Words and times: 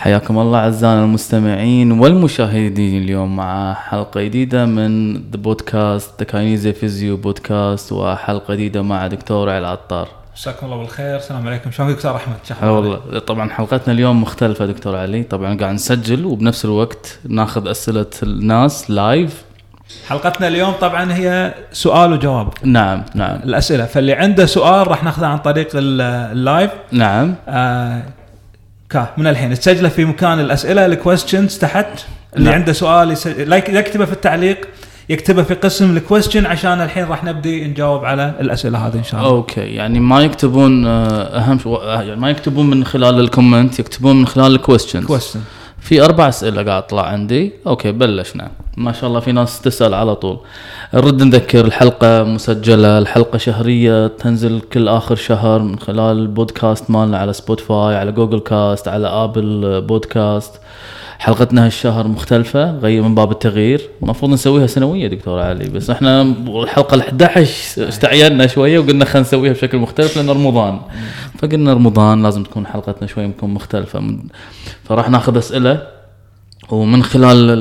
حياكم 0.00 0.38
الله 0.38 0.58
أعزائنا 0.58 1.04
المستمعين 1.04 1.92
والمشاهدين 1.92 3.02
اليوم 3.02 3.36
مع 3.36 3.74
حلقة 3.74 4.22
جديدة 4.22 4.66
من 4.66 5.14
the 5.14 5.20
podcast 5.36 6.10
the 6.18 6.24
كاينيزا 6.24 6.72
physio 6.72 7.16
podcast 7.16 7.92
وحلقة 7.92 8.54
جديدة 8.54 8.82
مع 8.82 9.06
دكتور 9.06 9.50
علي 9.50 9.58
العطار 9.58 10.08
مساكم 10.36 10.66
الله 10.66 10.76
بالخير. 10.78 11.16
السلام 11.16 11.46
عليكم. 11.46 11.70
شلونك 11.70 11.96
دكتور 11.96 12.16
أحمد؟ 12.16 12.36
شو 12.48 12.54
هلا 12.60 12.70
والله 12.70 13.18
طبعا 13.18 13.50
حلقتنا 13.50 13.94
اليوم 13.94 14.22
مختلفة 14.22 14.66
دكتور 14.66 14.96
علي. 14.96 15.22
طبعا 15.22 15.58
قاعد 15.58 15.74
نسجل 15.74 16.24
وبنفس 16.24 16.64
الوقت 16.64 17.18
ناخذ 17.28 17.68
أسئلة 17.68 18.06
الناس 18.22 18.90
live 18.90 19.42
حلقتنا 20.08 20.48
اليوم 20.48 20.72
طبعا 20.72 21.12
هي 21.12 21.54
سؤال 21.72 22.12
وجواب. 22.12 22.48
نعم 22.64 23.02
نعم. 23.14 23.36
الأسئلة. 23.44 23.86
فاللي 23.86 24.12
عنده 24.12 24.46
سؤال 24.46 24.88
راح 24.88 25.04
ناخذه 25.04 25.26
عن 25.26 25.38
طريق 25.38 25.68
ال- 25.74 26.00
ال 26.32 26.40
live 26.40 26.70
نعم. 26.92 27.34
آه 27.48 28.02
كا 28.90 29.06
من 29.18 29.26
الحين. 29.26 29.54
تسجله 29.54 29.88
في 29.88 30.04
مكان 30.04 30.40
الأسئلة 30.40 30.86
الكويستشنز 30.86 31.58
تحت. 31.58 31.86
اللي 32.36 32.44
نعم. 32.50 32.54
عنده 32.58 32.72
سؤال 32.72 33.10
يس- 33.10 33.26
لا 33.26 33.56
يك- 33.56 33.68
يكتبه 33.68 34.04
في 34.04 34.12
التعليق 34.12 34.68
يكتبه 35.08 35.42
في 35.42 35.54
قسم 35.54 35.96
ال 35.96 36.02
question 36.02 36.46
عشان 36.46 36.80
الحين 36.80 37.04
راح 37.04 37.24
نبدي 37.24 37.64
نجاوب 37.68 38.04
على 38.04 38.34
الأسئلة 38.40 38.86
هذه 38.86 38.94
إن 38.94 39.04
شاء 39.04 39.20
الله. 39.20 39.30
okay. 39.32 39.60
يعني 39.60 40.00
ما 40.00 40.20
يكتبون 40.20 40.86
آه، 40.86 41.38
أهم 41.38 41.58
آه، 41.66 42.02
يعني 42.02 42.20
ما 42.20 42.30
يكتبون 42.30 42.70
من 42.70 42.84
خلال 42.84 43.20
ال 43.20 43.27
comment 43.27 43.78
يكتبون 43.78 44.16
من 44.16 44.26
خلال 44.26 44.54
ال 44.54 44.59
questions 44.59 45.04
question 45.06 45.40
في 45.80 46.04
أربع 46.04 46.28
أسئلة 46.28 46.62
قاعد 46.62 46.86
تطلع 46.86 47.06
عندي. 47.06 47.52
okay 47.66 47.92
بلشنا. 47.92 48.50
ما 48.76 48.92
شاء 48.92 49.08
الله 49.08 49.20
في 49.20 49.32
ناس 49.32 49.60
تسأل 49.60 49.94
على 49.94 50.14
طول. 50.14 50.38
نرد 50.94 51.22
نذكر 51.22 51.64
الحلقة 51.64 52.24
مسجلة 52.24 52.98
الحلقة 52.98 53.38
شهرية 53.38 54.06
تنزل 54.06 54.60
كل 54.60 54.88
آخر 54.88 55.14
شهر 55.14 55.58
من 55.58 55.78
خلال 55.78 56.18
البودكاست 56.18 56.90
مالنا 56.90 57.18
على 57.18 57.32
Spotify 57.32 57.96
على 57.96 58.12
Google 58.12 58.40
Cast 58.40 58.88
على 58.88 59.06
Apple 59.06 59.80
Podcast 59.80 60.60
حلقتنا 61.20 61.66
هالشهر 61.66 62.08
مختلفة 62.08 62.70
غير 62.78 63.02
من 63.02 63.14
باب 63.14 63.30
التغيير. 63.30 63.80
المفروض 64.02 64.32
نسويها 64.32 64.66
سنوية 64.66 65.08
دكتور 65.08 65.40
علي 65.40 65.68
بس 65.68 65.90
إحنا 65.90 66.22
الحلقة 66.22 66.94
ال 66.94 67.00
11 67.00 67.88
استعينا 67.88 68.46
شوية 68.46 68.78
وقلنا 68.78 69.04
خلينا 69.04 69.28
نسويها 69.28 69.52
بشكل 69.52 69.78
مختلف 69.78 70.16
لأن 70.16 70.30
رمضان. 70.30 70.80
فقلنا 71.38 71.74
رمضان 71.74 72.22
لازم 72.22 72.42
تكون 72.42 72.66
حلقتنا 72.66 73.08
شوي 73.08 73.28
تكون 73.28 73.50
مختلفة. 73.50 74.18
فراح 74.84 75.10
ناخذ 75.10 75.36
أسئلة 75.36 75.86
ومن 76.70 77.02
خلال 77.02 77.56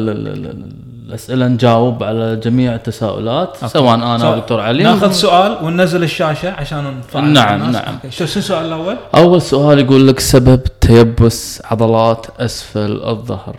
ال- 1.09 1.13
ال- 1.13 1.31
ال- 1.31 1.43
الأسئلة 1.43 1.47
نجاوب 1.47 2.03
على 2.03 2.35
جميع 2.35 2.75
التساؤلات 2.75 3.57
سواء 3.65 3.95
أنا 3.95 4.17
سؤال- 4.17 4.37
ودكتور 4.37 4.59
علي 4.59 4.83
ناخذ 4.83 5.11
سؤال 5.11 5.57
وننزل 5.63 6.03
الشاشة 6.03 6.51
عشان 6.51 6.97
نفعل 6.99 7.23
نعم، 7.33 7.61
الناس. 7.61 7.75
نعم. 7.75 7.93
أوكي. 7.95 8.11
شو 8.11 8.23
السؤال 8.23 8.65
الأول؟ 8.65 8.95
أول 9.15 9.41
سؤال 9.41 9.79
يقول 9.79 10.07
لك 10.07 10.19
سبب 10.19 10.61
تيبس 10.81 11.61
عضلات 11.65 12.27
أسفل 12.39 13.01
الظهر 13.07 13.55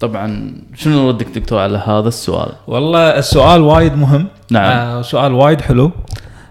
طبعا 0.00 0.54
شنو 0.74 1.08
ردك 1.08 1.26
دكتور 1.38 1.58
على 1.58 1.78
هذا 1.86 2.08
السؤال 2.08 2.52
والله 2.66 3.18
السؤال 3.18 3.60
وايد 3.60 3.94
مهم 3.96 4.26
نعم. 4.50 4.64
آه 4.72 5.02
سؤال 5.02 5.32
وايد 5.32 5.60
حلو 5.60 5.90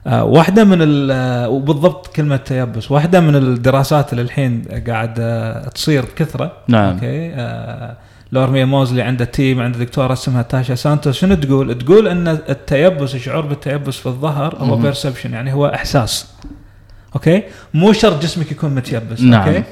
آه 0.08 0.24
واحدة 0.24 0.64
من 0.64 0.82
ال- 0.82 1.12
آه 1.12 1.50
وبالضبط 1.50 2.08
كلمة 2.08 2.36
تيبس 2.38 2.92
واحدة 2.92 3.20
من 3.20 3.36
الدراسات 3.36 4.12
اللي 4.14 4.22
الحين 4.22 4.66
قاعد 4.88 5.14
تصير 5.76 6.02
بكثرة 6.06 6.52
نعم. 6.68 6.94
okay 6.94 7.34
آه 7.36 7.98
Lorimer 8.32 8.66
Moseley 8.66 9.02
عنده 9.02 9.26
team 9.26 9.62
عنده 9.62 9.80
دكتورة 9.80 10.14
اسمها 10.14 10.42
تاشا 10.42 10.76
سانتوس 10.76 11.18
شنو 11.18 11.36
تقول؟ 11.36 11.78
تقول 11.78 12.08
إن 12.08 12.28
التيبس 12.28 13.16
الشعور 13.16 13.46
بالتيبس 13.46 13.98
في 13.98 14.06
الظهر 14.06 14.56
هو. 14.56 14.76
perception 14.76 15.34
يعني 15.34 15.54
هو 15.54 15.68
إحساس 15.68 16.28
okay 17.16 17.44
مو 17.74 17.94
شرط 17.94 18.22
جسمك 18.22 18.52
يكون 18.52 18.76
متيبس 18.76 19.22
نعم. 19.22 19.48
okay 19.48 19.64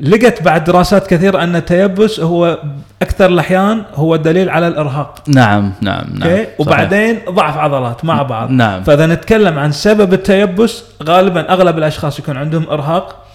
لقت 0.00 0.42
بعد 0.42 0.64
دراسات 0.64 1.06
كثيرة 1.06 1.42
أن 1.42 1.56
التيبس 1.56 2.20
هو 2.20 2.58
أكثر 3.02 3.26
الاحيان 3.26 3.82
هو 3.94 4.16
دليل 4.16 4.50
على 4.50 4.68
الإرهاق 4.68 5.22
نعم 5.28 5.72
نعم 5.80 6.04
نعم. 6.14 6.46
وبعدين 6.58 7.18
ضعف 7.28 7.58
عضلات 7.58 8.04
مع 8.04 8.22
بعض 8.22 8.50
نعم. 8.50 8.82
فإذا 8.82 9.06
نتكلم 9.06 9.58
عن 9.58 9.72
سبب 9.72 10.12
التيبس 10.12 10.82
غالبا 11.02 11.52
أغلب 11.52 11.78
الأشخاص 11.78 12.18
يكون 12.18 12.36
عندهم 12.36 12.70
إرهاق 12.70 13.26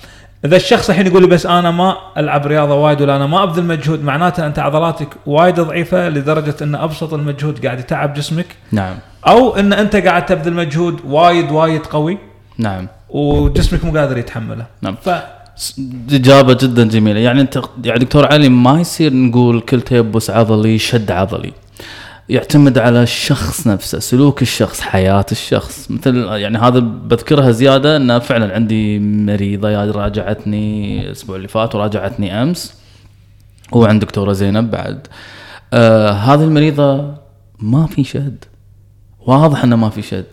إذا 0.45 0.55
الشخص 0.55 0.89
الحين 0.89 1.07
يقول 1.07 1.21
لي 1.21 1.27
بس 1.27 1.45
أنا 1.45 1.71
ما 1.71 1.97
ألعب 2.17 2.47
رياضة 2.47 2.73
وايد 2.73 3.01
ولا 3.01 3.15
أنا 3.15 3.25
ما 3.25 3.43
أبذل 3.43 3.63
مجهود 3.63 4.03
معناته 4.03 4.47
أنت 4.47 4.59
عضلاتك 4.59 5.07
وايد 5.25 5.59
ضعيفة 5.59 6.09
لدرجة 6.09 6.55
أن 6.61 6.75
أبسط 6.75 7.13
المجهود 7.13 7.65
قاعد 7.65 7.79
يتعب 7.79 8.13
جسمك؟ 8.13 8.45
نعم. 8.71 8.95
أو 9.27 9.55
أن 9.55 9.73
أنت 9.73 9.95
قاعد 9.95 10.25
تبذل 10.25 10.53
مجهود 10.53 10.99
وايد 11.05 11.51
وايد 11.51 11.85
قوي؟ 11.85 12.17
نعم. 12.57 12.87
وجسمك 13.09 13.85
مو 13.85 13.99
قادر 13.99 14.17
يتحمله. 14.17 14.65
نعم. 14.81 14.95
ف 14.95 15.09
إجابة 16.11 16.53
جدا 16.53 16.87
جميلة. 16.87 17.19
يعني 17.19 17.41
أنت 17.41 17.61
يعني 17.83 17.99
دكتور 17.99 18.25
علي 18.25 18.49
ما 18.49 18.79
يصير 18.79 19.13
نقول 19.13 19.61
كل 19.61 19.81
تيبس 19.81 20.29
عضلي 20.29 20.77
شد 20.77 21.11
عضلي. 21.11 21.53
يعتمد 22.29 22.77
على 22.77 23.03
الشخص 23.03 23.67
نفسه 23.67 23.99
سلوك 23.99 24.41
الشخص 24.41 24.81
حياة 24.81 25.25
الشخص. 25.31 25.91
مثل 25.91 26.15
يعني 26.17 26.57
هذا 26.57 26.79
بذكرها 26.79 27.51
زيادة 27.51 27.97
أن 27.97 28.19
فعلا 28.19 28.53
عندي 28.55 28.99
مريضة 28.99 29.69
راجعتني 29.91 31.01
الأسبوع 31.05 31.35
اللي 31.35 31.47
فات 31.47 31.75
وراجعتني 31.75 32.43
أمس 32.43 32.73
وعند 33.71 34.01
دكتورة 34.01 34.33
زينب 34.33 34.71
بعد. 34.71 35.07
آه 35.73 36.09
هذه 36.09 36.43
المريضة 36.43 37.13
ما 37.59 37.87
في 37.87 38.03
شد. 38.03 38.45
واضح 39.19 39.63
إنه 39.63 39.75
ما 39.75 39.89
في 39.89 40.01
شد. 40.01 40.25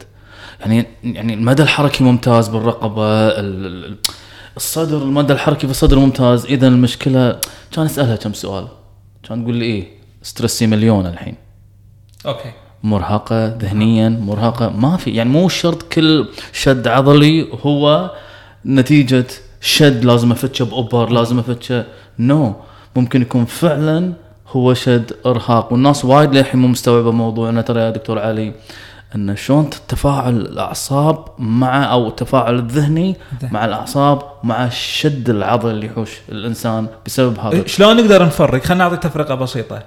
يعني 0.61 0.87
يعني 1.05 1.35
المدى 1.35 1.63
الحركي 1.63 2.05
ممتاز 2.05 2.49
ال- 2.49 3.97
الصدر 4.57 5.03
المدى 5.03 5.33
الحركي 5.33 5.67
في 5.67 5.71
الصدر 5.71 5.99
ممتاز. 5.99 6.47
إذا 6.47 6.69
المشكلة 6.69 7.41
كان 7.73 7.85
أسألها 7.85 8.17
كم 8.17 8.33
سؤال. 8.33 8.69
كان 9.29 9.43
تقول 9.43 9.57
لي 9.57 9.65
إيه 9.65 9.89
stress 10.23 10.60
ي 10.60 10.67
مليون 10.67 11.07
الحين. 11.07 11.35
أوكي 12.27 12.53
مرهقة 12.83 13.47
ذهنيا 13.47 14.09
مرهقة 14.09 14.69
ما 14.69 14.97
في 14.97 15.11
يعني 15.11 15.31
مو 15.31 15.49
شرط 15.49 15.83
كل 15.83 16.29
شد 16.53 16.89
عضلي 16.89 17.49
هو 17.63 18.11
نتيجة 18.67 19.27
شد 19.61 20.05
لازم 20.05 20.33
أفتشه 20.33 20.65
proper 20.65 21.11
لازم 21.11 21.39
أفتشه 21.39 21.85
نو 22.19 22.55
ممكن 22.97 23.23
يكون 23.23 23.45
فعلا 23.45 24.13
هو 24.49 24.75
شد 24.75 25.13
إرهاق 25.27 25.73
والناس 25.73 26.05
وايد 26.05 26.35
للحين 26.35 26.61
مو 26.61 26.69
مستوعبة 26.69 27.13
موضوع 27.13 27.49
إنه 27.49 27.61
ترى 27.61 27.81
يا 27.81 27.91
دكتور 27.91 28.19
علي 28.19 28.53
إن 29.15 29.37
شلون 29.37 29.71
تفاعل 29.89 30.37
الأعصاب 30.37 31.25
مع 31.39 31.93
أو 31.93 32.09
التفاعل 32.09 32.55
الذهني 32.55 33.17
الذهني. 33.33 33.53
مع 33.53 33.65
الأعصاب 33.65 34.23
مع 34.45 34.67
الشد 34.67 35.31
العضلي 35.31 35.71
اللي 35.71 35.87
يحوش 35.87 36.11
الإنسان 36.29 36.87
بسبب 37.07 37.39
هذا 37.39 37.67
شلون 37.67 37.97
نقدر 37.97 38.27
نفرق؟ 38.27 38.63
خلينا 38.63 38.85
نعطي 38.85 38.97
تفرقة 38.97 39.35
بسيطة. 39.35 39.83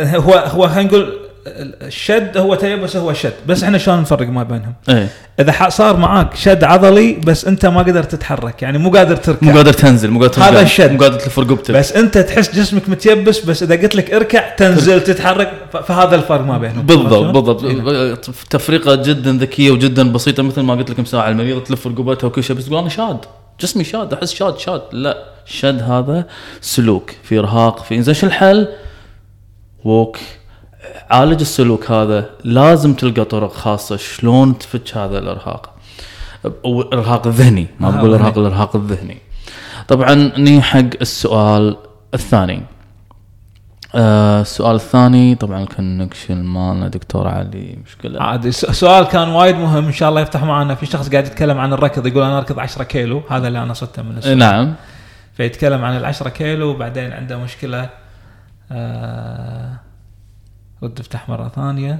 هو 0.00 0.32
هو 0.32 0.68
خلينا 0.68 0.82
نقول 0.82 1.27
الشد 1.46 2.36
هو 2.36 2.54
تيبس 2.54 2.96
هو 2.96 3.12
شد، 3.12 3.32
بس 3.46 3.62
إحنا 3.62 3.78
شلون 3.78 4.00
نفرق 4.00 4.28
ما 4.28 4.42
بينهم؟ 4.42 4.74
إيه. 4.88 5.08
إذا 5.40 5.68
صار 5.68 5.96
معاك 5.96 6.34
شد 6.34 6.64
عضلي 6.64 7.12
بس 7.12 7.44
أنت 7.44 7.66
ما 7.66 7.82
قدرت 7.82 8.12
تتحرك، 8.12 8.62
يعني 8.62 8.78
مو 8.78 8.90
قادر 8.90 9.16
تركع. 9.16 9.46
مو 9.46 9.56
قادر 9.56 9.72
تنزل 9.72 10.10
مو 10.10 10.20
قادر 10.20 10.42
هذا 10.42 10.48
ترجع، 10.48 10.60
الشد. 10.60 10.92
مو 10.92 10.98
قادر 10.98 11.18
تلف 11.18 11.38
رقبتك. 11.38 11.70
بس 11.70 11.92
أنت 11.92 12.18
تحس 12.18 12.56
جسمك 12.56 12.88
متيبس 12.88 13.40
بس 13.40 13.62
إذا 13.62 13.76
قلت 13.76 13.96
لك 13.96 14.14
اركع 14.14 14.54
تنزل 14.54 15.00
تتحرك 15.00 15.52
فهذا 15.86 16.14
الفرق 16.14 16.40
ما 16.40 16.58
بينهم. 16.58 16.86
بالضبط 16.86 17.34
بالضبط. 17.34 17.64
إيه. 17.64 18.14
تفرقه 18.50 18.94
جدا 18.94 19.32
ذكية 19.32 19.70
وجدا 19.70 20.12
بسيطة 20.12 20.42
مثل 20.42 20.60
ما 20.60 20.74
قلت 20.74 20.90
لك 20.90 21.00
مساعة 21.00 21.28
المريضه 21.28 21.60
تلف 21.60 21.86
رقبتها 21.86 22.26
وكل 22.26 22.44
شيء 22.44 22.56
بس 22.56 22.66
تقول 22.66 22.78
أنا 22.78 22.88
شاد. 22.88 23.18
جسمي 23.60 23.84
شاد 23.84 24.12
أحس 24.12 24.34
شاد 24.34 24.58
شاد. 24.58 24.82
لا 24.92 25.24
الشد 25.46 25.82
هذا 25.82 26.26
سلوك. 26.60 27.10
في 27.22 27.38
إرهاق 27.38 27.84
في 27.84 28.02
زين 28.02 28.14
شو 28.14 28.26
الحل؟ 28.26 28.68
ووك 29.84 30.18
عالج 31.10 31.40
السلوك 31.40 31.90
هذا 31.90 32.30
لازم 32.44 32.94
تلقى 32.94 33.24
طرق 33.24 33.52
خاصة 33.52 33.96
شلون 33.96 34.58
تفك 34.58 34.96
هذا 34.96 35.18
الإرهاق. 35.18 35.74
أو 36.64 36.80
الارهاق 36.80 37.26
الذهني 37.26 37.66
ما 37.80 37.88
آه، 37.88 37.90
بقول 37.90 38.14
ذهني. 38.14 38.30
الارهاق 38.36 38.76
الذهني. 38.76 39.18
طبعا 39.88 40.14
ني 40.14 40.62
حق 40.62 40.90
السؤال 41.00 41.76
الثاني. 42.14 42.62
آه 43.94 44.40
السؤال 44.40 44.74
الثاني 44.74 45.34
طبعا 45.34 45.62
ال 45.62 45.69
connection 45.69 46.44
مالنا 46.44 46.88
دكتور 46.88 47.28
علي 47.28 47.78
مشكلة. 47.86 48.22
عادي 48.22 48.52
سؤال 48.52 49.04
كان 49.04 49.28
وايد 49.28 49.56
مهم 49.56 49.84
إن 49.84 49.92
شاء 49.92 50.08
الله 50.08 50.20
يفتح 50.20 50.42
معنا. 50.42 50.74
في 50.74 50.86
شخص 50.86 51.10
قاعد 51.10 51.26
يتكلم 51.26 51.58
عن 51.58 51.72
الركض 51.72 52.06
يقول 52.06 52.22
أنا 52.22 52.38
أركض 52.38 52.58
10 52.58 52.84
كيلو 52.84 53.22
هذا 53.30 53.48
اللي 53.48 53.62
أنا 53.62 53.74
صدته 53.74 54.02
من 54.02 54.18
السؤال. 54.18 54.38
نعم. 54.38 54.74
فيتكلم 55.36 55.84
عن 55.84 55.96
العشرة 55.96 56.28
كيلو 56.28 56.68
وبعدين 56.68 57.12
عنده 57.12 57.38
مشكلة. 57.38 57.90
آه 58.72 59.72
رد 60.82 61.00
افتح 61.00 61.28
مرة 61.28 61.52
ثانية. 61.56 61.98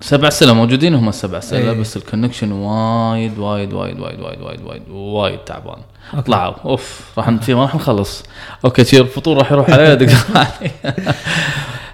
سبع 0.00 0.28
أسئلة 0.28 0.52
موجودين 0.52 0.94
هم 0.94 1.08
السبع 1.08 1.38
أسئلة 1.38 1.72
إيه. 1.72 1.80
بس 1.80 1.96
ال 1.96 2.01
connection 2.01 2.52
وايد 2.52 3.38
وايد 3.38 3.72
وايد 3.72 4.00
وايد 4.00 4.20
وايد 4.20 4.40
وايد 4.40 4.62
وايد 4.62 4.82
وايد 4.88 5.38
تعبان. 5.38 5.78
طلعوا 6.26 6.54
أوف 6.64 7.10
راح 7.18 7.30
في 7.30 7.54
ما 7.54 7.62
راح 7.62 7.74
نخلص. 7.74 8.22
أوكي 8.64 8.84
شير 8.84 9.00
الفطور 9.00 9.38
راح 9.38 9.52
يروح 9.52 9.70
علي 9.70 9.96
دكتور 9.96 10.18
علي. 10.34 10.70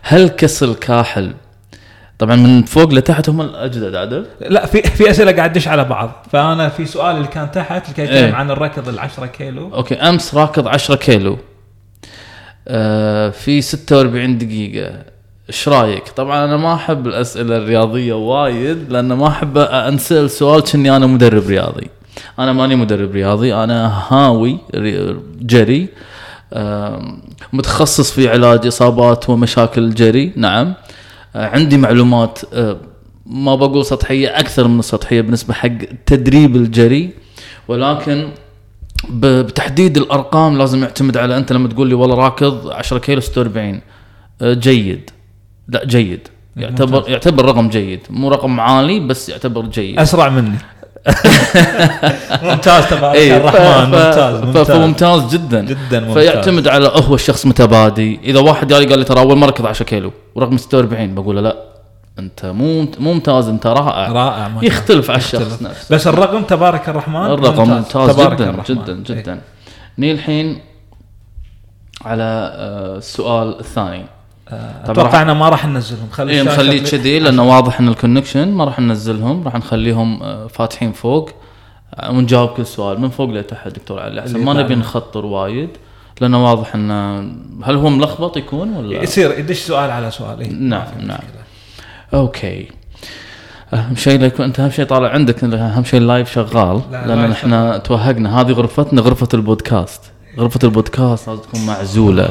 هل 0.03 0.29
كسر 0.29 0.71
الكاحل؟ 0.71 1.35
طبعا 2.19 2.37
من 2.37 2.63
فوق 2.63 2.93
لتحت 2.93 3.29
هم 3.29 3.41
الأجدد 3.41 3.95
عدل؟ 3.95 4.27
لا 4.41 4.67
في 4.67 4.83
في 4.83 5.11
أسئلة 5.11 5.33
قاعد 5.33 5.53
تدش 5.53 5.69
على 5.69 5.85
بعض. 5.85 6.27
فأنا 6.33 6.69
في 6.69 6.87
سؤال 6.87 7.17
اللي 7.17 7.29
كان 7.29 7.51
تحت 7.51 7.85
اللي 7.85 7.97
كان 7.97 8.07
يتكلم 8.07 8.25
إيه. 8.25 8.35
عن 8.35 8.51
الركض 8.51 8.89
ال 8.89 8.99
10 8.99 9.27
كيلو. 9.27 9.75
أوكي 9.75 9.95
أمس 9.95 10.35
راكض 10.35 10.69
10 10.69 10.95
كيلو. 10.95 11.39
آه 12.69 13.31
في 13.31 13.63
46 13.63 14.39
دقيقة. 14.39 15.16
إيش 15.51 15.69
رأيك؟ 15.69 16.09
طبعا 16.09 16.45
أنا 16.45 16.57
ما 16.57 16.75
أحب 16.75 17.07
الأسئلة 17.07 17.57
الرياضية 17.57 18.13
وايد 18.13 18.93
لأن 18.93 19.13
ما 19.13 19.29
أحب 19.29 19.59
أنسأل 19.59 20.31
سؤال 20.31 20.63
كني 20.63 20.97
أنا 20.97 21.07
مدرب 21.07 21.47
رياضي. 21.47 21.87
أنا 22.39 22.53
ماني 22.53 22.77
مدرب 22.77 23.11
رياضي 23.11 23.55
أنا 23.55 24.03
هاوي 24.09 24.59
ري- 24.75 25.17
جري 25.41 25.89
متخصص 27.53 28.11
في 28.11 28.29
علاج 28.29 28.67
إصابات 28.67 29.31
ومشاكل 29.31 29.85
الجري 29.85 30.33
نعم 30.37 30.75
آه، 31.37 31.47
عندي 31.47 31.77
معلومات 31.79 32.39
آه، 32.55 32.77
ما 33.27 33.55
بقول 33.55 33.85
سطحية 33.85 34.29
أكثر 34.29 34.69
من 34.69 34.79
السطحيه 34.79 35.21
بالنسبة 35.21 35.55
حق 35.55 35.69
تدريب 36.07 36.57
الجري 36.57 37.11
ولكن 37.69 38.29
بتحديد 39.11 39.97
الأرقام 39.97 40.59
لازم 40.59 40.83
يعتمد 40.83 41.17
على 41.17 41.37
أنت 41.37 41.53
لما 41.53 41.69
تقول 41.69 41.89
لي 41.89 41.95
والله 41.95 42.15
راكض 42.17 42.71
10 42.71 42.99
كيلو 42.99 43.21
46 43.21 43.81
آه، 44.43 44.53
جيد 44.55 45.11
لا 45.69 45.85
جيد. 45.85 46.29
يعتبر 46.57 47.05
يعتبر 47.09 47.45
رقم 47.45 47.69
جيد. 47.69 48.01
مو 48.11 48.29
رقم 48.29 48.61
عالي 48.61 49.01
بس 49.01 49.29
يعتبر 49.29 49.63
جيد. 49.67 49.99
أسرع 49.99 50.29
مني. 50.29 50.59
ممتاز 52.43 52.87
تبارك 52.87 53.15
إيه، 53.15 53.37
الرحمن 53.37 53.85
ممتاز 53.91 54.43
ممتاز. 54.45 54.67
فممتاز 54.71 55.35
جدا. 55.35 55.65
جدا 55.65 56.01
ممتاز. 56.01 56.13
فيعتمد 56.15 56.69
على 56.69 56.91
هو 56.95 57.15
الشخص 57.15 57.47
متبادي. 57.47 58.21
إذا 58.25 58.41
واحد 58.41 58.73
قال 58.73 58.99
لي 58.99 59.05
ترى 59.05 59.21
أول 59.21 59.37
مرة 59.39 59.49
ركض 59.49 59.67
10 59.67 59.85
كيلو 59.85 60.13
ورقم 60.35 60.57
46 60.57 61.15
بقول 61.15 61.37
له 61.37 61.43
لا. 61.43 61.57
أنت 62.19 62.47
مو 62.47 62.83
مو 62.83 62.89
ممتاز 63.13 63.49
أنت 63.49 63.67
رائع. 63.67 64.13
رائع 64.13 64.47
الله. 64.47 64.65
يختلف 64.65 65.11
على 65.11 65.19
الشخص. 65.19 65.63
نفسه. 65.63 65.95
بس 65.95 66.07
الرقم 66.07 66.43
تبارك 66.43 66.89
الرحمن 66.89 67.27
الرقم 67.27 67.71
ممتاز. 67.71 68.11
تبارك 68.17 68.37
جدا 68.39 68.51
الرحمن. 68.51 68.77
جدا 68.77 68.93
إيه. 69.15 69.23
جدا. 69.23 69.41
نيجي 69.99 70.13
الحين 70.13 70.61
على 72.05 72.23
آه، 72.55 72.97
السؤال 72.97 73.61
الثاني. 73.61 74.07
أتوقع 74.49 75.03
راح- 75.03 75.15
ان 75.15 75.31
ما 75.31 75.49
راح 75.49 75.67
ننزلهم. 75.67 76.09
خلي 76.13 76.41
الشاشة 76.41 76.55
نخليه 76.55 76.83
كذي 76.83 77.19
لأنه 77.19 77.43
واضح 77.49 77.81
إن 77.81 77.89
الكونكشن 77.89 78.49
ما 78.53 78.65
راح 78.65 78.79
ننزلهم 78.81 79.45
راح 79.45 79.55
نخليهم 79.55 80.23
آه، 80.23 80.47
فاتحين 80.47 80.93
فوق. 80.93 81.31
آه، 81.95 82.11
ونجاوب 82.11 82.49
كل 82.49 82.67
سؤال 82.67 83.01
من 83.01 83.09
فوق 83.09 83.31
لتحت 83.31 83.69
دكتور 83.69 84.01
علي. 84.01 84.21
احسن 84.21 84.45
ما 84.45 84.53
نبي. 84.53 84.75
نخطر 84.75 85.27
وايد 85.27 85.69
لأنه 86.21 86.45
واضح 86.45 86.75
انه 86.75 87.19
هل 87.65 87.77
هو 87.77 87.89
ملخبط 87.91 88.37
يكون 88.37 88.73
ولا؟ 88.77 89.03
يصير 89.03 89.39
يدش 89.39 89.59
سؤال 89.59 89.91
على 89.91 90.11
سؤال. 90.11 90.41
إيه. 90.41 90.53
نعم، 90.53 90.87
نعم. 91.07 91.19
أوكي. 92.15 92.69
أهم 93.75 93.97
شيء 93.97 94.23
يكون 94.23 94.45
أنت 94.45 94.61
أهم 94.61 94.71
شيء 94.71 94.85
طالع 94.85 95.09
عندك 95.09 95.45
أهم 95.45 95.85
شيء 95.85 96.01
ال 96.01 96.07
live 96.07 96.33
شغال 96.33 96.81
لا، 96.93 97.07
لأن 97.07 97.31
إحنا 97.33 97.79
توهقنا. 97.79 98.41
هذه 98.41 98.53
غرفتنا 98.53 99.01
غرفة 99.03 99.29
البودكاست. 99.35 100.01
غرفة 100.39 100.61
البودكاست 100.65 101.29
لازم 101.29 101.43
تكون 101.43 101.67
معزولة. 101.67 102.29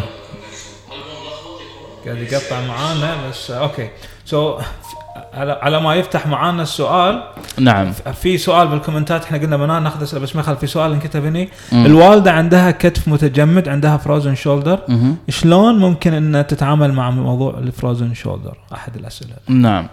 قاعد 2.06 2.18
يقطع 2.18 2.62
معانا 2.68 3.30
بس 3.30 3.52
أوكي. 3.52 3.90
so 4.26 4.58
على 5.34 5.52
على 5.52 5.82
ما 5.82 5.96
يفتح 5.96 6.28
معانا 6.28 6.64
السؤال 6.64 7.24
نعم. 7.60 7.92
في 7.92 8.38
سؤال 8.38 8.68
بالكومنتات 8.68 9.24
إحنا 9.24 9.38
قلنا 9.38 9.58
بنان 9.58 9.84
ناخذ 9.84 10.04
اسئله 10.04 10.22
بس 10.22 10.36
ما 10.36 10.42
يخالف 10.42 10.60
في 10.60 10.68
سؤال 10.68 10.92
انكتب 10.92 11.26
هني. 11.26 11.50
الوالدة 11.74 12.32
عندها 12.32 12.72
كتف 12.72 13.08
متجمد 13.08 13.70
عندها 13.70 13.98
frozen 13.98 14.36
shoulder. 14.36 14.80
شلون 15.30 15.80
ممكن 15.80 16.14
إن 16.14 16.48
تتعامل 16.48 16.94
مع 16.94 17.12
موضوع 17.12 17.58
ال 17.58 17.66
frozen 17.66 18.14
shoulder 18.14 18.58
أحد 18.74 18.96
الأسئلة. 18.96 19.34
نعم. 19.48 19.88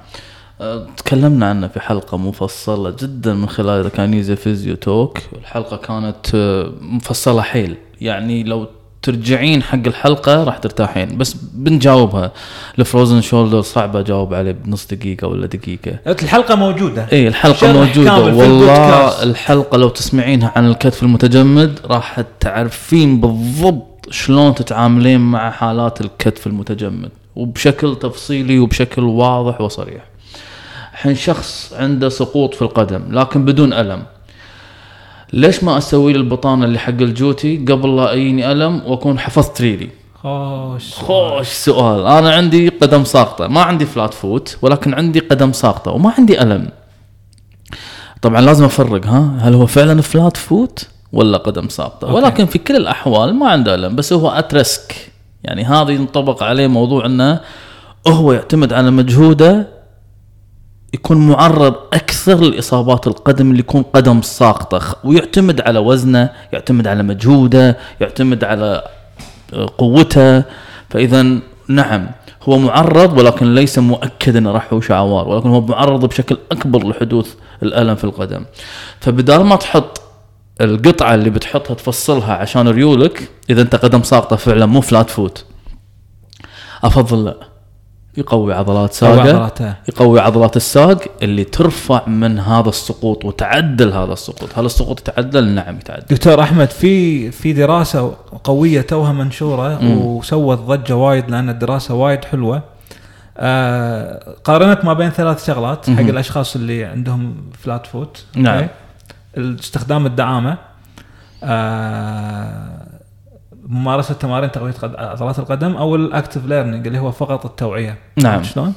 أه، 0.61 0.87
تكلمنا 0.97 1.49
عنه 1.49 1.69
في 1.69 1.81
حلقة 1.81 2.19
مفصلة 2.19 2.91
جدا 2.91 3.35
من 3.35 3.49
خلال 3.49 3.89
كانيزا 3.89 4.35
Physio 4.35 4.77
Talk 4.77 5.19
الحلقة 5.33 5.77
كانت 5.77 6.35
أه، 6.35 6.73
مفصلة 6.81 7.43
حيل. 7.43 7.77
يعني 8.01 8.43
لو 8.43 8.69
ترجعين 9.03 9.63
حق 9.63 9.87
الحلقة 9.87 10.45
راح 10.45 10.59
ترتاحين 10.59 11.19
بس 11.19 11.37
بنجاوبها 11.55 12.33
الفروزن 12.79 13.21
شولدر 13.21 13.61
صعبة 13.63 14.01
اجاوب 14.01 14.35
عليه 14.35 14.53
بنص 14.53 14.87
دقيقة 14.87 15.27
ولا 15.29 15.47
دقيقة 15.47 15.99
الحلقة 16.07 16.55
موجودة 16.55 17.07
اي 17.13 17.29
الحلقة 17.29 17.57
شرح 17.57 17.71
موجودة 17.71 18.11
كامل 18.11 18.33
في 18.35 18.39
والله. 18.41 19.23
الحلقة 19.23 19.79
لو 19.79 19.89
تسمعينها 19.89 20.53
عن 20.57 20.67
الكتف 20.69 21.03
المتجمد 21.03 21.79
راح 21.85 22.21
تعرفين 22.41 23.21
بالضبط 23.21 24.09
شلون 24.11 24.55
تتعاملين 24.55 25.21
مع 25.21 25.51
حالات 25.51 26.01
الكتف 26.01 26.47
المتجمد 26.47 27.11
وبشكل 27.37 27.97
تفصيلي 27.97 28.59
وبشكل 28.59 29.03
واضح 29.03 29.61
وصريح. 29.61 30.03
الحين 30.93 31.15
شخص 31.15 31.73
عنده 31.79 32.09
سقوط 32.09 32.55
في 32.55 32.63
القدم 32.63 33.03
لكن 33.11 33.45
بدون 33.45 33.73
ألم. 33.73 34.03
ليش 35.33 35.65
ما 35.65 35.79
أسوي 35.79 36.13
له 36.13 36.19
البطانة 36.19 36.65
اللي 36.65 36.79
حق 36.79 36.89
الجوتي 36.89 37.57
قبل 37.57 37.97
لا 37.97 38.13
يجيني 38.13 38.53
ألم 38.53 38.83
وأكون 38.87 39.19
حفظت 39.19 39.61
ريلي؟ 39.61 39.89
خوش. 40.23 40.95
خوش 40.95 41.49
سؤال. 41.49 42.07
أنا 42.07 42.35
عندي 42.35 42.69
قدم 42.69 43.05
ساقطة. 43.05 43.47
ما 43.47 43.63
عندي 43.63 43.87
flat 43.87 44.15
foot 44.15 44.59
ولكن 44.63 44.95
عندي 44.95 45.19
قدم 45.19 45.53
ساقطة 45.53 45.91
وما 45.91 46.13
عندي 46.19 46.43
ألم. 46.43 46.69
طبعا 48.23 48.41
لازم 48.41 48.65
أفرق 48.65 49.07
ها؟ 49.07 49.39
هل 49.41 49.55
هو 49.55 49.67
فعلا 49.67 50.03
flat 50.03 50.37
foot 50.37 50.89
ولا 51.13 51.39
قدم 51.39 51.69
ساقطة؟ 51.69 52.05
أوكي. 52.09 52.17
ولكن 52.17 52.47
في 52.47 52.59
كل 52.59 52.77
الأحوال 52.77 53.35
ما 53.35 53.49
عنده 53.49 53.75
ألم 53.75 53.97
بس 53.97 54.13
هو 54.13 54.29
at 54.29 54.57
risk 54.57 55.13
يعني 55.45 55.65
هذا 55.65 55.91
ينطبق 55.91 56.43
عليه 56.43 56.67
موضوع 56.67 57.07
إنه 57.07 57.41
هو 58.09 58.33
يعتمد 58.33 58.73
على 58.73 58.91
مجهوده 58.91 59.69
يكون 60.95 61.29
معرض 61.29 61.75
أكثر 61.93 62.41
لإصابات 62.41 63.07
القدم 63.07 63.51
اللي 63.51 63.61
يكون 63.61 63.83
قدم 63.83 64.23
ساقطة 64.23 64.97
ويعتمد 65.05 65.61
على 65.61 65.79
وزنه 65.79 66.31
يعتمد 66.53 66.87
على 66.87 67.03
مجهوده 67.03 67.79
يعتمد 68.01 68.45
على 68.45 68.85
آه، 69.55 69.69
قوته. 69.79 70.45
فإذا 70.91 71.27
نعم 71.69 72.11
هو 72.43 72.59
معرض 72.59 73.19
ولكن 73.19 73.55
ليس 73.55 73.79
مؤكد 73.79 74.37
إنه 74.37 74.53
راح 74.53 74.65
يحوش 74.67 74.91
عوار 74.91 75.29
ولكن 75.29 75.49
هو 75.49 75.61
معرض 75.61 76.05
بشكل 76.07 76.39
أكبر 76.53 76.89
لحدوث 76.89 77.35
الألم 77.63 77.95
في 77.95 78.05
القدم. 78.05 78.45
فبدال 79.01 79.45
ما 79.45 79.57
تحط 79.57 80.03
القطعة 80.61 81.15
اللي 81.15 81.31
بتحطها 81.31 81.75
تفصلها 81.75 82.35
عشان 82.35 82.69
ريولك 82.69 83.29
إذا 83.51 83.63
أنت 83.63 83.75
قدم 83.75 84.03
ساقطة 84.03 84.37
فعلا 84.37 84.67
مو 84.67 84.81
فلات 84.81 85.11
فوت 85.11 85.45
أفضل 86.85 87.25
لا. 87.25 87.52
يقوي 88.17 88.55
عضلات 88.55 88.93
ساقة. 88.93 89.77
يقوي 89.89 90.21
عضلات 90.21 90.57
الساق 90.57 91.05
اللي 91.23 91.45
ترفع 91.45 92.09
من 92.09 92.39
هذا 92.39 92.69
السقوط 92.69 93.25
وتعدل 93.25 93.93
هذا 93.93 94.13
السقوط 94.13 94.59
هل 94.59 94.67
السقوط 94.67 95.01
يتعدل 95.01 95.49
نعم 95.49 95.77
يتعدل 95.77 96.05
دكتور 96.11 96.41
أحمد 96.41 96.71
في 96.71 97.31
في 97.31 97.53
دراسة 97.53 98.15
قوية 98.45 98.81
توها 98.81 99.13
منشورة 99.13 99.79
مم. 99.83 99.99
وسوت 99.99 100.59
ضجة 100.59 100.97
وايد 100.97 101.31
لأن 101.31 101.49
الدراسة 101.49 101.95
وايد 101.95 102.25
حلوة 102.25 102.63
آه 103.39 104.35
قارنت 104.45 104.85
ما 104.85 104.93
بين 104.93 105.11
ثلاث 105.11 105.47
شغلات 105.47 105.91
حق 105.91 105.93
مهم. 105.97 106.09
الأشخاص 106.09 106.57
اللي 106.57 106.85
عندهم 106.85 107.35
flat 107.63 107.87
foot 107.87 108.25
نعم. 108.37 108.67
استخدام 109.39 110.07
الدعامة 110.07 110.57
آه 111.45 112.92
ممارسة 113.67 114.15
تمارين 114.15 114.53
تقوية 114.53 114.75
عضلات 114.83 115.39
القدم 115.39 115.77
أو 115.77 115.97
ال 115.97 116.04
active 116.04 116.47
learning 116.47 116.87
اللي 116.87 116.99
هو 116.99 117.13
فقط 117.13 117.47
التوعية 117.47 117.99
نعم. 118.17 118.43
شلون؟ 118.43 118.75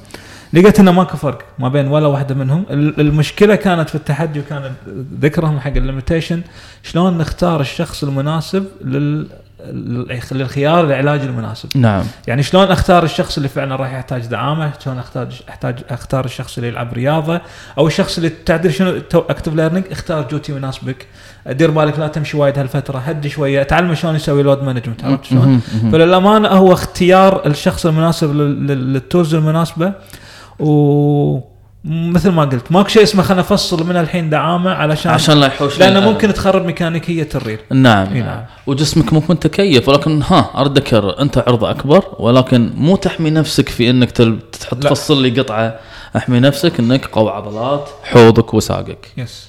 لقيت 0.54 0.80
إنه 0.80 0.92
ماكو 0.92 1.18
فرق 1.18 1.42
ما 1.60 1.70
بين 1.70 1.88
ولا 1.88 2.08
واحدة 2.08 2.36
منهم 2.36 2.66
ال- 2.70 3.00
المشكلة 3.00 3.56
كانت 3.56 3.90
في 3.90 3.96
التحدي 3.96 4.40
وكانت 4.40 4.72
ذكرهم 5.22 5.60
حق 5.60 5.72
ال 5.76 5.82
limitation 5.82 6.42
شلون 6.84 7.18
نختار 7.18 7.62
الشخص 7.62 8.04
المناسب 8.04 8.66
لل- 8.82 9.28
للخيار 10.32 10.86
العلاج 10.86 11.22
المناسب. 11.22 11.70
نعم. 11.76 12.04
يعني 12.28 12.44
شلون 12.44 12.72
أختار 12.72 13.04
الشخص 13.04 13.38
اللي 13.38 13.50
فعلا 13.50 13.76
راح 13.76 13.94
يحتاج 13.94 14.26
دعامه؟ 14.26 14.72
شلون 14.84 15.00
احتاج 15.00 15.42
احتاج 15.50 15.76
أختار 15.90 16.26
الشخص 16.26 16.58
اللي 16.58 16.68
يلعب 16.70 16.94
رياضة؟ 16.94 17.42
أو 17.78 17.88
الشخص 17.88 18.18
اللي 18.18 18.30
تعدل 18.30 18.74
شنو؟ 18.74 19.02
active 19.14 19.54
learning 19.54 19.86
اختار 19.92 20.28
جوتي 20.32 20.52
يناسبك 20.52 21.08
دير 21.48 21.72
بالك 21.72 22.00
لا 22.00 22.08
تمشي 22.08 22.38
وايد 22.38 22.60
هالفترة 22.60 22.98
هدي 23.00 23.30
شوية 23.30 23.64
تعلم 23.64 23.96
شلون 23.96 24.16
يسوي 24.16 24.44
load 24.44 24.64
management 24.64 25.04
عرفت 25.04 25.24
شلون؟ 25.24 25.60
فللامانه 25.92 26.48
هو 26.50 26.74
اختيار 26.74 27.42
الشخص 27.48 27.86
المناسب 27.86 28.36
لل- 28.36 28.68
لل- 28.68 28.94
لل 28.94 29.06
tools 29.06 29.36
المناسبة. 29.36 29.94
و 30.60 31.40
مثل 31.88 32.30
ما 32.30 32.44
قلت 32.46 32.72
ماكو 32.72 32.88
شيء 32.88 33.04
اسمه 33.04 33.24
خلينا 33.24 33.42
نفصل 33.42 33.88
من 33.88 33.98
الحين 33.98 34.30
دعامه 34.30 34.72
علشان 34.72 35.12
عشان 35.12 35.40
لا 35.40 35.48
يحوش 35.48 35.80
لأنه. 35.80 36.00
ممكن 36.00 36.34
تخرب 36.34 36.66
ميكانيكية 36.66 37.30
الريل 37.36 37.60
نعم, 37.72 38.18
نعم. 38.18 38.44
وجسمك 38.68 39.14
ممكن 39.14 39.40
تكيف 39.40 39.90
ولكن 39.90 40.22
ها 40.22 40.50
ارد 40.56 40.94
أنت 40.94 41.38
عرضه 41.38 41.70
أكبر 41.70 42.04
ولكن 42.20 42.72
مو 42.76 42.96
تحمي 42.96 43.30
نفسك 43.30 43.70
في 43.70 43.90
إنك 43.90 44.12
تحط 44.12 44.84
لا. 44.84 44.90
تفصل 44.90 45.22
لي 45.22 45.30
قطعة 45.30 45.80
أحمي 46.16 46.40
نفسك 46.40 46.80
إنك 46.80 47.06
قوي 47.06 47.32
عضلات 47.32 47.90
حوضك 48.04 48.54
وساقك. 48.54 49.12
يس 49.18 49.48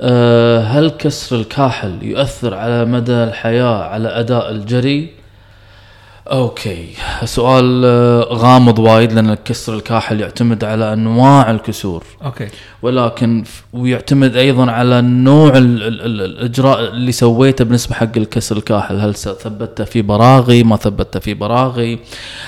أه 0.00 0.60
هل 0.60 0.90
كسر 0.90 1.36
الكاحل 1.36 1.98
يؤثر 2.02 2.54
على 2.54 2.84
مدى 2.84 3.12
الحياة 3.12 3.84
على 3.84 4.08
أداء 4.08 4.50
الجري؟ 4.50 5.21
أوكي. 6.26 6.86
سؤال 7.24 7.82
آه، 7.84 8.20
غامض 8.32 8.78
وايد 8.78 9.12
لأن 9.12 9.34
كسر 9.34 9.74
الكاحل 9.74 10.20
يعتمد 10.20 10.64
على 10.64 10.92
أنواع 10.92 11.50
الكسور. 11.50 12.04
أوكي. 12.24 12.48
ولكن 12.82 13.44
ويعتمد 13.72 14.36
أيضا 14.36 14.70
على 14.70 15.00
نوع 15.00 15.56
ال 15.56 15.82
ال 15.82 16.00
ال 16.02 16.20
الإجراء 16.20 16.80
اللي 16.80 17.12
سويته 17.12 17.64
بالنسبة 17.64 17.94
حق 17.94 18.16
الكسر 18.16 18.56
الكاحل. 18.56 19.00
هل 19.00 19.14
ثبته 19.14 19.84
في 19.84 20.02
براغي؟ 20.02 20.64
ما 20.64 20.76
ثبته 20.76 21.20
في 21.20 21.34
براغي. 21.34 21.98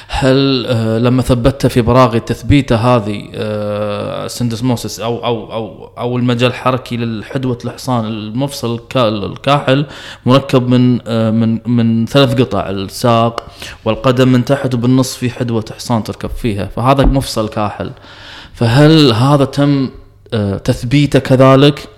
هل 0.09 0.67
آه 0.69 0.99
لما 0.99 1.23
ثبته 1.23 1.69
في 1.69 1.81
براغي 1.83 2.21
تثبيته 2.21 2.77
هذه 2.77 3.29
آه 3.35 4.27
syndesmosis 4.27 5.01
أو 5.01 5.25
أو 5.25 5.53
أو 5.53 5.91
أو 5.99 6.17
المجال 6.19 6.51
الحركي 6.51 6.97
للحدوة 6.97 7.59
الحصان 7.65 8.05
المفصل 8.07 8.75
الكا- 8.79 8.97
الكاحل 9.09 9.87
مركب 10.27 10.69
من 10.69 10.99
آه 11.07 11.31
من 11.31 11.59
من 11.67 12.07
ثلاث 12.07 12.41
قطع 12.41 12.71
الساق 12.71 13.43
والقدم 13.85 14.29
من 14.29 14.45
تحت 14.45 14.75
وبالنص 14.75 15.17
في 15.17 15.31
حدوة 15.31 15.65
حصان 15.77 16.05
تركب 16.05 16.31
فيها 16.31 16.67
فهذا 16.67 17.05
مفصل 17.05 17.49
كاحل. 17.49 17.91
فهل 18.55 19.13
هذا 19.13 19.45
تم 19.45 19.91
آه، 20.35 20.57
تثبيته 20.59 21.19
كذلك؟ 21.19 21.89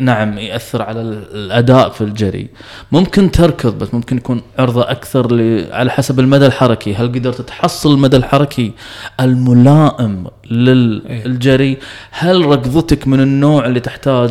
نعم 0.00 0.38
يأثر 0.38 0.82
على 0.82 1.00
ال- 1.00 1.34
الأداء 1.34 1.88
في 1.90 2.00
الجري. 2.00 2.48
ممكن 2.92 3.30
تركض 3.30 3.78
بس 3.78 3.94
ممكن 3.94 4.16
يكون 4.16 4.42
عرضة 4.58 4.82
أكثر. 4.90 5.26
على 5.72 5.90
حسب 5.90 6.20
المدى 6.20 6.46
الحركي. 6.46 6.94
هل 6.94 7.08
قدرت 7.08 7.40
تحصل 7.40 7.92
المدى 7.94 8.16
الحركي 8.16 8.72
الملائم 9.20 10.26
للجري 10.50 11.76
هل 12.10 12.44
ركضتك 12.46 13.08
من 13.08 13.20
النوع 13.20 13.66
اللي 13.66 13.80
تحتاج 13.80 14.30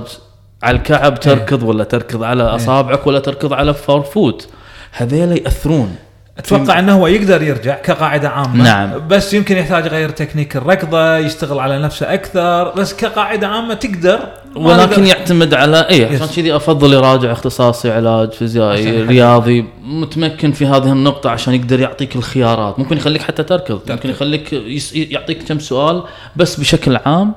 على 0.63 0.77
الكعب 0.77 1.19
تركض 1.19 1.63
ولا 1.63 1.83
تركض 1.83 2.23
على 2.23 2.43
أصابعك 2.43 3.07
ولا 3.07 3.19
تركض 3.19 3.53
على 3.53 3.73
forefoot 3.73 4.47
هذيلا 4.91 5.33
يأثرون 5.35 5.95
أتوقع 6.37 6.79
أنه 6.79 6.93
هو 6.93 7.07
يقدر 7.07 7.41
يرجع 7.41 7.75
كقاعدة 7.75 8.29
عامة. 8.29 8.63
نعم. 8.63 9.07
بس 9.07 9.33
يمكن 9.33 9.57
يحتاج 9.57 9.85
يغير 9.85 10.09
تكنيك 10.09 10.57
الركضة 10.57 11.17
يشتغل 11.17 11.59
على 11.59 11.79
نفسه 11.79 12.13
أكثر. 12.13 12.69
بس 12.75 12.93
كقاعدة 12.93 13.47
عامة 13.47 13.73
تقدر. 13.73 14.19
ولكن 14.55 15.05
يعتمد 15.05 15.53
على 15.53 15.79
اي 15.89 16.05
عشان. 16.05 16.27
كذي 16.35 16.55
أفضل 16.55 16.93
يراجع 16.93 17.31
اختصاصي 17.31 17.91
علاج 17.91 18.31
فيزيائي. 18.31 19.01
رياضي 19.03 19.65
متمكن 19.83 20.51
في 20.51 20.65
هذه 20.65 20.91
النقطة 20.91 21.29
عشان 21.29 21.53
يقدر 21.53 21.79
يعطيك 21.79 22.15
الخيارات. 22.15 22.79
ممكن 22.79 22.97
يخليك 22.97 23.21
حتى 23.21 23.43
تركض 23.43 23.79
ممكن 23.91 24.09
يخليك 24.09 24.53
يس- 24.53 24.93
يعطيك 24.95 25.43
كم 25.43 25.59
سؤال 25.59 26.03
بس 26.35 26.59
بشكل 26.59 26.97
عام 27.05 27.33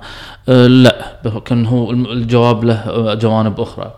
آه 0.49 0.67
لا. 0.67 0.97
كان 1.45 1.67
هو 1.67 1.91
الجواب 1.91 2.65
له 2.65 2.75
آه، 2.75 3.15
جوانب 3.15 3.61
أخرى. 3.61 3.95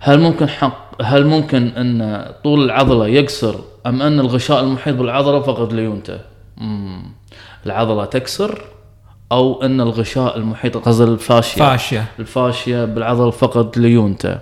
هل 0.00 0.20
ممكن 0.20 0.48
حق 0.48 0.88
هل 1.02 1.26
ممكن 1.26 1.66
أن 1.76 2.24
طول 2.44 2.64
العضلة 2.64 3.06
يقصر 3.06 3.54
أم 3.88 4.02
أن 4.02 4.20
الغشاء 4.20 4.60
المحيط 4.60 4.96
بالعضلة 4.96 5.40
فقد 5.40 5.72
ليونته؟ 5.72 6.20
مم. 6.56 7.02
العضلة 7.66 8.04
تكسر 8.04 8.64
أو 9.32 9.62
أن 9.62 9.80
الغشاء 9.80 10.36
المحيط 10.36 10.76
قصد 10.76 11.08
ال 11.08 11.16
fascia 11.16 11.62
fascia 11.62 12.04
ال 12.18 12.27
fascia 12.27 12.84
بالعضلة 12.84 13.30
فقد 13.30 13.78
ليونته. 13.78 14.38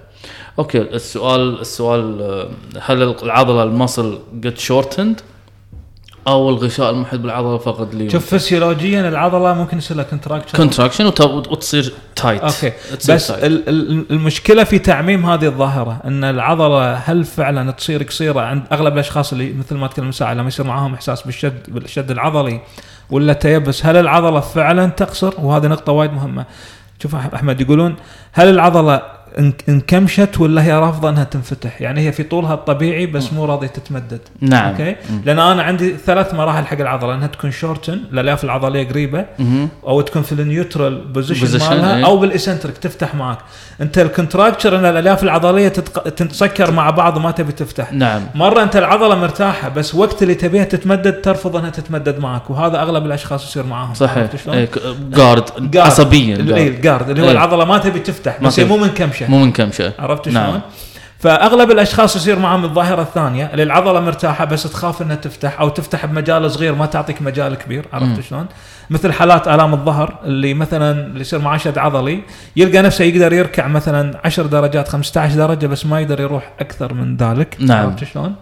أوكي 0.58 0.80
السؤال 0.82 1.60
السؤال 1.60 2.22
آه، 2.22 2.48
هل 2.80 3.02
العضلة 3.22 3.62
ال 3.62 3.70
muscle 3.70 4.18
got 4.44 4.58
shortened 4.58 5.20
أو 6.28 6.50
الغشاء 6.50 6.90
المحيط 6.90 7.20
بالعضلة 7.20 7.58
فقد 7.58 7.94
ليونته؟ 7.94 8.12
شوف 8.12 8.34
فسيولوجيا 8.34 9.08
العضلة 9.08 9.54
ممكن 9.54 9.78
يصير 9.78 9.96
لها 9.96 10.04
كونتراكشن 10.04 10.56
كونتراكشن 10.56 11.06
وتصير 11.26 11.92
تايت 12.16 12.42
أوكي. 12.42 12.72
تصير 12.98 13.14
بس 13.14 13.30
المشكلة 14.10 14.64
في 14.64 14.78
تعميم 14.78 15.26
هذه 15.26 15.46
الظاهرة 15.46 16.00
إن 16.04 16.24
العضلة 16.24 16.94
هل 16.94 17.24
فعلا 17.24 17.70
تصير 17.70 18.02
قصيرة 18.02 18.40
عند 18.40 18.62
أغلب 18.72 18.94
الأشخاص 18.94 19.32
اللي 19.32 19.52
مثل 19.52 19.76
ما 19.76 19.86
تكلم 19.86 20.12
ساعة 20.12 20.34
لما 20.34 20.48
يصير 20.48 20.66
معاهم 20.66 20.94
إحساس 20.94 21.22
بالشد 21.22 21.62
بالشد 21.68 22.10
العضلي 22.10 22.60
ولا 23.10 23.32
تيبس 23.32 23.86
هل 23.86 23.96
العضلة 23.96 24.40
فعلا 24.40 24.86
تقصر؟ 24.86 25.34
وهذه 25.38 25.66
نقطة 25.66 25.92
وايد 25.92 26.12
مهمة. 26.12 26.44
شوف 27.02 27.14
أحمد 27.14 27.60
يقولون 27.60 27.96
هل 28.32 28.48
العضلة 28.48 29.15
انكمشت 29.68 30.40
ولا 30.40 30.62
هي 30.64 30.72
رافضة 30.72 31.08
إنها 31.08 31.24
تنفتح 31.24 31.80
يعني 31.82 32.00
هي 32.06 32.12
في 32.12 32.22
طولها 32.22 32.54
الطبيعي 32.54 33.06
بس 33.06 33.32
مو 33.32 33.44
راضية 33.44 33.66
تتمدد 33.66 34.20
نعم 34.40 34.70
okay 34.70 34.96
لأن 35.24 35.38
أنا 35.38 35.62
عندي 35.62 35.96
ثلاث 36.06 36.34
مراحل 36.34 36.66
حق 36.66 36.80
العضلة 36.80 37.14
إنها 37.14 37.26
تكون 37.26 37.50
shorten 37.50 38.00
الالياف 38.12 38.44
العضلية 38.44 38.88
قريبة 38.88 39.24
مهم. 39.38 39.68
أو 39.86 40.00
تكون 40.00 40.22
في 40.22 40.32
النيوترال 40.32 41.04
بوزيشن 41.04 41.68
مالها 41.70 41.96
إيه. 41.96 42.04
أو 42.06 42.18
بالاسنتريك 42.18 42.78
تفتح 42.78 43.14
معك 43.14 43.38
أنت 43.80 43.98
الكونتراكتشر 43.98 44.78
إن 44.78 44.84
الالياف 44.84 45.22
العضلية 45.22 45.68
تتق... 45.68 46.02
تتسكر 46.08 46.70
مع 46.70 46.90
بعض 46.90 47.16
وما 47.16 47.30
تبي 47.30 47.52
تفتح 47.52 47.92
نعم 47.92 48.22
مرة 48.34 48.62
أنت 48.62 48.76
العضلة 48.76 49.14
مرتاحة 49.14 49.68
بس 49.68 49.94
وقت 49.94 50.22
اللي 50.22 50.34
تبيها 50.34 50.64
تتمدد 50.64 51.20
ترفض 51.20 51.56
إنها 51.56 51.70
تتمدد 51.70 52.18
معك 52.18 52.50
وهذا 52.50 52.82
أغلب 52.82 53.06
الأشخاص 53.06 53.44
يصير 53.44 53.66
معاهم 53.66 53.94
صحيح؟ 53.94 54.28
إيه، 54.48 54.68
جارد 55.10 55.44
جارد. 55.58 55.76
عصبيا 55.76 56.36
إيه، 56.36 56.42
جارد. 56.42 56.58
الجارد 56.66 57.10
اللي 57.10 57.22
هو 57.22 57.26
إيه. 57.26 57.32
العضلة 57.32 57.64
ما 57.64 57.78
تبي 57.78 57.98
تفتح 57.98 58.40
بس 58.42 58.60
هي. 58.60 58.66
مو 58.66 58.76
منكمشه 58.76 59.25
مو 59.30 59.38
من 59.38 59.52
كم 59.52 59.72
شيء 59.72 59.92
عرفت 59.98 60.28
نعم. 60.28 60.46
شلون؟ 60.46 60.60
فأغلب 61.18 61.70
الأشخاص 61.70 62.16
يصير 62.16 62.38
معهم 62.38 62.64
الظاهرة 62.64 63.02
الثانية 63.02 63.50
اللي 63.52 63.62
العضلة 63.62 64.00
مرتاحة 64.00 64.44
بس 64.44 64.62
تخاف 64.62 65.02
إنها 65.02 65.16
تفتح 65.16 65.60
أو 65.60 65.68
تفتح 65.68 66.06
بمجال 66.06 66.50
صغير 66.50 66.74
ما 66.74 66.86
تعطيك 66.86 67.22
مجال 67.22 67.54
كبير 67.54 67.86
عرفت 67.92 68.20
شلون؟ 68.20 68.46
مثل 68.90 69.12
حالات 69.12 69.48
آلام 69.48 69.74
الظهر 69.74 70.18
اللي 70.24 70.54
مثلا 70.54 71.06
اللي 71.06 71.20
يصير 71.20 71.38
معاه 71.38 71.56
شد 71.56 71.78
عضلي 71.78 72.22
يلقى 72.56 72.82
نفسه 72.82 73.04
يقدر 73.04 73.32
يركع 73.32 73.66
مثلا 73.66 74.20
10 74.24 74.46
درجات 74.46 74.88
15 74.88 75.36
درجة 75.36 75.66
بس 75.66 75.86
ما 75.86 76.00
يقدر 76.00 76.20
يروح 76.20 76.52
أكثر 76.60 76.94
من 76.94 77.16
ذلك 77.16 77.56
نعم. 77.60 77.86
عرفت 77.86 78.04
شلون؟ 78.04 78.34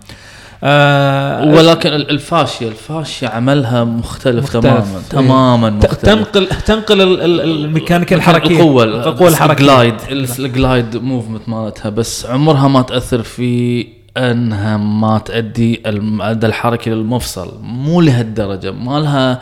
آه 0.66 1.44
ولكن 1.54 1.88
ال- 1.92 2.10
الفاشية 2.10 2.68
الفاشية 2.68 3.28
عملها 3.28 3.84
مختلف, 3.84 4.44
مختلف. 4.44 4.62
تماما 4.62 4.80
إيه. 4.98 5.02
تماما 5.10 5.70
مختلف. 5.70 5.94
تنقل 6.02 6.46
تنقل 6.66 7.00
ال- 7.02 7.22
ال- 7.22 7.40
الميكانيكا 7.40 8.16
الحركية. 8.16 8.56
القوة 8.56 8.84
القوة 8.84 9.28
الحركية. 9.28 9.52
الجلايد 9.52 9.94
الجلايد 10.38 10.96
موفمنت 10.96 11.48
مالتها 11.48 11.88
بس 11.88 12.26
عمرها 12.26 12.68
ما 12.68 12.82
تأثر 12.82 13.22
في 13.22 13.86
أنها 14.16 14.76
ما 14.76 15.18
تؤدي 15.18 15.82
المدى 15.86 16.46
الحركي 16.46 16.90
للمفصل. 16.90 17.52
مو 17.62 18.00
لهالدرجة. 18.00 18.70
ما 18.70 19.00
لها 19.00 19.40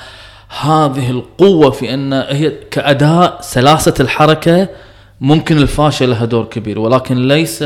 هذه 0.62 1.10
القوة 1.10 1.70
في 1.70 1.94
أن 1.94 2.12
هي 2.12 2.52
كأداء 2.70 3.38
سلاسة 3.40 3.94
الحركة 4.00 4.68
ممكن 5.22 5.58
الفاشل 5.58 6.10
لها 6.10 6.24
دور 6.24 6.44
كبير 6.44 6.78
ولكن 6.78 7.28
ليس 7.28 7.64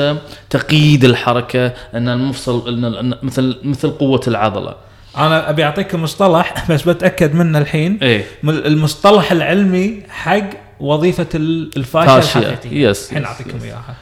تقييد 0.51 1.05
الحركة 1.05 1.67
إن 1.95 2.09
المفصل 2.09 2.69
إن 2.85 3.15
مثل 3.23 3.57
مثل 3.65 3.91
قوة 3.91 4.21
العضلة 4.29 4.75
أنا 5.17 5.51
أبي 5.51 5.65
اعطيكم 5.65 6.03
مصطلح 6.03 6.55
بس 6.71 6.89
بتأكد 6.89 7.35
منه 7.35 7.59
الحين 7.59 7.99
من 8.43 8.55
المصطلح 8.55 9.33
العلمي 9.33 10.03
حق 10.09 10.51
وظيفة 10.81 11.27
ال- 11.35 11.71
ال 11.77 11.83
fascia 11.83 12.21
fascia. 12.21 12.41
الحقيقيه 12.41 12.89
yes 12.89 13.11
الحين 13.11 13.25
أعطيكم. 13.25 13.59
إياها 13.65 13.95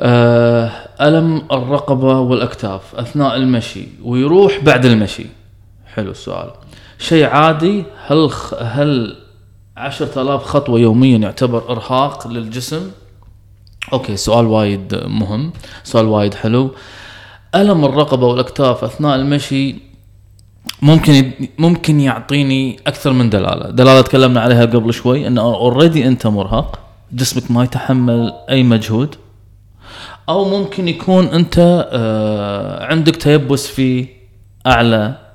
آه، 0.00 0.70
ألم 1.00 1.42
الرقبة 1.52 2.18
والأكتاف 2.20 2.94
أثناء 2.94 3.36
المشي 3.36 3.88
ويروح 4.02 4.58
بعد 4.62 4.84
المشي 4.84 5.26
حلو 5.94 6.10
السؤال 6.10 6.50
شيء 6.98 7.26
عادي 7.26 7.84
هل. 8.06 8.30
هل 8.60 9.16
عشرة 9.80 10.22
آلاف 10.22 10.44
خطوة 10.44 10.80
يوميا 10.80 11.18
يعتبر 11.18 11.72
إرهاق 11.72 12.28
للجسم. 12.28 12.90
okay 13.92 14.16
سؤال 14.16 14.46
وايد 14.46 14.94
مهم 15.04 15.52
سؤال 15.84 16.06
وايد 16.06 16.34
حلو. 16.34 16.70
ألم 17.54 17.84
الرقبة 17.84 18.26
والأكتاف 18.26 18.84
أثناء 18.84 19.16
المشي 19.16 19.76
ممكن 20.82 21.32
ممكن 21.58 22.00
يعطيني 22.00 22.76
أكثر 22.86 23.12
من 23.12 23.30
دلالة، 23.30 23.70
دلالة 23.70 24.00
تكلمنا 24.00 24.40
عليها 24.40 24.64
قبل 24.64 24.94
شوي 24.94 25.26
انه 25.26 25.42
already 25.42 26.06
أنت 26.06 26.26
مرهق، 26.26 26.78
جسمك 27.12 27.50
ما 27.50 27.64
يتحمل 27.64 28.32
أي 28.50 28.62
مجهود، 28.62 29.14
أو 30.28 30.44
ممكن 30.44 30.88
يكون 30.88 31.24
أنت 31.24 31.86
آه، 31.92 32.84
عندك 32.84 33.16
تيبس 33.16 33.66
في 33.66 34.06
أعلى 34.66 35.29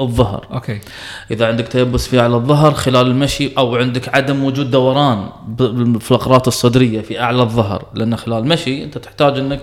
الظهر. 0.00 0.46
okay. 0.52 0.80
إذا 1.30 1.46
عندك 1.46 1.68
تيبس 1.68 2.06
في 2.08 2.20
أعلى 2.20 2.34
الظهر 2.36 2.74
خلال 2.74 3.06
المشي 3.06 3.52
أو 3.58 3.76
عندك 3.76 4.14
عدم 4.14 4.44
وجود 4.44 4.70
دوران 4.70 5.28
في 5.58 5.64
الفقرات 5.64 6.48
الصدرية 6.48 7.00
في 7.00 7.20
أعلى 7.20 7.42
الظهر 7.42 7.84
لأن 7.94 8.16
خلال 8.16 8.38
المشي 8.38 8.84
أنت 8.84 8.98
تحتاج 8.98 9.38
إنك 9.38 9.60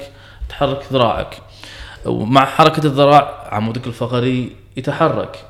تحرك 0.50 0.86
ذراعك. 0.94 1.38
ومع 2.06 2.46
حركة 2.46 2.86
الذراع 2.86 3.48
عمودك 3.52 3.88
الفقري 3.88 4.52
يتحرك. 4.78 5.46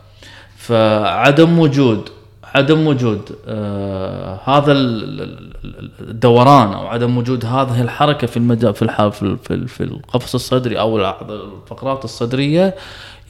فعدم 0.58 1.60
وجود 1.60 2.10
عدم 2.56 2.88
وجود 2.88 3.36
آه 3.48 4.40
هذا 4.46 4.72
ال- 4.72 5.22
ال- 5.22 5.54
ال- 5.66 5.92
الدوران 6.10 6.74
أو 6.74 6.88
عدم 6.88 7.18
وجود 7.18 7.46
هذه 7.46 7.82
الحركة 7.82 8.28
في 8.28 8.38
المجال 8.38 8.74
في 8.74 9.12
في 9.12 9.38
في 9.44 9.54
ال- 9.54 9.68
في 9.68 9.84
القفص 9.84 10.36
الصدري 10.36 10.80
أو 10.80 10.98
الفقرات 10.98 12.06
الصدرية 12.06 12.76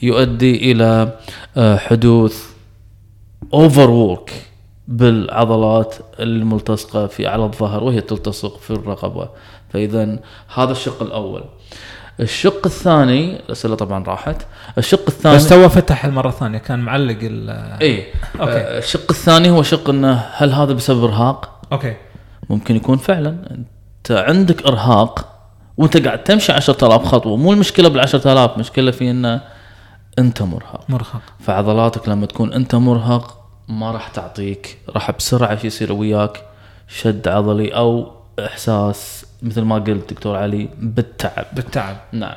يؤدي 0.02 0.72
إلى 0.72 1.18
آه 1.56 1.76
حدوث 1.76 2.46
overwork 3.54 4.32
بالعضلات 4.88 5.94
الملتصقة 6.20 7.06
في 7.06 7.26
على 7.26 7.44
الظهر 7.44 7.84
وهي 7.84 8.00
تلتصق 8.00 8.58
في 8.58 8.70
الرقبة. 8.70 9.28
فاذا 9.72 10.18
هذا 10.54 10.72
الشق 10.72 11.02
الأول. 11.02 11.44
الشق 12.20 12.66
الثاني 12.66 13.36
الأسئلة 13.36 13.74
طبعا 13.74 14.04
راحت. 14.04 14.46
الشق 14.78 15.04
الثاني 15.08 15.36
بس 15.36 15.48
تو 15.48 15.68
فتح 15.68 16.04
المرة 16.04 16.28
الثانية 16.28 16.58
كان 16.58 16.78
معلق 16.78 17.18
ال 17.22 17.50
اي 17.82 18.06
أوكي. 18.40 18.52
آه، 18.52 18.78
الشق 18.78 19.10
الثاني 19.10 19.50
هو 19.50 19.62
شق 19.62 19.90
إنه 19.90 20.12
هل 20.32 20.52
هذا 20.52 20.72
بسبب 20.72 21.04
إرهاق؟ 21.04 21.60
okay. 21.72 21.94
ممكن 22.50 22.76
يكون 22.76 22.98
فعلا. 22.98 23.36
أنت 23.50 24.10
عندك 24.10 24.66
إرهاق 24.66 25.28
وأنت 25.76 26.06
قاعد 26.06 26.24
تمشي 26.24 26.52
10000 26.52 27.04
خطوة. 27.04 27.36
مو 27.36 27.52
المشكلة 27.52 27.88
بال 27.88 28.00
10000 28.00 28.58
مشكله 28.58 28.90
في 28.90 29.10
إنه 29.10 29.40
أنت 30.18 30.42
مرهق. 30.42 30.84
مرهق. 30.88 31.22
فعضلاتك 31.40 32.08
لما 32.08 32.26
تكون 32.26 32.52
أنت 32.52 32.74
مرهق 32.74 33.38
ما 33.68 33.90
راح 33.90 34.08
تعطيك 34.08 34.78
راح 34.88 35.10
بسرعة 35.10 35.56
شي 35.56 35.66
يصير 35.66 35.92
وياك 35.92 36.44
شد 36.88 37.28
عضلي 37.28 37.68
أو 37.74 38.12
إحساس 38.38 39.26
مثل 39.42 39.62
ما 39.62 39.74
قلت 39.74 40.12
دكتور 40.12 40.36
علي 40.36 40.68
بالتعب. 40.78 41.46
بالتعب. 41.52 41.96
نعم. 42.12 42.36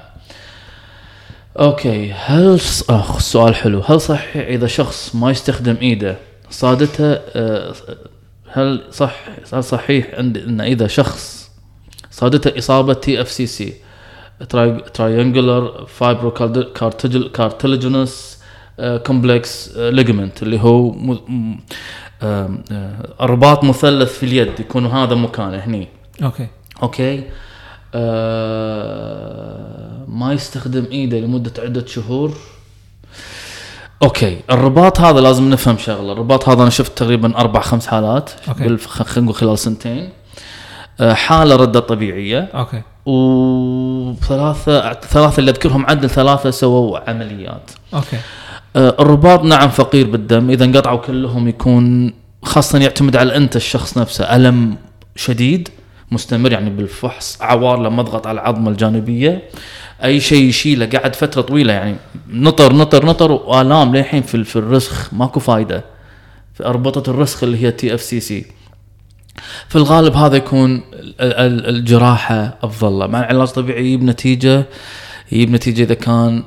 okay 1.60 2.14
هل 2.14 2.60
أخ 2.90 3.20
سؤال 3.20 3.56
حلو. 3.56 3.80
هل 3.80 4.02
صحيح 4.02 4.48
إذا 4.48 4.68
شخص 4.68 5.16
ما 5.16 5.32
يستخدم 5.32 5.78
إيده 5.82 6.18
صادته 6.50 7.14
آه، 7.14 7.74
هل 8.54 8.84
صح 8.92 9.16
هل 9.54 9.64
صحيح 9.64 10.08
عند 10.14 10.38
إن 10.38 10.62
إذا 10.62 10.88
شخص 10.88 11.52
صادته 12.12 12.58
إصابة 12.58 12.94
تي 12.94 13.22
اف 13.22 13.32
سي 13.32 13.46
سي 13.46 13.74
تراينجولار 14.94 15.86
فايبرو 15.88 16.32
كارتلجينوس 17.34 18.38
كومبلكس 18.80 19.78
ليجمنت 19.78 20.44
اللي 20.44 20.60
هو 20.60 20.96
آم، 22.24 22.64
آه، 22.72 23.14
رباط 23.22 23.64
مثلث 23.64 24.18
في 24.18 24.24
اليد 24.24 24.60
يكون 24.60 24.86
هذا 24.86 25.16
مكانه 25.16 25.58
هني. 25.58 25.88
okay. 26.24 26.48
okay؟ 26.84 27.24
آه 28.72 30.06
ما 30.08 30.34
يستخدم 30.34 30.86
إيده 30.92 31.20
لمدة 31.20 31.52
عدة 31.64 31.86
شهور. 31.86 32.34
okay 34.04 34.38
الرباط 34.50 35.00
هذا 35.00 35.20
لازم 35.20 35.50
نفهم 35.50 35.78
شغلة. 35.78 36.12
الرباط 36.12 36.50
هذا 36.50 36.62
أنا 36.62 36.70
شفت 36.70 36.98
تقريبا 36.98 37.38
أربع 37.38 37.62
خمس 37.62 37.88
حالات 37.88 38.30
خلينا 38.48 38.78
نقول 39.18 39.36
خلال 39.36 39.60
سنتين. 39.60 40.10
آه 41.00 41.14
حالة 41.14 41.56
ردة 41.56 41.80
طبيعية. 41.80 42.40
okay. 42.40 42.82
وثلاثه 43.06 44.94
ثلاثة 44.94 45.40
اللي 45.40 45.52
أذكرهم 45.52 45.86
عدل 45.86 46.10
ثلاثة 46.10 46.52
سووا 46.52 47.10
عمليات. 47.10 47.72
okay. 47.94 48.18
آه، 48.76 48.96
الرباط 49.00 49.44
نعم 49.44 49.70
فقير 49.70 50.08
بالدم. 50.08 50.50
إذا 50.50 50.66
انقطعوا 50.66 50.98
كلهم 50.98 51.48
يكون 51.48 52.14
خاصة 52.44 52.80
يعتمد 52.80 53.16
على 53.16 53.36
أنت 53.36 53.56
الشخص 53.56 53.98
نفسه. 53.98 54.36
ألم 54.36 54.76
شديد 55.16 55.70
مستمر 56.12 56.52
يعني 56.52 56.70
بالفحص 56.70 57.38
عوار 57.42 57.82
لما 57.82 58.02
أضغط 58.02 58.28
على 58.28 58.42
العظمة 58.42 58.72
الجانبية. 58.72 59.42
أي 60.04 60.20
شيء 60.20 60.44
يشيله 60.44 60.86
قعد 60.86 61.16
فترة 61.16 61.42
طويلة 61.42 61.74
يعني 61.74 61.96
نطر 62.30 62.74
نطر 62.74 63.06
نطر 63.06 63.32
وآلام 63.32 63.96
للحين 63.96 64.22
في 64.22 64.44
في 64.44 64.56
الرسخ. 64.56 65.14
ماكو 65.14 65.40
فايدة. 65.40 65.84
في 66.54 66.66
أربطة 66.66 67.10
الرسخ 67.12 67.44
اللي 67.44 67.64
هي 67.64 67.72
TFCC 67.72 68.46
في 69.68 69.76
الغالب 69.76 70.14
هذا 70.16 70.36
يكون 70.36 70.72
ال- 70.94 71.16
ال- 71.22 71.70
الجراحة 71.76 72.58
افضل 72.64 73.00
له 73.00 73.08
مع 73.08 73.20
العلاج 73.20 73.48
الطبيعي 73.48 73.86
يجيب 73.86 74.04
نتيجة 74.04 74.66
يجيب 75.32 75.52
نتيجة 75.52 75.84
إذا 75.84 75.94
كان 75.94 76.44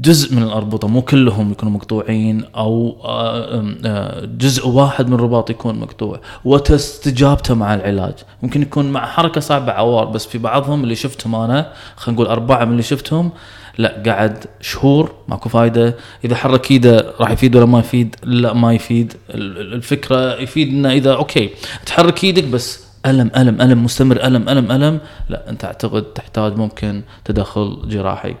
جزء 0.00 0.34
من 0.34 0.42
الأربطة 0.42 0.88
مو 0.88 1.02
كلهم 1.02 1.52
يكونوا 1.52 1.72
مقطوعين 1.74 2.44
أو 2.56 2.96
آه، 3.04 3.64
آه، 3.84 4.24
جزء 4.24 4.68
واحد 4.68 5.08
من 5.08 5.14
الرباط 5.14 5.50
يكون 5.50 5.78
مقطوع. 5.78 6.20
وتستجابته 6.44 7.54
مع 7.54 7.74
العلاج. 7.74 8.14
ممكن 8.42 8.62
يكون 8.62 8.90
مع 8.92 9.06
حركة 9.06 9.40
صعبة 9.40 9.72
عوار 9.72 10.04
بس 10.04 10.26
في 10.26 10.38
بعضهم 10.38 10.84
اللي 10.84 10.94
شفتهم 10.94 11.34
أنا 11.34 11.72
خلينا 11.96 12.20
نقول 12.20 12.30
أربعة 12.32 12.64
من 12.64 12.70
اللي 12.72 12.82
شفتهم 12.82 13.30
لا 13.78 14.02
قعد 14.06 14.44
شهور 14.60 15.12
ماكو 15.28 15.48
فايدة. 15.48 15.94
إذا 16.24 16.36
حرك 16.36 16.70
إيده 16.70 17.14
راح 17.20 17.30
يفيد 17.30 17.56
ولا 17.56 17.66
ما 17.66 17.78
يفيد؟ 17.78 18.16
لا 18.24 18.52
ما 18.52 18.72
يفيد. 18.74 19.14
ال- 19.30 19.58
ال- 19.60 19.72
الفكرة 19.74 20.34
يفيد 20.40 20.68
انه 20.68 20.92
إذا 20.92 21.12
أوكي 21.14 21.50
تحرك 21.86 22.24
إيدك 22.24 22.44
بس 22.44 22.84
ألم 23.06 23.30
ألم 23.36 23.60
ألم 23.60 23.84
مستمر 23.84 24.16
ألم 24.24 24.48
ألم 24.48 24.72
ألم. 24.72 24.98
لا 25.28 25.50
أنت 25.50 25.64
أعتقد 25.64 26.02
تحتاج 26.02 26.56
ممكن 26.56 27.02
تدخل 27.24 27.78
جراحي. 27.88 28.34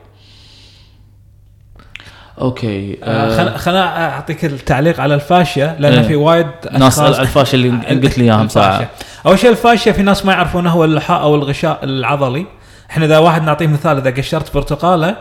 أوكي 2.40 2.98
آه، 3.02 3.06
آه 3.06 3.36
خل- 3.36 3.58
خلنا 3.58 4.10
أعطيك 4.14 4.44
التعليق 4.44 5.00
على 5.00 5.14
الفاشية 5.14 5.76
لأن 5.78 5.92
إيه. 5.98 6.02
في 6.08 6.16
وايد 6.16 6.46
ناس 6.72 6.98
الفاشل 6.98 7.58
اللي 7.66 7.86
قلت 8.02 8.18
لي 8.18 8.24
إياهم. 8.24 8.48
ساعه 8.48 8.90
أول 9.26 9.38
شيء 9.38 9.50
الفاشية 9.50 9.92
في 9.92 10.02
ناس 10.02 10.26
ما 10.26 10.32
يعرفونه 10.32 10.70
هو 10.70 10.84
اللحاء 10.84 11.22
أو 11.22 11.34
الغشاء 11.34 11.84
العضلي. 11.84 12.46
إحنا 12.90 13.04
إذا 13.04 13.18
واحد 13.18 13.42
نعطيه 13.42 13.66
مثال 13.66 13.96
إذا 13.98 14.10
قشرت 14.10 14.54
برتقالة 14.54 15.16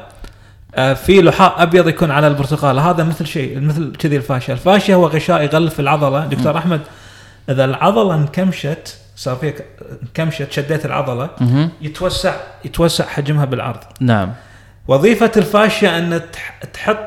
آه، 0.75 0.93
في 0.93 1.21
لحاء 1.21 1.63
أبيض 1.63 1.87
يكون 1.87 2.11
على 2.11 2.27
البرتقالة. 2.27 2.89
هذا 2.89 3.03
مثل 3.03 3.25
شيء 3.27 3.59
مثل 3.59 3.95
كذي 3.99 4.15
الفاشيه 4.17 4.53
الفاشيه 4.53 4.95
هو 4.95 5.07
غشاء 5.07 5.41
يغلف 5.43 5.79
العضلة. 5.79 6.25
دكتور 6.25 6.57
أحمد 6.57 6.81
إذا 7.49 7.65
العضلة 7.65 8.15
انكمشت 8.15 8.97
صار 9.15 9.35
فيها 9.35 9.51
ك- 9.51 9.65
انكمشت 10.03 10.51
شديت 10.51 10.85
العضلة 10.85 11.29
مهم. 11.41 11.69
يتوسع 11.81 12.33
يتوسع 12.65 13.05
حجمها 13.05 13.45
بالعرض. 13.45 13.79
نعم. 13.99 14.31
وظيفة 14.87 15.31
ال 15.37 15.46
fascia 15.46 15.97
إن 15.97 16.21
تح- 16.33 16.59
تحط 16.73 16.97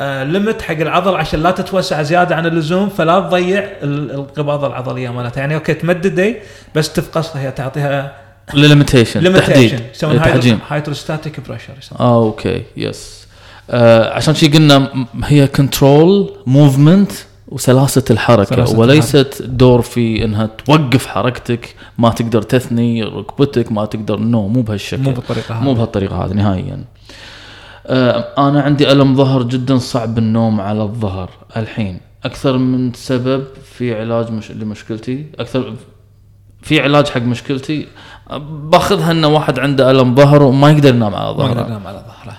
آه، 0.00 0.24
limit 0.24 0.62
حق 0.62 0.74
العضله 0.74 1.18
عشان 1.18 1.42
لا 1.42 1.50
تتوسع 1.50 2.02
زيادة 2.02 2.36
عن 2.36 2.46
اللزوم 2.46 2.88
فلا 2.88 3.20
تضيع 3.20 3.58
ال- 3.82 4.10
القباضة 4.10 4.66
العضلية 4.66 5.10
مالتها. 5.10 5.40
يعني 5.40 5.54
okay 5.54 5.74
تمدد 5.74 6.36
بس 6.74 6.92
تفقصها 6.92 7.42
هي 7.42 7.50
تعطيها 7.50 8.12
limitation 8.54 9.34
تحديد. 9.34 9.80
يسوون 9.94 10.16
تحجيم. 10.16 10.58
hydrostatic 10.68 11.40
pressure 11.48 11.72
يسمون 11.78 12.00
آه 12.00 12.24
okay 12.24 12.62
yes 12.76 13.26
آه 13.70 14.14
عشان 14.14 14.34
شي 14.34 14.48
قلنا 14.48 15.06
هي 15.24 15.46
control 15.46 16.36
movement 16.46 17.12
وسلاسة 17.48 18.04
الحركة. 18.10 18.56
سلاسة 18.56 18.78
وليست 18.78 19.42
دور 19.42 19.82
في 19.82 20.24
إنها 20.24 20.50
توقف 20.66 21.06
حركتك 21.06 21.74
ما 21.98 22.10
تقدر 22.10 22.42
تثني 22.42 23.02
ركبتك 23.02 23.72
ما 23.72 23.84
تقدر 23.84 24.18
نو 24.18 24.48
مو 24.48 24.62
بهالشكل. 24.62 25.02
مو 25.02 25.10
بالطريقة 25.10 25.60
مو 25.60 25.70
هذه 25.70 25.76
بهالطريقة 25.76 26.24
هذه 26.24 26.32
نهائيا. 26.32 26.84
آه 27.86 28.48
أنا 28.48 28.60
عندي 28.60 28.92
ألم 28.92 29.16
ظهر 29.16 29.42
جدا 29.42 29.78
صعب 29.78 30.18
النوم 30.18 30.60
على 30.60 30.82
الظهر 30.82 31.30
الحين. 31.56 32.00
أكثر 32.24 32.58
من 32.58 32.92
سبب 32.92 33.44
في 33.76 34.00
علاج 34.00 34.30
مش 34.30 34.50
لمشكلتي 34.50 35.26
أكثر 35.38 35.74
في 36.62 36.80
علاج 36.80 37.06
حق 37.06 37.20
مشكلتي 37.20 37.80
آه، 37.82 37.86
باخذها 38.70 39.10
ان 39.10 39.24
واحد 39.24 39.58
عنده 39.58 39.90
ألم 39.90 40.14
ظهر 40.14 40.42
وما 40.42 40.70
يقدر 40.70 40.94
ينام 40.94 41.14
على 41.14 41.34
ما 41.34 41.44
يقدر 41.44 41.54
ظهره. 41.54 41.66
ينام 41.66 41.86
على 41.86 42.02
ظهره. 42.06 42.36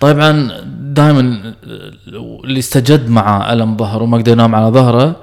طبعا 0.00 0.50
دائما 0.68 1.54
اللي 2.44 2.58
استجد 2.58 3.08
مع 3.08 3.52
ألم 3.52 3.76
ظهر 3.76 4.02
وما 4.02 4.18
يقدر 4.18 4.32
ينام 4.32 4.54
على 4.54 4.66
ظهره 4.66 5.16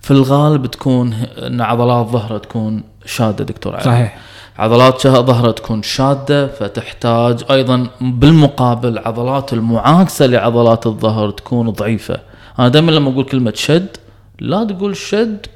في 0.00 0.10
الغالب 0.10 0.66
تكون 0.66 1.12
إن 1.38 1.60
عضلات 1.60 2.06
ظهره 2.06 2.38
تكون 2.38 2.82
شادة 3.06 3.44
دكتور 3.44 3.74
علي. 3.74 3.84
صحيح. 3.84 4.18
عضلات 4.58 5.06
ظهره 5.06 5.50
تكون 5.50 5.82
شادة 5.82 6.46
فتحتاج 6.46 7.44
أيضا 7.50 7.86
بالمقابل 8.00 8.98
عضلات 8.98 9.52
المعاكسة 9.52 10.26
لعضلات 10.26 10.86
الظهر 10.86 11.30
تكون 11.30 11.70
ضعيفة. 11.70 12.20
أنا 12.58 12.68
دائما 12.68 12.90
لما 12.90 13.10
أقول 13.10 13.24
كلمة 13.24 13.52
شد 13.56 13.96
لا 14.40 14.64
تقول 14.64 14.96
شد 14.96 15.46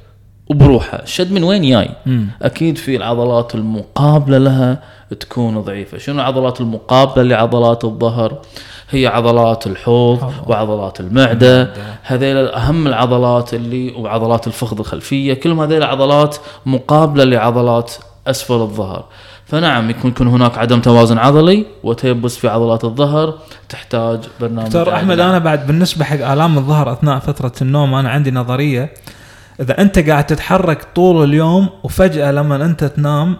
وبروحه. 0.49 1.05
شد 1.05 1.31
من 1.31 1.43
وين 1.43 1.61
جاي. 1.61 1.89
أكيد 2.41 2.77
في 2.77 2.95
العضلات 2.95 3.55
المقابلة 3.55 4.37
لها 4.37 4.81
تكون 5.19 5.61
ضعيفة. 5.61 5.97
شنو 5.97 6.15
العضلات 6.15 6.61
المقابلة 6.61 7.23
لعضلات 7.23 7.85
الظهر؟ 7.85 8.37
هي 8.89 9.07
عضلات 9.07 9.67
الحوض 9.67 10.19
حوض. 10.19 10.49
وعضلات 10.49 10.99
المعدة. 10.99 11.73
هذيل 12.03 12.37
أهم 12.37 12.87
العضلات 12.87 13.53
اللي 13.53 13.91
وعضلات 13.91 14.47
الفخذ 14.47 14.79
الخلفية. 14.79 15.33
كلهم 15.33 15.59
هذيل 15.59 15.83
عضلات 15.83 16.37
مقابلة 16.65 17.23
لعضلات 17.23 17.93
أسفل 18.27 18.53
الظهر. 18.53 19.05
فنعم 19.45 19.89
يكون 19.89 20.11
يكون 20.11 20.27
هناك 20.27 20.57
عدم 20.57 20.81
توازن 20.81 21.17
عضلي 21.17 21.65
وتيبس 21.83 22.37
في 22.37 22.47
عضلات 22.47 22.83
الظهر. 22.83 23.33
تحتاج 23.69 24.19
برنامج 24.41 24.67
دكتور. 24.67 24.93
أحمد 24.93 25.19
أنا 25.19 25.39
بعد 25.39 25.67
بالنسبة 25.67 26.05
حق 26.05 26.31
آلام 26.31 26.57
الظهر 26.57 26.93
أثناء 26.93 27.19
فترة 27.19 27.53
النوم 27.61 27.93
أنا 27.93 28.09
عندي 28.09 28.31
نظرية. 28.31 28.93
إذا 29.59 29.81
أنت 29.81 29.99
قاعد 29.99 30.25
تتحرك 30.25 30.87
طول 30.95 31.23
اليوم 31.23 31.69
وفجأة 31.83 32.31
لما 32.31 32.65
أنت 32.65 32.83
تنام 32.83 33.37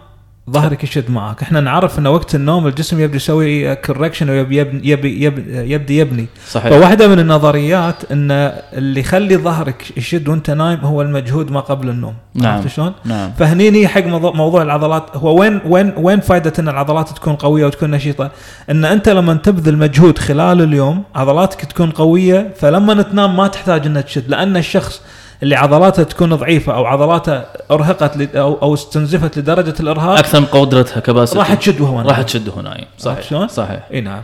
ظهرك 0.50 0.84
يشد 0.84 1.10
معك 1.10 1.42
إحنا 1.42 1.60
نعرف 1.60 1.98
إن 1.98 2.06
وقت 2.06 2.34
النوم 2.34 2.66
الجسم 2.66 3.00
يبدي 3.00 3.16
يسوي 3.16 3.76
correction 3.76 4.30
ويبي 4.30 4.56
يبني 4.56 4.88
يبي 4.88 5.24
يبي 5.24 5.72
يبدي 5.72 5.98
يبني 5.98 6.26
صحيح 6.48 6.72
فواحدة 6.72 7.08
من 7.08 7.18
النظريات 7.18 8.12
إن 8.12 8.30
اللي 8.72 9.00
يخلي 9.00 9.36
ظهرك 9.36 9.96
يشد 9.96 10.28
وأنت 10.28 10.50
نايم 10.50 10.80
هو 10.80 11.02
المجهود 11.02 11.50
ما 11.50 11.60
قبل 11.60 11.88
النوم 11.88 12.14
نعم. 12.34 12.54
عرفت 12.54 12.68
شلون؟ 12.68 12.92
نعم 13.04 13.32
فهنيني 13.38 13.88
حق 13.88 14.04
موضوع, 14.04 14.32
موضوع 14.32 14.62
العضلات 14.62 15.16
هو 15.16 15.40
وين 15.40 15.60
وين 15.66 15.92
وين 15.96 16.20
فائده 16.20 16.52
إن 16.58 16.68
العضلات 16.68 17.08
تكون 17.08 17.34
قوية 17.34 17.66
وتكون 17.66 17.90
نشيطة؟ 17.90 18.30
إن 18.70 18.84
أنت 18.84 19.08
لما 19.08 19.34
تبذل 19.34 19.76
مجهود 19.76 20.18
خلال 20.18 20.62
اليوم 20.62 21.02
عضلاتك 21.14 21.64
تكون 21.64 21.90
قوية 21.90 22.54
فلما 22.56 23.02
تنام 23.02 23.36
ما 23.36 23.46
تحتاج 23.46 23.86
إنها 23.86 24.02
تشد 24.02 24.28
لأن 24.28 24.56
الشخص 24.56 25.02
اللي 25.42 25.56
عضلاته 25.56 26.02
تكون 26.02 26.34
ضعيفة 26.34 26.74
أو 26.74 26.86
عضلاته 26.86 27.44
أرهقت 27.70 28.36
أو 28.36 28.54
أو 28.62 28.74
استنزفت 28.74 29.38
لدرجة 29.38 29.74
الإرهاق 29.80 30.18
أكثر 30.18 30.40
من 30.40 30.46
قدرتها 30.46 31.00
capacity 31.00 31.38
راح 31.38 31.54
تشد 31.54 31.80
وهو. 31.80 32.00
راح 32.00 32.22
تشد 32.22 32.48
وهو 32.48 32.60
نايم 32.60 32.86
صحيح 32.98 33.22
شلون؟ 33.22 33.48
صحيح 33.48 33.80
إي 33.92 34.00
نعم 34.00 34.22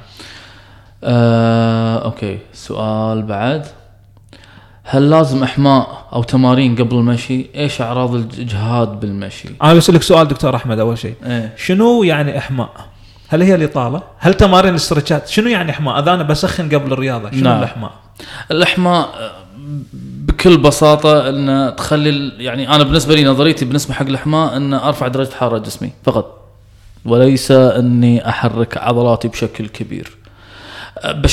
آه، 1.04 2.04
okay 2.04 2.38
سؤال 2.52 3.22
بعد 3.22 3.66
هل 4.84 5.10
لازم 5.10 5.42
أحماء 5.42 6.06
أو 6.12 6.22
تمارين 6.22 6.76
قبل 6.76 6.96
المشي؟ 6.96 7.46
إيش 7.54 7.80
أعراض 7.80 8.14
الاجهاد 8.14 9.00
بالمشي؟ 9.00 9.48
أنا 9.62 9.74
بسألك 9.74 10.02
سؤال 10.02 10.28
دكتور 10.28 10.56
أحمد 10.56 10.78
أول 10.78 10.98
شيء 10.98 11.14
إيه 11.26 11.54
شنو 11.56 12.02
يعني 12.02 12.38
أحماء؟ 12.38 12.70
هل 13.28 13.42
هي 13.42 13.54
الإطالة؟ 13.54 14.02
هل 14.18 14.34
تمارين 14.34 14.70
ال 14.70 14.76
stretchات؟ 14.76 15.28
شنو 15.28 15.48
يعني 15.48 15.70
أحماء؟ 15.70 15.98
اذا 15.98 16.14
أنا 16.14 16.22
بسخن 16.22 16.68
قبل 16.68 16.92
الرياضة 16.92 17.30
شنو 17.30 17.40
نعم. 17.40 17.58
الأحماء؟ 17.58 17.92
الأحماء 18.50 19.08
بكل 20.44 20.58
بساطة 20.58 21.28
إن 21.28 21.76
تخلي 21.76 22.32
يعني 22.38 22.68
أنا 22.68 22.84
بالنسبة 22.84 23.14
لي 23.14 23.24
نظريتي 23.24 23.64
بالنسبة 23.64 23.94
حق 23.94 24.06
الأحماء 24.06 24.56
إن 24.56 24.74
أرفع 24.74 25.08
درجة 25.08 25.34
حرارة 25.34 25.58
جسمي 25.58 25.90
فقط. 26.04 26.40
وليس 27.04 27.50
إني 27.50 28.28
أحرك 28.28 28.76
عضلاتي 28.76 29.28
بشكل 29.28 29.68
كبير. 29.68 30.16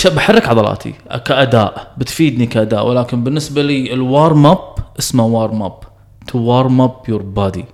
بحرك 0.05 0.47
عضلاتي 0.47 0.93
كأداء 1.25 1.93
بتفيدني 1.97 2.45
كأداء. 2.45 2.87
ولكن 2.87 3.23
بالنسبة 3.23 3.61
لي 3.61 3.93
ال 3.93 4.04
warm 4.04 4.45
up 4.45 4.75
اسمه 4.99 5.25
warm 5.25 5.63
up 5.63 5.79
to 6.27 6.39
warm 6.39 6.81
up 6.81 6.95
your 7.07 7.21
body 7.21 7.65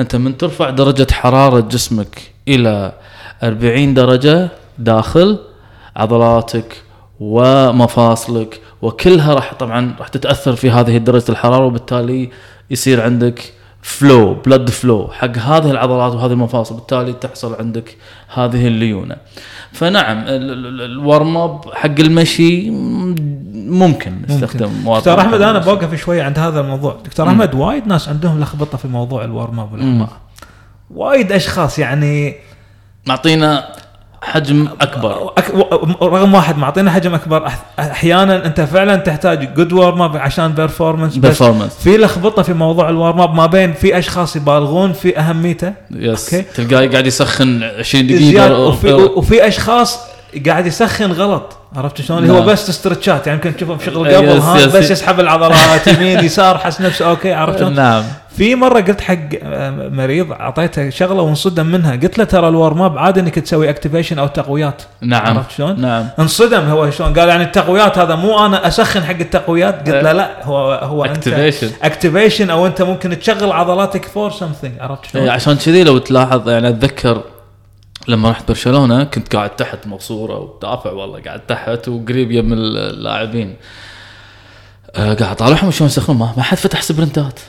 أنت 0.00 0.16
من 0.16 0.36
ترفع 0.36 0.70
درجة 0.70 1.06
حرارة 1.12 1.60
جسمك 1.60 2.32
إلى 2.48 2.92
40 3.42 3.94
درجة 3.94 4.48
داخل 4.78 5.38
عضلاتك 5.96 6.82
ومفاصلك 7.20 8.60
وكلها 8.82 9.34
راح 9.34 9.54
طبعا 9.54 9.94
راح 9.98 10.08
تتأثر 10.08 10.56
في 10.56 10.70
هذه 10.70 10.96
درجة 10.96 11.24
الحرارة 11.28 11.64
وبالتالي 11.66 12.30
يصير 12.70 13.00
عندك 13.02 13.52
flow 13.82 14.34
blood 14.34 14.70
flow 14.70 15.08
حق 15.12 15.36
هذه 15.38 15.70
العضلات 15.70 16.12
وهذه 16.12 16.32
المفاصل 16.32 16.74
بالتالي 16.74 17.12
تحصل 17.12 17.54
عندك 17.54 17.96
هذه 18.34 18.66
الليونة. 18.66 19.16
فنعم 19.72 20.18
ال- 20.18 20.28
ال- 20.28 20.66
ال- 20.66 20.82
ال 20.82 20.93
warm 20.93 21.36
up 21.36 21.74
حق 21.74 22.00
المشي 22.00 22.70
ممكن 23.54 24.22
نستخدم 24.28 24.70
دكتور 24.96 25.20
أحمد 25.20 25.42
أنا. 25.42 25.58
بوقف 25.58 25.94
شوي 25.94 26.20
عند 26.20 26.38
هذا 26.38 26.60
الموضوع. 26.60 26.96
دكتور 27.04 27.28
أحمد 27.28 27.54
وايد 27.54 27.86
ناس 27.86 28.08
عندهم 28.08 28.40
لخبطة 28.40 28.78
في 28.78 28.88
موضوع 28.88 29.24
ال 29.24 29.31
warm 29.31 29.60
up 29.60 30.08
وايد 30.90 31.32
أشخاص 31.32 31.78
يعني 31.78 32.34
معطينا 33.06 33.68
حجم 34.24 34.68
أكبر. 34.80 35.32
رقم 36.02 36.34
واحد 36.34 36.58
معطينا 36.58 36.90
حجم 36.90 37.14
أكبر. 37.14 37.50
أحيانا 37.78 38.46
أنت 38.46 38.60
فعلا 38.60 38.96
تحتاج 38.96 39.54
good 39.54 39.72
warm 39.72 40.02
up 40.02 40.16
عشان 40.16 40.52
performance 40.52 41.16
بس. 41.16 41.42
في 41.82 41.96
لخبطة 41.96 42.42
في 42.42 42.52
موضوع 42.52 42.88
ال 42.88 42.94
warm 42.94 43.20
up 43.20 43.34
ما 43.34 43.46
بين 43.46 43.72
في 43.72 43.98
أشخاص 43.98 44.36
يبالغون 44.36 44.92
في 44.92 45.18
أهميته. 45.18 45.72
yes 45.90 46.34
okay. 46.34 46.46
تلقاه 46.54 46.86
قاعد 46.86 47.06
يسخن 47.06 47.62
20 47.78 48.06
زيادة. 48.08 48.48
دقيقه 48.48 48.58
وفي, 48.58 48.92
وفي 48.92 49.48
أشخاص 49.48 49.98
قاعد 50.46 50.66
يسخن 50.66 51.12
غلط. 51.12 51.56
عرفت 51.76 52.00
شلون؟ 52.02 52.18
اللي 52.18 52.32
هو 52.32 52.38
نعم. 52.38 52.46
بس 52.46 52.68
stretchات. 52.68 53.26
يعني 53.26 53.38
يمكن 53.38 53.56
تشوفه 53.56 53.74
بشغل 53.74 54.06
يس- 54.06 54.14
قبل 54.16 54.28
ها. 54.28 54.66
بس 54.66 54.90
يسحب 54.90 55.20
العضلات 55.20 55.86
يمين 55.86 56.24
يسار 56.24 56.58
حس 56.58 56.80
نفسه. 56.80 57.10
okay 57.10 57.32
عرفت 57.32 57.58
شلون؟ 57.58 57.74
نعم. 57.74 58.04
في 58.36 58.54
مرة 58.54 58.80
قلت 58.80 59.00
حق 59.00 59.16
آه، 59.42 59.70
مريض 59.70 60.32
أعطيته 60.32 60.90
شغلة 60.90 61.22
وانصدم 61.22 61.66
منها. 61.66 61.96
قلت 61.96 62.18
له 62.18 62.24
ترى 62.24 62.48
ال 62.48 62.55
warm 62.55 62.82
up 62.82 62.98
عادي 62.98 63.20
إنك 63.20 63.38
تسوي 63.38 63.70
activation 63.70 64.18
أو 64.18 64.26
تقويات. 64.26 64.82
نعم. 65.00 65.36
عرفت 65.36 65.50
شلون؟ 65.50 65.80
نعم. 65.80 66.08
انصدم 66.18 66.60
هو 66.60 66.90
شلون. 66.90 67.18
قال 67.18 67.28
يعني 67.28 67.44
التقويات 67.44 67.98
هذا 67.98 68.14
مو 68.14 68.46
أنا 68.46 68.68
أسخن 68.68 69.04
حق 69.04 69.18
التقويات. 69.20 69.78
قلت 69.78 70.04
له 70.04 70.12
لا 70.12 70.44
هو 70.46 70.72
هو 70.72 71.04
Activation. 71.04 71.66
activation 71.82 72.50
أو 72.50 72.66
أنت 72.66 72.82
ممكن 72.82 73.18
تشغل 73.18 73.52
عضلاتك 73.52 74.04
for 74.04 74.30
something 74.30 74.72
عرفت 74.80 75.04
إيه، 75.04 75.12
شلون؟ 75.12 75.28
عشان 75.28 75.56
كذي 75.56 75.84
لو 75.84 75.98
تلاحظ 75.98 76.48
يعني 76.48 76.68
أتذكر 76.68 77.22
لما 78.08 78.30
رحت 78.30 78.48
برشلونة 78.48 79.04
كنت 79.04 79.36
قاعد 79.36 79.50
تحت 79.50 79.86
المقصورة 79.86 80.38
ودافع 80.38 80.90
والله 80.92 81.22
قاعد 81.22 81.40
تحت 81.40 81.88
وقريب 81.88 82.30
يم 82.30 82.52
اللاعبين. 82.52 83.56
أه 84.96 85.14
قاعد 85.14 85.22
أطالعهم 85.22 85.70
شلون 85.70 85.90
يسخنون؟ 85.90 86.18
ما 86.36 86.42
حد 86.42 86.58
فتح 86.58 86.82
sprintات. 86.82 87.40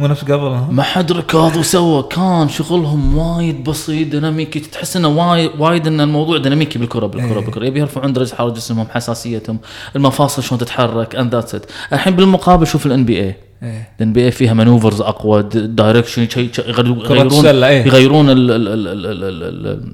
مو 0.00 0.06
نفس 0.06 0.22
قبل 0.22 0.46
ها؟ 0.46 0.68
ما 0.70 0.82
حد 0.82 1.12
ركض 1.12 1.56
وسوى 1.56 2.02
كان 2.02 2.48
شغلهم 2.48 3.18
وايد 3.18 3.64
بسيط 3.64 4.08
ديناميكي 4.08 4.60
تحس 4.60 4.96
إنه 4.96 5.08
وايد 5.08 5.50
وايد 5.58 5.86
إن 5.86 6.00
الموضوع 6.00 6.38
ديناميكي 6.38 6.78
بالكرة 6.78 7.06
بالكرة 7.06 7.38
إيه. 7.38 7.44
بالكرة 7.44 7.64
يبي 7.64 7.80
يرفعون 7.80 8.12
درجة 8.12 8.34
حرارة 8.34 8.50
جسمهم 8.50 8.86
حساسيتهم 8.90 9.58
المفاصل 9.96 10.42
شلون 10.42 10.60
تتحرك 10.60 11.16
and 11.16 11.34
that's 11.34 11.54
it 11.54 11.66
الحين 11.92 12.16
بالمقابل 12.16 12.66
شوف 12.66 12.86
ال 12.86 12.90
NBA 12.90 13.04
ال 13.04 13.20
NBA 13.20 14.30
فيها 14.30 14.54
maneuvers 14.54 15.00
أقوى 15.00 15.42
direction 15.52 16.28
يغيرون 16.58 17.56
يغيرون 17.70 18.28
إيه. 18.28 18.36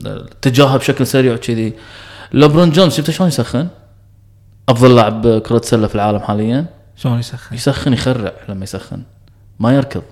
الاتجاه 0.06 0.76
بشكل 0.76 1.06
سريع 1.06 1.34
وكذي 1.34 1.72
لبرون 2.32 2.70
جونز 2.70 2.94
شفت 2.94 3.10
شلون 3.10 3.28
يسخن؟ 3.28 3.68
أفضل 4.68 4.96
لاعب 4.96 5.38
كرة 5.38 5.60
سله 5.64 5.86
في 5.86 5.94
العالم 5.94 6.18
حاليا 6.18 6.66
شلون 6.96 7.18
يسخن؟ 7.18 7.54
يسخن 7.56 7.92
يخرع 7.92 8.32
لما 8.48 8.64
يسخن 8.64 9.02
ما 9.60 9.74
يركض 9.74 10.02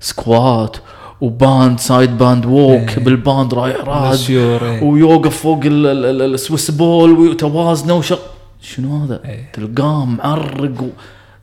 squat 0.00 0.76
و 1.20 1.32
band 1.32 1.80
side 1.80 2.18
band 2.18 2.46
walk 2.46 2.88
إيه. 2.98 3.04
بال 3.04 3.21
band 3.21 3.54
رايح 3.54 3.76
راد 3.84 4.18
إيه. 4.30 4.82
ويوقف 4.82 5.36
فوق 5.42 5.60
ال- 5.64 5.86
ال- 5.86 6.04
ال- 6.22 6.34
ال 6.34 6.40
Swiss 6.40 6.70
ball 6.70 7.10
وتوازنه 7.12 7.94
وشق 7.94 8.20
شنو 8.62 9.04
هذا؟ 9.04 9.20
إيه. 9.24 9.52
تلقاه 9.52 10.04
معرق. 10.04 10.86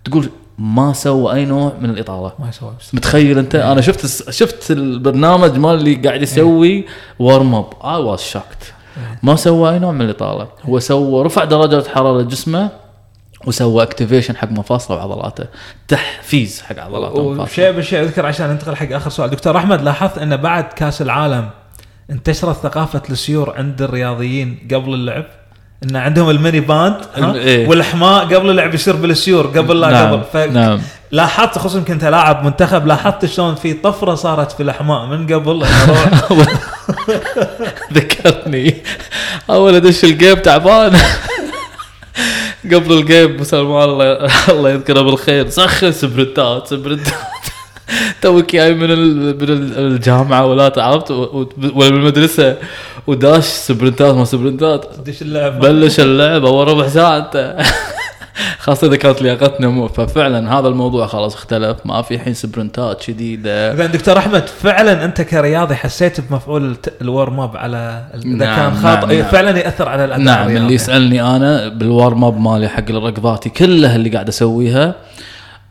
تقول 0.04 0.30
ما 0.58 0.94
سوى 0.94 1.34
أي 1.34 1.46
نوع 1.46 1.72
من 1.82 1.90
الإطالة 1.90 2.32
ما 2.40 2.50
بس. 2.80 2.96
متخيل 2.96 3.38
أنت 3.38 3.56
إيه. 3.56 3.72
أنا 3.72 3.82
شفت 3.82 4.30
شفت 4.32 4.72
البرنامج 4.72 5.58
مال 5.58 5.76
اللي 5.76 5.96
قاعد 5.96 6.22
يسوي 6.22 6.86
warm 7.20 7.56
up 7.56 7.66
I 7.84 8.02
was 8.04 8.20
إيه. 8.36 9.20
ما 9.24 9.36
سوى 9.36 9.72
أي 9.74 9.80
نوع 9.80 9.92
من 9.92 10.02
الإطالة 10.02 10.48
هو 10.66 10.80
سوى 10.80 11.24
رفع 11.24 11.44
درجه 11.44 11.88
حرارة 11.90 12.22
جسمه 12.22 12.70
وسوى 13.46 13.84
activation 13.84 14.38
حق 14.38 14.52
مفاصله 14.52 14.98
وعضلاته 14.98 15.46
تحفيز 15.88 16.62
حق 16.62 16.80
عضلاته 16.80 17.22
وشيء 17.22 17.72
بالشيء 17.72 18.02
أذكر 18.02 18.26
عشان 18.26 18.50
ننتقل 18.50 18.76
حق 18.76 18.92
آخر 18.92 19.10
سؤال. 19.10 19.30
دكتور 19.30 19.58
أحمد 19.58 19.82
لاحظت 19.82 20.18
أن 20.18 20.38
بعد 20.38 20.64
كأس 20.64 21.02
العالم 21.02 21.50
انتشرت 22.10 22.56
ثقافة 22.64 23.02
السيور 23.10 23.54
عند 23.58 23.82
الرياضيين 23.82 24.68
قبل 24.72 24.94
اللعب؟ 24.94 25.26
إن 25.84 25.96
عندهم 25.96 26.30
ال 26.30 26.36
mini 26.36 26.60
band 26.60 26.96
إيه. 27.18 27.68
والأحماء 27.68 28.26
قبل 28.26 28.50
اللعب 28.50 28.74
يصير 28.74 28.96
بالسيور 28.96 29.48
قبل 29.48 29.80
لا 29.80 29.90
نعم، 29.90 30.14
قبل. 30.14 30.24
ف... 30.34 30.38
نعم. 30.38 30.82
لاحظت 31.12 31.58
خصوصا 31.58 31.80
كنت 31.80 32.06
لاعب 32.06 32.46
منتخب 32.46 32.88
لاحظت 32.88 33.26
شلون 33.26 33.56
في 33.56 33.74
طفرة 33.74 34.16
صارت 34.16 34.52
في 34.52 34.64
الأحماء 34.64 35.06
من 35.06 35.34
قبل؟ 35.34 35.64
ذكرني. 37.94 38.76
أول 39.50 39.76
أدش 39.76 40.04
ال 40.04 40.10
game 40.10 40.36
تعبان. 40.36 40.98
قبل 42.76 42.94
ال 42.94 43.04
game 43.04 43.44
سلمان 43.44 43.90
الله 43.90 44.06
الله 44.54 44.70
يذكره 44.70 45.02
بالخير. 45.02 45.50
سخن 45.50 45.92
sprintات 45.92 46.68
sprintات 46.68 47.14
توك 48.22 48.56
جاي 48.56 48.74
من 48.74 48.90
من 49.38 49.50
ال- 49.50 49.78
الجامعة 49.78 50.46
ولا 50.46 50.68
و- 51.12 51.50
ولا 51.76 51.90
من 51.90 51.98
المدرسة. 51.98 52.56
وداش 53.08 53.44
sprintات 53.44 54.16
ما 54.16 54.26
sprintات 54.26 54.86
دش 55.06 55.22
اللعب 55.22 55.60
بلش 55.60 56.00
اللعبة 56.00 56.48
اول 56.50 56.68
ربع 56.68 56.88
ساعه 56.88 57.18
انت 57.18 57.58
خاصة 58.60 58.88
إذا 58.88 58.96
كانت 58.96 59.22
لياقتنا 59.22 59.68
مو 59.68 59.88
ففعلا 59.88 60.60
هذا 60.60 60.68
الموضوع 60.68 61.08
خلاص 61.08 61.36
اختلف. 61.36 61.78
ما 61.86 62.02
في 62.02 62.16
الحين 62.16 62.34
sprintات 62.34 63.02
شديده 63.02 63.76
زين 63.76 63.92
دكتور 63.92 64.18
أحمد 64.18 64.48
فعلا 64.48 65.06
أنت 65.06 65.22
كرياضي 65.22 65.76
حسيت 65.76 66.22
بمفعول 66.22 66.78
ال 67.02 67.09
warm 67.09 67.40
up 67.40 67.58
على 67.58 68.06
إذا 68.16 68.28
نعم، 68.28 68.56
كان 68.56 68.76
خاطئ 68.76 69.08
نعم، 69.08 69.20
نعم. 69.20 69.32
فعلا 69.32 69.60
يأثر 69.60 69.90
على 69.90 70.06
الأداء 70.06 70.26
نعم 70.26 70.42
الرياضي. 70.44 70.64
اللي 70.64 70.74
يسألني 70.74 71.22
أنا 71.22 71.68
بال 71.68 71.87
warm 71.87 72.24
up 72.24 72.40
مالي 72.40 72.68
حق 72.68 72.92
ركضاتي 72.92 73.50
كلها 73.50 73.96
اللي 73.96 74.10
قاعد 74.10 74.28
أسويها. 74.28 74.96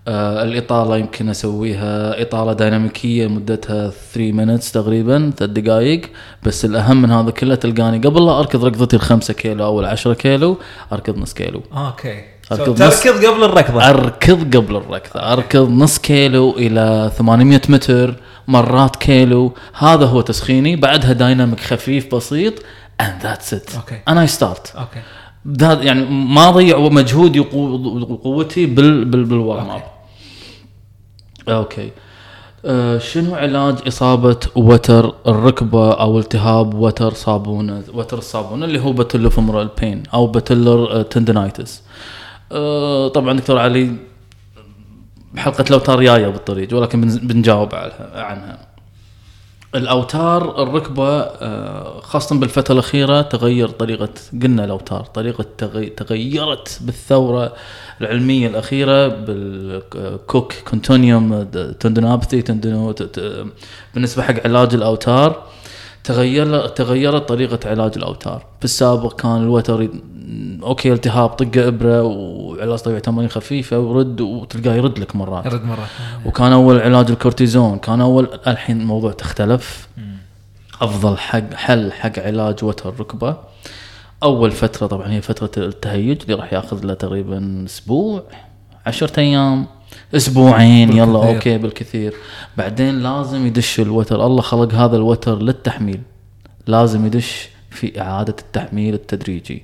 آه 0.08 0.42
الإطالة 0.42 0.96
يمكن 0.96 1.28
أسويها. 1.28 2.22
إطالة 2.22 2.52
ديناميكية 2.52 3.26
مدتها 3.26 3.90
3 4.14 4.32
minutes 4.32 4.72
تقريبا 4.72 5.32
3 5.36 5.52
دقائق 5.52 6.00
بس 6.42 6.64
الأهم 6.64 7.02
من 7.02 7.10
هذا 7.10 7.30
كله 7.30 7.54
تلقاني 7.54 7.98
قبل 7.98 8.26
لا 8.26 8.38
أركض 8.38 8.64
ركضتي 8.64 8.96
الخمسة 8.96 9.34
كيلو 9.34 9.64
أو 9.64 9.80
العشرة 9.80 10.14
كيلو 10.14 10.58
أركض 10.92 11.18
نص 11.18 11.34
كيلو. 11.34 11.62
okay. 11.76 12.35
أركض 12.52 12.78
So 12.78 12.82
نص- 12.82 13.02
تركض 13.02 13.24
قبل 13.26 13.44
الركضة. 13.44 13.88
أركض 13.90 14.56
قبل 14.56 14.76
الركضة. 14.76 15.20
أركض 15.32 15.70
نص 15.70 15.98
كيلو 15.98 16.50
إلى 16.58 17.10
800 17.18 17.60
متر 17.68 18.14
مرات 18.48 18.96
كيلو. 18.96 19.52
هذا 19.78 20.06
هو 20.06 20.20
تسخيني. 20.20 20.76
بعدها 20.76 21.12
dynamic 21.12 21.60
خفيف 21.60 22.14
بسيط. 22.14 22.54
That's 23.02 23.52
it. 23.52 23.76
okay. 23.76 24.00
and 24.10 24.28
I 24.28 24.32
start. 24.38 24.76
okay 24.78 25.00
يعني 25.84 26.04
ما 26.10 26.48
اضيع 26.48 26.78
مجهودي 26.78 27.40
وقو- 27.40 28.10
وقوتي 28.10 28.66
بال 28.66 29.04
بال 29.04 29.24
بال 29.24 29.40
warm 29.40 29.70
up 29.70 29.82
okay 31.48 31.90
آه 32.64 32.98
شنو 32.98 33.34
علاج 33.34 33.74
إصابة 33.86 34.36
وتر 34.56 35.14
الركبة 35.26 35.92
أو 35.92 36.18
التهاب 36.18 36.74
وتر 36.74 37.12
صابونه 37.14 37.82
وتر 37.94 38.18
الصابونة 38.18 38.64
اللي 38.64 38.80
هو 38.80 38.92
femoral 39.30 39.68
pain 39.80 40.02
أو 40.14 40.26
patellar 40.26 41.02
tendinitis 41.02 41.82
آه 42.52 43.08
طبعا 43.08 43.32
دكتور 43.38 43.58
علي 43.58 43.92
حلقه 45.36 45.64
لوتار 45.70 46.02
جاية 46.02 46.28
بالطريق 46.28 46.74
ولكن 46.74 47.00
بنجاوب 47.00 47.74
عنها. 47.74 48.66
الأوتار 49.74 50.62
الركبة 50.62 51.08
آه، 51.20 52.00
خاصة 52.00 52.38
بالفترة 52.40 52.72
الأخيرة 52.74 53.22
تغير 53.22 53.68
طريقة 53.68 54.08
قلنا 54.42 54.64
الأوتار 54.64 55.04
طريقة 55.04 55.44
تغي- 55.58 55.88
تغيرت 55.90 56.78
بالثورة 56.82 57.52
العلمية 58.00 58.48
الأخيرة 58.48 59.08
بالكوك 59.08 60.52
كونتونيوم 60.54 61.42
تندنابثي 61.80 62.42
تندنو 62.42 62.94
بالنسبة 63.94 64.22
حق 64.22 64.34
علاج 64.44 64.74
الأوتار. 64.74 65.42
تغير 66.06 66.66
تغيرت 66.66 67.28
طريقة 67.28 67.70
علاج 67.70 67.92
الأوتار. 67.96 68.46
في 68.58 68.64
السابق 68.64 69.20
كان 69.20 69.42
الوتر 69.42 69.88
okay 70.62 70.92
التهاب 70.92 71.28
طق 71.28 71.66
إبرة 71.66 72.02
وعلاج 72.02 72.78
طبيعي 72.78 73.00
تمارين 73.00 73.30
خفيفة 73.30 73.78
ورد 73.78 74.20
وتلقاه 74.20 74.74
يرد 74.74 74.98
لك 74.98 75.16
مرات. 75.16 75.46
رد 75.46 75.64
مره 75.64 75.86
وكان 76.26 76.52
أول 76.52 76.80
علاج 76.80 77.10
الكورتيزون. 77.10 77.78
كان 77.78 78.00
أول 78.00 78.28
الحين 78.46 78.80
الموضوع 78.80 79.12
تختلف. 79.12 79.88
أفضل 80.80 81.18
حق 81.18 81.54
حل 81.54 81.92
حق 81.92 82.18
علاج 82.18 82.64
وتر 82.64 82.88
الركبه 82.88 83.36
أول 84.22 84.50
فترة 84.50 84.86
طبعا 84.86 85.08
هي 85.12 85.20
فترة 85.20 85.64
التهيج 85.64 86.22
اللي 86.22 86.34
راح 86.34 86.52
ياخذ 86.52 86.84
له 86.84 86.94
تقريبا 86.94 87.64
أسبوع 87.66 88.22
عشرة 88.86 89.20
أيام. 89.20 89.66
أسبوعين 90.14 90.92
يلا 90.92 91.04
بالكثير. 91.04 91.36
okay 91.36 91.58
بالكثير. 91.58 92.14
بعدين 92.56 93.02
لازم 93.02 93.46
يدش 93.46 93.80
الوتر. 93.80 94.26
الله 94.26 94.42
خلق 94.42 94.74
هذا 94.74 94.96
الوتر 94.96 95.42
للتحميل. 95.42 96.00
لازم 96.66 97.06
يدش 97.06 97.48
في 97.70 98.00
إعادة 98.00 98.36
التحميل 98.40 98.94
التدريجي. 98.94 99.62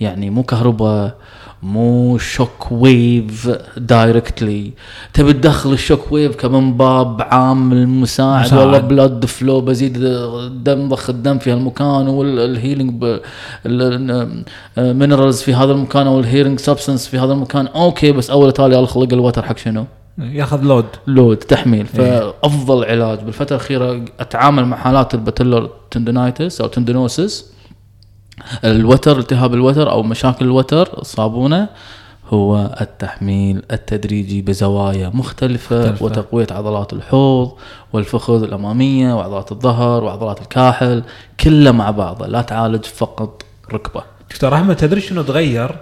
يعني 0.00 0.30
مو 0.30 0.42
كهرباء 0.42 1.18
مو 1.64 2.18
shock 2.18 2.72
wave 2.72 3.50
directly 3.76 4.72
تبي 5.14 5.32
تدخل 5.32 5.72
ال 5.72 5.79
shock 5.79 6.12
wave 6.12 6.36
كمن 6.36 6.76
باب 6.76 7.22
عامل 7.22 7.88
مساعد. 7.88 8.44
مساعد. 8.44 8.60
والله 8.60 8.78
blood 8.78 9.24
flow 9.24 9.60
بزيد 9.60 9.96
الدم 9.96 10.88
ضخ 10.88 11.10
الدم 11.10 11.38
في 11.38 11.52
هالمكان 11.52 12.08
وال 12.08 12.33
healing 12.33 13.20
minerals 14.78 15.42
في 15.42 15.54
هذا 15.54 15.72
المكان 15.72 16.06
أو 16.06 16.20
ال 16.20 16.25
healing 16.25 16.58
substance 16.58 17.06
في 17.06 17.18
هذا 17.18 17.32
المكان. 17.32 17.66
okay 17.66 18.12
بس 18.12 18.30
أول 18.30 18.52
تالي 18.52 18.76
الله 18.76 18.86
خلق 18.86 19.12
الوتر 19.12 19.42
حق 19.42 19.58
شنو؟ 19.58 19.84
ياخذ 20.18 20.62
load 20.62 20.86
load 21.06 21.36
تحميل. 21.36 21.86
إيه. 21.98 22.20
فأفضل 22.20 22.84
علاج. 22.84 23.18
بالفترة 23.18 23.56
الأخيرة 23.56 24.04
أتعامل 24.20 24.64
مع 24.64 24.76
حالات 24.76 25.14
ال 25.14 25.20
patellar 25.20 25.70
tendinitis 25.90 26.60
أو 26.60 26.66
tendinosis 26.66 27.53
الوتر 28.64 29.18
التهاب 29.18 29.54
الوتر 29.54 29.90
أو 29.90 30.02
مشاكل 30.02 30.44
الوتر 30.44 30.98
الصابونه 30.98 31.68
هو 32.28 32.76
التحميل 32.80 33.62
التدريجي 33.72 34.42
بزوايا 34.42 35.10
مختلفة, 35.14 35.78
مختلفة. 35.80 36.04
وتقوية 36.04 36.46
عضلات 36.50 36.92
الحوض 36.92 37.52
والفخذ 37.92 38.42
الأمامية 38.42 39.14
وعضلات 39.14 39.52
الظهر 39.52 40.04
وعضلات 40.04 40.40
الكاحل 40.40 41.02
كله 41.40 41.72
مع 41.72 41.90
بعضه 41.90 42.26
لا 42.26 42.42
تعالج 42.42 42.84
فقط 42.84 43.42
ركبة 43.72 44.02
دكتور 44.30 44.54
أحمد 44.54 44.76
تدري 44.76 45.00
شنو 45.00 45.22
تغير؟ 45.22 45.76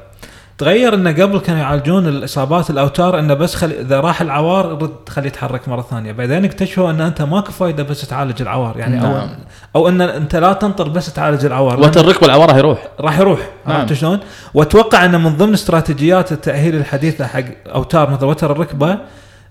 تغير 0.59 0.95
إنه 0.95 1.11
قبل 1.11 1.38
كانوا 1.38 1.61
يعالجون 1.61 2.07
الإصابات 2.07 2.71
الأوتار 2.71 3.19
إنه 3.19 3.35
بس 3.35 3.55
خلي 3.55 3.81
إذا 3.81 4.01
راح 4.01 4.21
العوار 4.21 4.83
رد 4.83 5.09
خليه 5.09 5.27
يتحرك 5.27 5.69
مرة 5.69 5.87
ثانية، 5.91 6.12
بعدين 6.12 6.45
اكتشفوا 6.45 6.91
إن 6.91 7.01
أنت 7.01 7.23
ماكو 7.23 7.53
فايدة 7.53 7.83
بس 7.83 8.09
تعالج 8.09 8.43
العوار 8.43 8.79
يعني 8.79 9.03
أو 9.03 9.12
نعم. 9.12 9.29
أو 9.77 9.88
إن 9.88 10.01
أنت 10.01 10.37
لا 10.37 10.53
تنطر 10.53 10.88
بس 10.88 11.12
تعالج 11.12 11.45
العوار 11.45 11.81
وتر 11.81 12.01
الركبة 12.01 12.27
العوارة 12.27 12.53
هيروح 12.53 12.88
راح 13.01 13.19
يروح 13.19 13.41
نعم. 13.67 13.81
عرفت 13.81 13.93
شلون؟ 13.93 14.19
وأتوقع 14.55 15.05
إنه 15.05 15.19
من 15.19 15.37
ضمن 15.37 15.53
استراتيجيات 15.53 16.33
التأهيل 16.33 16.77
الحديثة 16.77 17.27
حق 17.27 17.45
أوتار 17.75 18.11
مثل 18.11 18.25
وتر 18.25 18.53
الركبة 18.53 18.99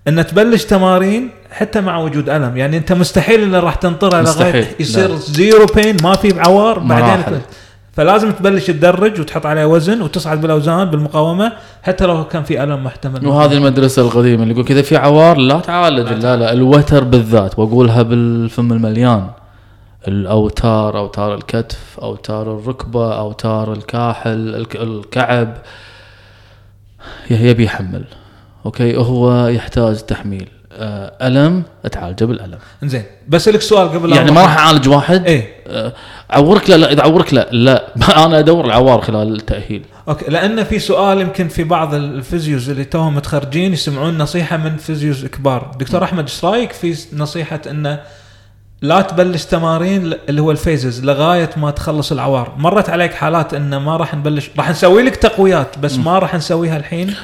ان 0.08 0.26
تبلش 0.26 0.64
تمارين 0.64 1.30
حتى 1.50 1.80
مع 1.80 1.98
وجود 1.98 2.28
ألم، 2.28 2.56
يعني 2.56 2.76
أنت 2.76 2.92
مستحيل 2.92 3.42
انه 3.42 3.60
راح 3.60 3.74
تنطرها 3.74 4.22
لغايه 4.22 4.66
يصير 4.80 5.08
لا. 5.08 5.16
زيرو 5.16 5.66
بين 5.66 5.96
ما 6.02 6.16
في 6.16 6.40
عوار 6.40 6.78
بعدين. 6.78 7.40
فلازم 7.92 8.30
تبلش 8.32 8.66
تدرج 8.66 9.20
وتحط 9.20 9.46
عليه 9.46 9.64
وزن 9.64 10.02
وتصعد 10.02 10.40
بالأوزان 10.40 10.90
بالمقاومة 10.90 11.52
حتى 11.82 12.06
لو 12.06 12.24
كان 12.24 12.42
في 12.42 12.62
ألم 12.62 12.84
محتمل. 12.84 13.26
وهذه 13.26 13.52
المدرسة 13.52 14.02
القديمة 14.02 14.42
اللي 14.42 14.54
يقول 14.54 14.64
كذا 14.64 14.82
في 14.82 14.96
عوار. 14.96 15.36
لا 15.38 15.60
تعالج 15.60 16.12
لا 16.24 16.36
لا 16.36 16.52
الوتر 16.52 17.04
بالذات 17.04 17.58
وأقولها 17.58 18.02
بالفم 18.02 18.72
المليان. 18.72 19.26
الأوتار 20.08 20.98
أوتار 20.98 21.34
الكتف 21.34 22.00
أوتار 22.02 22.58
الركبة 22.58 23.18
أوتار 23.18 23.72
الكاحل 23.72 24.54
الك- 24.54 24.76
الكعب. 24.76 25.54
يبي 27.30 27.64
يحمل. 27.64 28.04
okay؟ 28.66 28.96
هو 28.96 29.46
يحتاج 29.46 29.96
تحميل. 29.98 30.48
ألم 31.22 31.62
اتعالجه 31.84 32.24
بالألم. 32.24 32.58
زين 32.82 33.02
بسالك 33.28 33.60
سؤال 33.60 33.88
قبل 33.88 34.12
يعني. 34.12 34.30
ما 34.30 34.42
راح 34.42 34.58
أعالج 34.58 34.88
واحد؟ 34.88 35.26
إيه. 35.26 35.54
آه، 35.66 35.92
عورك 36.30 36.70
لا 36.70 36.76
لا 36.76 36.92
إذا 36.92 37.02
عورك 37.02 37.34
لا 37.34 37.48
لا. 37.52 37.84
أنا 38.24 38.38
أدور 38.38 38.64
العوار 38.64 39.00
خلال 39.00 39.34
التأهيل. 39.34 39.84
okay 40.08 40.30
لأن 40.30 40.64
في 40.64 40.78
سؤال 40.78 41.20
يمكن 41.20 41.48
في 41.48 41.64
بعض 41.64 41.94
ال 41.94 42.03
physios 42.03 42.70
اللي 42.70 42.84
توهم 42.84 43.14
متخرجين 43.14 43.72
يسمعون 43.72 44.18
نصيحة 44.18 44.56
من 44.56 44.76
physios 44.76 45.26
كبار، 45.26 45.70
دكتور 45.78 46.04
أحمد 46.04 46.22
إيش 46.22 46.44
رأيك 46.44 46.72
في 46.72 46.96
نصيحة 47.12 47.60
إنه 47.70 48.00
لا 48.82 49.00
تبلش 49.00 49.44
تمارين 49.44 50.14
اللي 50.28 50.42
هو 50.42 50.50
الفيزز 50.50 51.04
لغاية 51.04 51.50
ما 51.56 51.70
تخلص 51.70 52.12
العوار، 52.12 52.54
مرت 52.58 52.90
عليك 52.90 53.14
حالات 53.14 53.54
إنه 53.54 53.78
ما 53.78 53.96
راح 53.96 54.14
نبلش 54.14 54.50
راح 54.58 54.70
نسوي 54.70 55.02
لك 55.02 55.16
تقويات 55.16 55.78
بس 55.78 55.98
ما 55.98 56.18
راح 56.18 56.34
نسويها 56.34 56.76
الحين؟ 56.76 57.14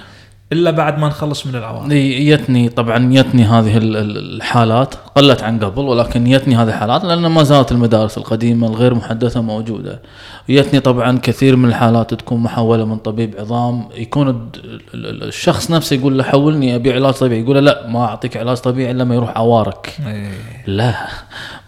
إلا 0.53 0.71
بعد 0.71 0.99
ما 0.99 1.09
نخلص 1.09 1.47
من 1.47 1.55
العوار. 1.55 1.93
يتني 1.93 2.69
طبعا 2.69 3.13
يتني 3.13 3.45
هذه 3.45 3.77
ال- 3.77 3.97
ال- 3.97 4.37
الحالات 4.37 4.95
قلت 5.15 5.43
عن 5.43 5.59
قبل 5.65 5.83
ولكن 5.83 6.27
يتني 6.27 6.57
هذه 6.57 6.69
الحالات 6.69 7.05
لأن 7.05 7.27
ما 7.27 7.43
زالت 7.43 7.73
المدارس 7.73 8.19
القديمة 8.19 8.67
الغير 8.67 8.95
محدثة 8.95 9.41
موجودة. 9.43 10.01
يتني 10.49 10.81
طبعا 10.81 11.19
كثير 11.23 11.57
من 11.57 11.69
الحالات 11.69 12.15
تكون 12.15 12.41
محولة 12.43 12.85
من 12.85 12.97
طبيب 12.97 13.35
عظام 13.39 13.89
يكون 13.97 14.51
الشخص 14.95 15.71
نفسه 15.71 15.97
يقول 15.97 16.19
له 16.19 16.25
حولني 16.25 16.75
ابي 16.75 16.93
علاج 16.93 17.15
طبيعي 17.15 17.41
يقول 17.43 17.55
له 17.55 17.61
لا 17.61 17.87
ما 17.87 18.05
أعطيك 18.05 18.37
علاج 18.37 18.57
طبيعي 18.57 18.91
إلا 18.91 19.05
ما 19.05 19.15
يروح 19.15 19.39
عوارك. 19.39 19.97
إيه. 20.07 20.31
لا 20.67 20.95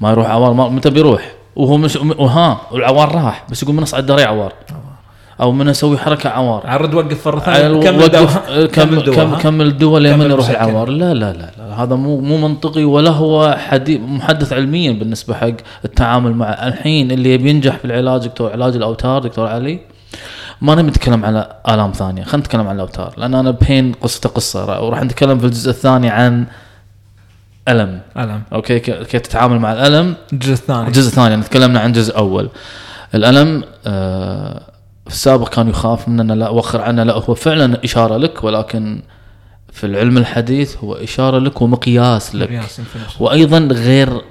ما 0.00 0.10
يروح 0.10 0.30
عوار 0.30 0.52
ما 0.52 0.68
متى 0.68 0.90
بيروح 0.90 1.32
وهو 1.56 1.76
مش 1.76 1.96
وها 1.96 2.60
والعوار 2.72 3.14
راح 3.14 3.46
بس 3.50 3.62
يقول 3.62 3.74
من 3.74 3.82
أصعد 3.82 4.06
دري 4.06 4.22
عوار 4.24 4.52
أو 5.40 5.52
من 5.52 5.68
أسوي 5.68 5.98
حركة 5.98 6.30
عوار. 6.30 6.66
عرض 6.66 6.94
وقف 6.94 7.28
مرة 7.28 7.40
ثانية. 7.40 7.80
كمل 7.80 8.08
دواء. 8.08 8.66
كمل 8.66 9.04
دواء، 9.04 9.38
كمل 9.38 9.66
الدواء 9.66 10.00
لين 10.00 10.20
يروح. 10.20 10.50
العوار. 10.50 10.88
لا 10.88 11.14
لا 11.14 11.32
لا, 11.32 11.50
لا. 11.58 11.82
هذا 11.82 11.94
مو 11.94 12.20
مو 12.20 12.48
منطقي 12.48 12.84
ولا 12.84 13.10
هو 13.10 13.58
محدث 13.88 14.52
علميا 14.52 14.92
بالنسبة 14.92 15.34
حق 15.34 15.52
التعامل 15.84 16.34
مع 16.34 16.46
الحين 16.46 17.10
اللي 17.10 17.34
يبي 17.34 17.50
ينجح 17.50 17.76
بالعلاج 17.82 18.26
دكتور 18.26 18.52
علاج 18.52 18.76
الأوتار 18.76 19.22
دكتور 19.22 19.46
علي. 19.46 19.80
ما 20.60 20.74
نبي 20.74 20.88
نتكلم 20.88 21.24
على 21.24 21.56
آلام 21.68 21.92
ثانية. 21.92 22.24
خلينا 22.24 22.46
نتكلم 22.46 22.68
عن 22.68 22.74
الأوتار 22.74 23.14
لأن 23.16 23.34
أنا 23.34 23.50
بين 23.50 23.92
قصته 23.92 24.28
قصه 24.28 24.82
وراح 24.82 25.02
نتكلم 25.02 25.38
في 25.38 25.46
الجزء 25.46 25.70
الثاني 25.70 26.08
عن 26.08 26.46
ألم. 27.68 28.00
ألم. 28.18 28.42
أوكي؟ 28.52 28.78
كيف 28.78 29.20
تتعامل 29.20 29.58
مع 29.58 29.72
الألم؟ 29.72 30.14
الجزء 30.32 30.52
الثاني. 30.52 30.86
الجزء 30.86 31.08
الثاني 31.08 31.30
يعني 31.30 31.42
تكلمنا 31.42 31.80
عن 31.80 31.92
جزء 31.92 32.16
أول. 32.16 32.48
الألم 33.14 33.64
آه 33.86 34.69
في 35.10 35.16
السابق 35.16 35.48
كان 35.48 35.68
يخاف 35.68 36.08
مننا 36.08 36.32
لا 36.32 36.48
وخر 36.48 36.80
عنا 36.80 37.02
لا 37.02 37.12
هو 37.12 37.34
فعلا 37.34 37.84
إشارة 37.84 38.16
لك 38.16 38.44
ولكن 38.44 39.02
في 39.72 39.86
العلم 39.86 40.18
الحديث 40.18 40.76
هو 40.76 40.94
إشارة 40.94 41.38
لك 41.38 41.62
ومقياس 41.62 42.34
لك. 42.34 42.50
وأيضا 43.20 43.58
غير 43.58 44.22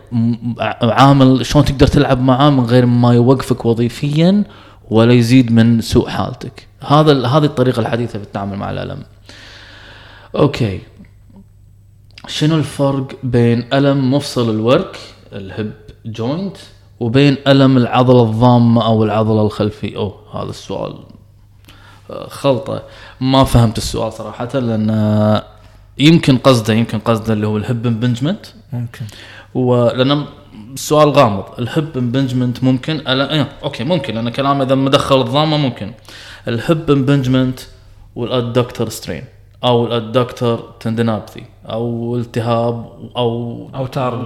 عامل 0.82 1.46
شلون 1.46 1.66
تقدر 1.66 1.88
تلعب 1.88 2.22
معاه 2.22 2.50
من 2.50 2.66
غير 2.66 2.86
ما 2.86 3.14
يوقفك 3.14 3.66
وظيفيا 3.66 4.44
ولا 4.90 5.14
يزيد 5.14 5.52
من 5.52 5.82
سوء 5.82 6.10
حالتك. 6.10 6.68
هذا 6.88 7.28
هذه 7.28 7.46
الطريقة 7.46 7.80
الحديثة 7.80 8.20
في 8.20 8.26
التعامل 8.26 8.58
مع 8.58 8.72
الألم. 8.72 9.04
okay. 10.36 10.80
شنو 12.28 12.56
الفرق 12.56 13.08
بين 13.24 13.74
ألم 13.74 14.14
مفصل 14.14 14.50
الورك 14.50 14.98
ال 15.34 15.44
hip 15.44 15.74
joint 16.06 16.58
وبين 17.00 17.38
ألم 17.48 17.78
العضلة 17.78 18.24
الضامة 18.24 18.86
أو 18.86 19.04
العضلة 19.04 19.42
الخلفية. 19.42 19.98
أوه 19.98 20.16
هذا 20.34 20.50
السؤال 20.50 20.94
آه، 22.10 22.28
خلطة. 22.28 22.84
ما 23.22 23.44
فهمت 23.44 23.78
السؤال 23.78 24.14
صراحة 24.14 24.60
لأن 24.60 24.90
آه، 24.90 25.44
يمكن 25.98 26.38
قصده 26.38 26.74
يمكن 26.74 27.00
قصده 27.00 27.34
اللي 27.34 27.48
هو 27.48 27.58
ال 27.58 27.65
hip 27.65 27.88
impingement 27.88 28.46
ممكن. 28.74 29.06
ولان 29.54 30.26
السؤال 30.74 31.10
غامض. 31.10 31.44
ال 31.60 31.69
hip 31.69 31.98
impingement 31.98 32.64
ممكن؟ 32.64 32.96
ألا 32.96 33.34
إيه 33.34 33.48
okay 33.64 33.84
ممكن 33.84 34.16
لأن 34.16 34.30
كلام 34.30 34.62
إذا 34.62 34.76
مدخل 34.76 35.22
الضامة 35.22 35.58
ممكن. 35.58 35.92
ال 36.48 36.59
hip 36.59 36.92
impingement 36.92 37.60
وال 38.16 38.31
adductor 38.31 38.90
strain 38.90 39.24
أو 39.64 39.86
ال 39.88 39.96
adductor 39.96 40.60
tendinopathy 40.80 41.44
أو 41.70 42.16
التهاب 42.16 42.86
أو. 43.18 43.70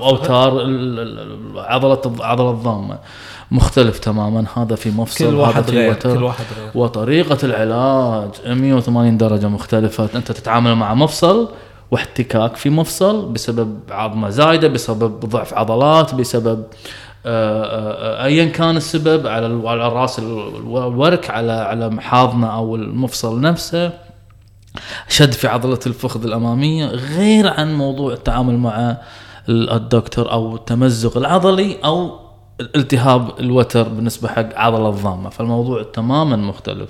أوتار 0.02 0.62
ال- 0.62 1.60
عضلة 1.60 2.02
العضله 2.06 2.52
الضامة 2.52 2.98
مختلف 3.52 4.00
تماما 4.00 4.46
هذا 4.56 4.76
في 4.76 4.92
مفصل 4.92 5.26
كل 5.30 5.36
واحد 5.36 5.54
هذا 5.64 5.72
في 5.72 5.78
غير. 5.78 5.94
كل 5.94 6.24
واحد 6.24 6.46
غير 6.60 6.72
وطريقة 6.76 7.38
العلاج 7.44 8.30
180 8.48 9.18
درجة 9.18 9.48
مختلفة 9.48 10.10
أنت 10.16 10.32
تتعامل 10.32 10.76
مع 10.76 10.94
مفصل 10.94 11.50
واحتكاك 11.92 12.56
في 12.56 12.70
مفصل 12.70 13.26
بسبب 13.32 13.80
عظمة 13.92 14.30
زايدة 14.30 14.68
بسبب 14.68 15.20
ضعف 15.20 15.54
عضلات 15.54 16.16
بسبب 16.16 16.64
آه، 17.26 17.64
آه، 17.64 18.22
آه، 18.22 18.26
ايا 18.26 18.46
كان 18.46 18.78
السبب 18.78 19.28
على 19.28 19.70
على 19.70 19.90
رأس 19.90 20.20
الورك 20.20 21.30
على 21.30 21.52
على 21.52 22.02
حاضنه 22.02 22.48
أو 22.56 22.76
المفصل 22.76 23.42
نفسه 23.42 23.92
شد 25.08 25.32
في 25.32 25.48
عضلة 25.48 25.80
الفخذ 25.88 26.24
الأمامية 26.24 26.86
غير 26.86 27.48
عن 27.48 27.76
موضوع 27.76 28.14
التعامل 28.14 28.58
مع 28.58 28.98
ال- 29.50 29.70
الدكتور 29.70 30.32
أو 30.32 30.56
التمزق 30.56 31.18
العضلي 31.18 31.78
أو 31.86 32.20
التهاب 32.76 33.40
الوتر 33.40 33.84
بالنسبة 33.90 34.28
حق 34.30 34.50
عضلة 34.56 34.90
الضامة. 34.90 35.30
فالموضوع 35.30 35.84
تماما 35.84 36.36
مختلف. 36.36 36.90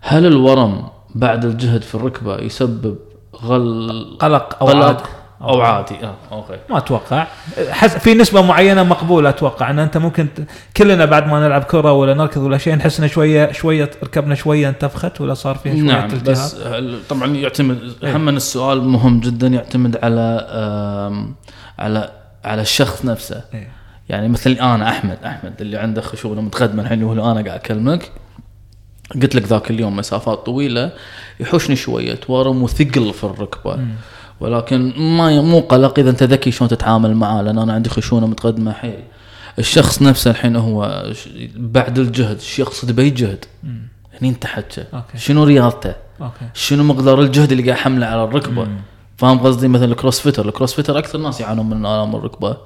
هل 0.00 0.26
الورم 0.26 0.88
بعد 1.14 1.44
الجهد 1.44 1.82
في 1.82 1.94
الركبة 1.94 2.36
يسبب 2.38 2.96
غل 3.44 4.16
قلق 4.20 4.56
أو 4.60 4.66
قلق 4.66 5.08
أو 5.42 5.60
عادي 5.60 5.94
آه. 5.94 6.14
أوكي. 6.32 6.58
ما 6.70 6.78
أتوقع. 6.78 7.26
حس 7.70 7.96
في 7.96 8.14
نسبة 8.14 8.42
معينة 8.42 8.82
مقبولة 8.82 9.28
أتوقع 9.28 9.70
إن 9.70 9.78
أنت 9.78 9.96
ممكن 9.96 10.26
ت... 10.34 10.40
كلنا 10.76 11.04
بعد 11.04 11.26
ما 11.28 11.40
نلعب 11.40 11.62
كرة 11.62 11.92
ولا 11.92 12.14
نركض 12.14 12.42
ولا 12.42 12.58
شيء 12.58 12.74
نحس 12.74 13.00
ان 13.00 13.08
شوية 13.08 13.52
شوية 13.52 13.90
ركبنا 14.02 14.34
شوية 14.34 14.68
انتفخت 14.68 15.20
ولا 15.20 15.34
صار 15.34 15.54
فيها 15.54 15.72
شوية 15.72 15.82
نعم 15.82 16.04
التهاب 16.04 16.24
بس 16.24 16.56
طبعا 17.08 17.26
يعتمد 17.26 17.94
إيه. 18.02 18.16
هم 18.16 18.28
السؤال 18.28 18.84
مهم 18.88 19.20
جدا 19.20 19.46
يعتمد 19.46 20.04
على 20.04 20.46
على 21.78 22.10
على 22.44 22.62
الشخص 22.62 23.04
نفسه. 23.04 23.44
إيه. 23.54 23.68
يعني 24.08 24.28
مثل 24.28 24.50
أنا 24.50 24.88
أحمد 24.88 25.18
أحمد 25.24 25.60
اللي 25.60 25.76
عنده 25.76 26.00
خشونة 26.00 26.40
متقدمة 26.40 26.82
الحين 26.82 27.02
وهو 27.02 27.12
أنا 27.12 27.42
قاعد 27.42 27.48
أكلمك. 27.48 28.10
قلت 29.14 29.34
لك 29.34 29.42
ذاك 29.42 29.70
اليوم 29.70 29.96
مسافات 29.96 30.38
طويلة 30.38 30.92
يحوشني 31.40 31.76
شوية 31.76 32.20
ورم 32.28 32.62
وثقل 32.62 33.12
في 33.12 33.24
الركبة. 33.24 33.78
ولكن 34.40 34.92
ما 35.16 35.40
مو 35.40 35.60
قلق. 35.60 35.98
إذا 35.98 36.10
أنت 36.10 36.22
ذكي 36.22 36.50
شلون 36.50 36.70
تتعامل 36.70 37.14
معاه 37.14 37.42
لأن 37.42 37.58
أنا 37.58 37.72
عندي 37.72 37.90
خشونة 37.90 38.26
متقدمة 38.26 38.72
حيل. 38.72 39.04
الشخص 39.58 40.02
نفسه 40.02 40.30
الحين 40.30 40.56
هو 40.56 41.04
بعد 41.56 41.98
الجهد 41.98 42.36
إيش 42.36 42.58
يقصد 42.58 42.96
بأي 42.96 43.10
جهد. 43.10 43.44
هني 44.20 44.28
أنت 44.28 44.46
حكى 44.46 44.84
okay. 44.94 45.18
شنو 45.18 45.44
رياضته؟ 45.44 45.94
okay. 46.20 46.48
شنو 46.54 46.84
مقدار 46.84 47.20
الجهد 47.20 47.52
اللي 47.52 47.62
قاعد 47.62 47.78
يحمله 47.78 48.06
على 48.06 48.24
الركبة؟ 48.24 48.64
مم. 48.64 48.80
فاهم 49.16 49.38
قصدي؟ 49.38 49.68
مثلا 49.68 49.84
ال 49.84 50.20
CrossFitter 50.20 50.48
ال 50.48 50.74
CrossFitter 50.74 50.98
أكثر 50.98 51.18
ناس 51.18 51.40
يعانون 51.40 51.66
من 51.70 51.86
آلام 51.86 52.16
الركبة. 52.16 52.56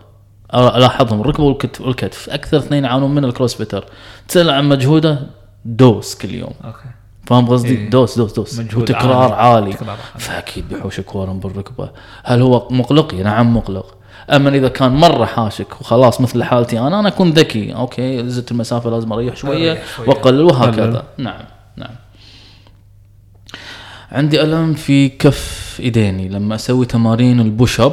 ألاحظهم. 0.55 1.21
الركبة 1.21 1.45
والكتف 1.45 1.81
والكتف. 1.81 2.31
أكثر 2.31 2.57
اثنين 2.57 2.85
يعانون 2.85 3.15
من 3.15 3.25
ال 3.25 3.55
CrossFitter 3.55 3.85
تسأل 4.29 4.51
عن 4.51 4.69
مجهوده؟ 4.69 5.27
دوس 5.65 6.15
كل 6.15 6.35
يوم. 6.35 6.53
okay. 6.65 6.89
فاهم 7.31 7.47
قصدي؟ 7.47 7.69
إيه. 7.69 7.91
دوس 7.91 8.19
دوس 8.19 8.33
دوس. 8.33 8.59
مجهود 8.59 8.83
وتكرار 8.83 9.33
عالي. 9.33 9.75
عالي. 9.75 9.97
فأكيد 10.19 10.69
بيحوشك 10.69 11.15
ورم 11.15 11.39
بالركبة. 11.41 11.91
هل 12.25 12.43
هو 12.43 12.69
مقلق 12.71 13.15
نعم 13.15 13.57
مقلق. 13.57 13.95
أما 14.31 14.51
إذا 14.51 14.69
كان 14.69 14.93
مرة 14.93 15.25
حاشك 15.25 15.81
وخلاص 15.81 16.21
مثل 16.21 16.43
حالتي 16.43 16.79
أنا 16.79 17.01
أنا 17.01 17.09
أكون 17.09 17.31
ذكي. 17.31 17.75
okay 17.75 18.29
زدت 18.29 18.53
المسافة 18.53 18.91
لازم 18.91 19.13
أريح 19.13 19.37
شوية. 19.37 19.83
واقلل 20.07 20.43
وهكذا. 20.43 20.85
قلل. 20.85 21.03
نعم 21.25 21.45
نعم. 21.77 21.95
عندي 24.13 24.43
ألم 24.43 24.75
في 24.75 25.09
كف 25.09 25.77
إيديني 25.81 26.29
لما 26.29 26.55
أسوي 26.55 26.87
تمارين 26.87 27.41
ال 27.41 27.49
push 27.49 27.81
up 27.81 27.93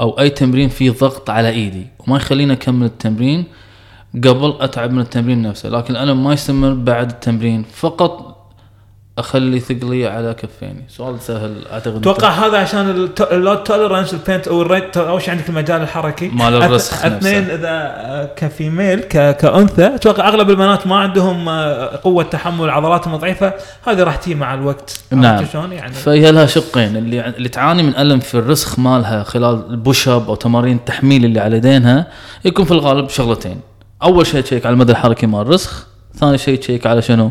أو 0.00 0.20
أي 0.20 0.30
تمرين 0.30 0.68
فيه 0.68 0.90
ضغط 0.90 1.30
على 1.30 1.48
إيدي 1.48 1.86
وما 1.98 2.16
يخليني 2.16 2.52
أكمل 2.52 2.86
التمرين 2.86 3.44
قبل 4.14 4.56
أتعب 4.60 4.92
من 4.92 5.00
التمرين 5.00 5.42
نفسه. 5.42 5.68
لكن 5.68 5.96
الألم 5.96 6.24
ما 6.24 6.32
يستمر 6.32 6.74
بعد 6.74 7.10
التمرين. 7.10 7.64
فقط 7.72 8.37
أخلي 9.18 9.60
ثقلي 9.60 10.06
على 10.06 10.34
كفيني. 10.34 10.84
سؤال 10.88 11.20
سهل 11.20 11.54
أعتقد 11.72 11.96
أتوقع 11.96 12.28
هذا 12.28 12.58
عشان 12.58 13.08
ال 13.30 13.36
load 13.36 13.62
tolerance 13.64 14.14
ال 14.14 14.20
point 14.20 14.48
أو 14.48 14.62
ال 14.62 14.69
rate 14.69 14.96
اول 14.96 15.22
شيء 15.22 15.30
عندك 15.30 15.48
المجال 15.48 15.82
الحركي؟ 15.82 16.28
مال 16.28 16.54
الرسخ 16.62 17.04
أثنين. 17.04 17.50
إذا 17.50 17.68
آه، 17.68 18.30
ك 18.36 18.45
female 18.45 19.00
ك- 19.00 19.36
كأنثى. 19.36 19.86
أتوقع 19.94 20.28
أغلب 20.28 20.50
البنات 20.50 20.86
ما 20.86 20.96
عندهم 20.96 21.48
آه، 21.48 22.00
قوة 22.04 22.22
تحمل 22.22 22.70
عضلاتهم 22.70 23.16
ضعيفة. 23.16 23.52
هذه 23.86 24.02
راح 24.02 24.16
تجي 24.16 24.34
مع 24.34 24.54
الوقت. 24.54 25.00
نعم. 25.12 25.46
شلون؟ 25.52 25.72
يعني 25.72 25.92
فهي 25.92 26.32
لها 26.32 26.46
شقين 26.46 26.96
اللي 26.96 27.26
اللي 27.28 27.48
تعاني 27.48 27.82
من 27.82 27.96
ألم 27.96 28.20
في 28.20 28.34
الرسخ 28.34 28.78
مالها 28.78 29.22
خلال 29.22 29.64
ال 29.70 29.78
push 29.78 30.08
up 30.08 30.28
أو 30.28 30.34
تمارين 30.34 30.76
التحميل 30.76 31.24
اللي 31.24 31.40
على 31.40 31.56
يدينها 31.56 32.06
يكون 32.44 32.64
في 32.64 32.70
الغالب 32.72 33.08
شغلتين. 33.08 33.60
أول 34.02 34.26
شيء 34.26 34.40
تشيك 34.40 34.66
على 34.66 34.72
المدى 34.72 34.92
الحركي 34.92 35.26
مال 35.26 35.40
الرسخ 35.40 35.86
ثاني 36.14 36.38
شيء 36.38 36.58
تشيك 36.58 36.86
على 36.86 37.02
شنو؟ 37.02 37.30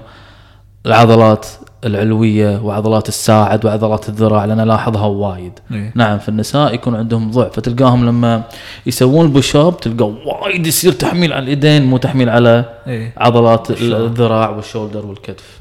العضلات 0.86 1.45
العلوية 1.86 2.62
وعضلات 2.62 3.08
الساعد 3.08 3.66
وعضلات 3.66 4.10
الذراع 4.10 4.46
لأن 4.46 4.60
ألاحظها 4.60 5.06
وايد. 5.06 5.60
إيه. 5.72 5.92
نعم 5.96 6.18
في 6.18 6.30
النساء 6.30 6.74
يكون 6.74 6.96
عندهم 6.96 7.32
ضعف. 7.32 7.54
فتلقاهم 7.54 8.06
لما 8.06 8.44
يسوون 8.86 9.26
ال 9.26 9.33
push 9.33 9.64
up 9.64 9.80
تلقى 9.80 10.06
وايد 10.06 10.68
يصير 10.68 10.92
تحميل 10.92 11.34
على 11.34 11.44
الايدين 11.44 11.86
مو 11.86 11.98
تحميل 11.98 12.30
على 12.30 12.66
إيه. 12.88 13.13
عضلات. 13.18 13.72
الذراع 13.72 14.50
وال 14.50 14.61
shoulder 14.61 15.06
والكتف. 15.06 15.60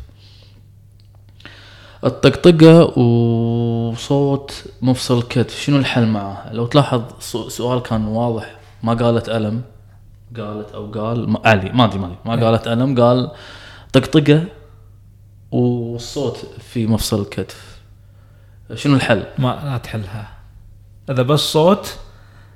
الطقطقة 2.05 2.99
وصوت 2.99 4.65
مفصل 4.83 5.19
الكتف 5.19 5.61
شنو 5.61 5.77
الحل 5.77 6.07
معاها 6.07 6.51
لو 6.53 6.67
تلاحظ 6.67 7.03
سؤال 7.49 7.83
كان 7.83 8.05
واضح. 8.07 8.57
ما 8.83 8.95
قالت 8.95 9.29
ألم. 9.29 9.61
قالت 10.37 10.73
أو 10.75 10.87
قال 10.87 11.31
ما 11.31 11.41
علي 11.45 11.71
ما 11.75 11.85
أدري 11.85 11.99
ما 11.99 12.07
أدري. 12.07 12.17
ما 12.25 12.47
قالت 12.47 12.69
ألم 12.69 13.01
قال 13.01 13.31
طقطقة 13.93 14.45
والصوت 15.97 16.47
في 16.73 16.87
مفصل 16.87 17.21
الكتف. 17.21 17.79
شنو 18.75 18.95
الحل؟ 18.95 19.23
ما 19.39 19.61
لا 19.65 19.79
تحلها. 19.79 20.29
إذا 21.11 21.23
بس 21.23 21.41
صوت 21.41 21.97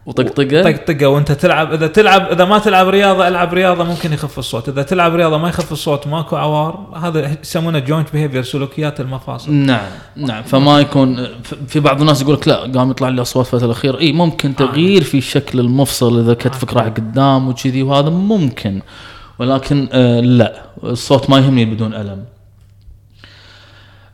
وطقطقة؟ 0.06 0.62
طقطقه 0.72 1.06
وأنت 1.06 1.32
تلعب 1.32 1.72
إذا 1.72 1.86
تلعب 1.86 2.32
إذا 2.32 2.44
ما 2.44 2.58
تلعب 2.58 2.88
رياضة 2.88 3.28
ألعب 3.28 3.54
رياضة 3.54 3.84
ممكن 3.84 4.12
يخف 4.12 4.38
الصوت. 4.38 4.68
إذا 4.68 4.82
تلعب 4.82 5.14
رياضة 5.14 5.38
ما 5.38 5.48
يخف 5.48 5.72
الصوت 5.72 6.06
ماكو 6.06 6.36
عوار. 6.36 6.92
هذا 6.96 7.36
يسمونه 7.42 7.78
joint 7.78 8.12
behavior 8.12 8.42
سلوكيات 8.42 9.00
المفاصل. 9.00 9.52
نعم 9.52 9.90
نعم. 10.16 10.42
فما 10.42 10.80
يكون 10.80 11.28
في 11.68 11.80
بعض 11.80 12.00
الناس 12.00 12.22
يقول 12.22 12.34
لك 12.34 12.48
لا 12.48 12.60
قام 12.60 12.90
يطلع 12.90 13.08
لي 13.08 13.22
اصوات 13.22 13.46
الفترة 13.46 13.66
الأخيرة. 13.66 13.98
إي 13.98 14.12
ممكن 14.12 14.56
تغيير 14.56 15.02
في 15.04 15.20
شكل 15.20 15.60
المفصل. 15.60 16.20
إذا 16.20 16.34
كتفك 16.34 16.74
راح 16.74 16.84
قدام 16.84 17.48
وكذي 17.48 17.82
وهذا 17.82 18.10
ممكن. 18.10 18.82
ولكن 19.38 19.88
آه 19.92 20.20
لا. 20.20 20.62
الصوت 20.84 21.30
ما 21.30 21.38
يهمني 21.38 21.64
بدون 21.64 21.94
ألم. 21.94 22.24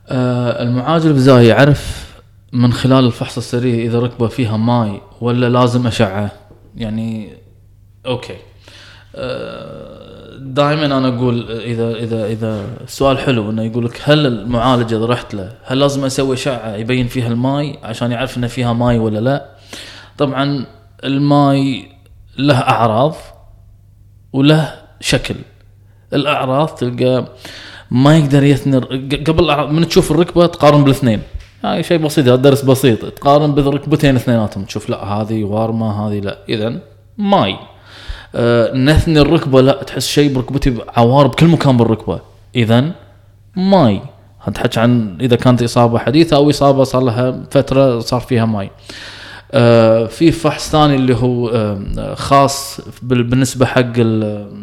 آه 0.08 0.62
المعالج 0.62 1.06
الفيزيائي 1.06 1.46
يعرف 1.46 2.06
من 2.52 2.72
خلال 2.72 3.04
الفحص 3.04 3.36
السريع 3.36 3.84
إذا 3.84 3.98
ركبة 3.98 4.28
فيها 4.28 4.56
ماي 4.56 5.00
ولا 5.20 5.48
لازم 5.48 5.86
أشعة؟ 5.86 6.30
يعني 6.76 7.32
okay. 8.06 8.36
دائما 10.38 10.86
أنا 10.86 11.08
أقول 11.08 11.50
إذا 11.50 11.94
إذا 11.94 12.26
إذا 12.26 12.64
السؤال 12.84 13.18
حلو 13.18 13.50
إنه 13.50 13.62
يقول 13.62 13.84
لك 13.84 14.00
هل 14.04 14.26
المعالج 14.26 14.94
إذا 14.94 15.06
رحت 15.06 15.34
له 15.34 15.52
هل 15.64 15.78
لازم 15.78 16.04
أسوي 16.04 16.34
أشعة 16.34 16.74
يبين 16.74 17.06
فيها 17.06 17.28
الماي 17.28 17.78
عشان 17.82 18.12
يعرف 18.12 18.38
ان 18.38 18.46
فيها 18.46 18.72
ماي 18.72 18.98
ولا 18.98 19.18
لا؟ 19.18 19.46
طبعا 20.18 20.66
الماي 21.04 21.88
له 22.38 22.58
أعراض 22.58 23.14
وله 24.32 24.74
شكل. 25.00 25.34
الأعراض 26.12 26.68
تلقى 26.68 27.26
ما 27.90 28.16
يقدر 28.18 28.44
يثني 28.44 28.78
قبل 29.26 29.72
من 29.72 29.88
تشوف 29.88 30.10
الركبة 30.10 30.46
تقارن 30.46 30.84
بالاثنين. 30.84 31.20
هاي 31.64 31.82
شيء 31.82 31.98
بسيط 31.98 32.24
هذا 32.24 32.36
درس 32.36 32.62
بسيط. 32.62 33.04
تقارن 33.04 33.54
بالركبتين 33.54 34.16
اثنيناتهم. 34.16 34.64
تشوف 34.64 34.90
لا 34.90 35.04
هذه 35.04 35.44
وارمة 35.44 36.08
هذه 36.08 36.20
لا. 36.20 36.38
اذا 36.48 36.78
ماي. 37.18 37.56
آه 38.34 38.74
نثني 38.74 39.20
الركبة 39.20 39.60
لا 39.60 39.82
تحس 39.82 40.06
شيء 40.06 40.34
بركبتي 40.34 40.76
عوار 40.96 41.26
بكل 41.26 41.46
مكان 41.46 41.76
بالركبة. 41.76 42.20
اذا 42.56 42.92
ماي. 43.56 44.00
هتحكي 44.42 44.80
عن 44.80 45.18
إذا 45.20 45.36
كانت 45.36 45.62
إصابة 45.62 45.98
حديثة 45.98 46.36
أو 46.36 46.50
إصابة 46.50 46.84
صار 46.84 47.02
لها 47.02 47.42
فترة 47.50 48.00
صار 48.00 48.20
فيها 48.20 48.44
ماي. 48.44 48.66
آه 48.66 48.70
في 50.08 50.32
فحص 50.32 50.70
ثاني 50.70 50.94
اللي 50.94 51.14
هو 51.16 51.48
آه 51.48 52.14
خاص 52.14 52.80
بال- 53.02 53.22
بالنسبة 53.22 53.66
حق 53.66 53.98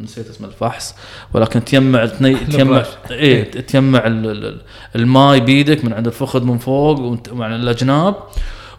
نسيت 0.04 0.30
اسم 0.30 0.46
الفحص 0.46 0.96
ولكن 1.34 1.66
تجمع 1.66 2.06
تجمع 2.06 2.62
ال 2.62 2.66
brush. 2.66 2.88
إيه 3.12 3.52
تجمع 3.52 4.08
ال- 4.08 4.26
ال- 4.46 4.62
الماي 4.96 5.40
بيدك 5.40 5.86
من 5.86 5.94
عند 5.94 6.08
الفخذ 6.08 6.44
من 6.44 6.58
فوق 6.58 7.00
ومن 7.32 7.54
الأجناب 7.56 8.16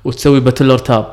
وتسوي 0.04 0.40
patellar 0.40 0.78
tap. 0.78 1.06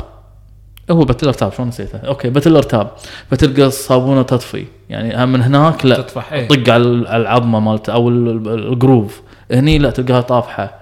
هو 0.92 1.04
patellar 1.06 1.34
tap 1.34 1.54
شلون 1.54 1.68
نسيته؟ 1.68 1.98
okay 2.00 2.30
patellar 2.30 2.64
tap. 2.64 2.92
فتلقى 3.32 3.66
الصابونة 3.68 4.22
تطفح. 4.22 4.66
يعني 4.90 5.26
من 5.26 5.42
هناك 5.42 5.86
لا 5.86 5.96
تطفح 6.02 6.34
إيه. 6.34 6.48
طق 6.48 6.74
على 6.74 6.84
العظمة 7.18 7.60
مالته 7.60 7.94
أو 7.94 8.10
ال- 8.10 8.28
ال- 8.48 8.72
الجروف 8.74 9.22
هني 9.52 9.78
لا 9.78 9.90
تلقاها 9.90 10.22
طافحة. 10.22 10.81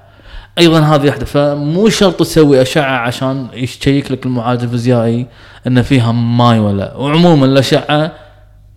أيضا 0.60 0.80
هذه 0.80 1.08
واحدة. 1.08 1.26
فمو 1.26 1.90
شرط 1.90 2.20
تسوي 2.20 2.62
أشعة 2.62 2.98
عشان 2.98 3.48
يشيك 3.54 4.12
لك 4.12 4.26
المعالج 4.26 4.64
الفيزيائي 4.64 5.28
إن 5.68 5.82
فيها 5.82 6.12
ماي 6.12 6.60
ولا. 6.60 6.96
وعموما 6.96 7.46
الأشعة 7.46 8.12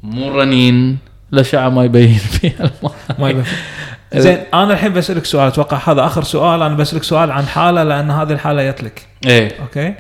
مو 0.03 0.41
رنين 0.41 0.99
الأشعة 1.33 1.69
ما 1.69 1.85
يبين 1.85 2.19
فيها 2.19 2.71
الماي. 3.11 3.35
ما 3.35 3.45
زين 4.21 4.39
أنا 4.55 4.73
الحين 4.73 4.93
بسألك 4.93 5.25
سؤال. 5.25 5.47
أتوقع 5.47 5.79
هذا 5.87 6.07
آخر 6.07 6.23
سؤال. 6.23 6.63
أنا 6.63 6.75
بسألك 6.75 7.03
سؤال 7.03 7.31
عن 7.31 7.47
حالة 7.47 7.83
لأن 7.83 8.11
هذه 8.11 8.33
الحالة 8.33 8.71
جت 8.71 8.83
لك 8.83 9.07
إيه. 9.27 9.53
okay؟ 9.61 9.95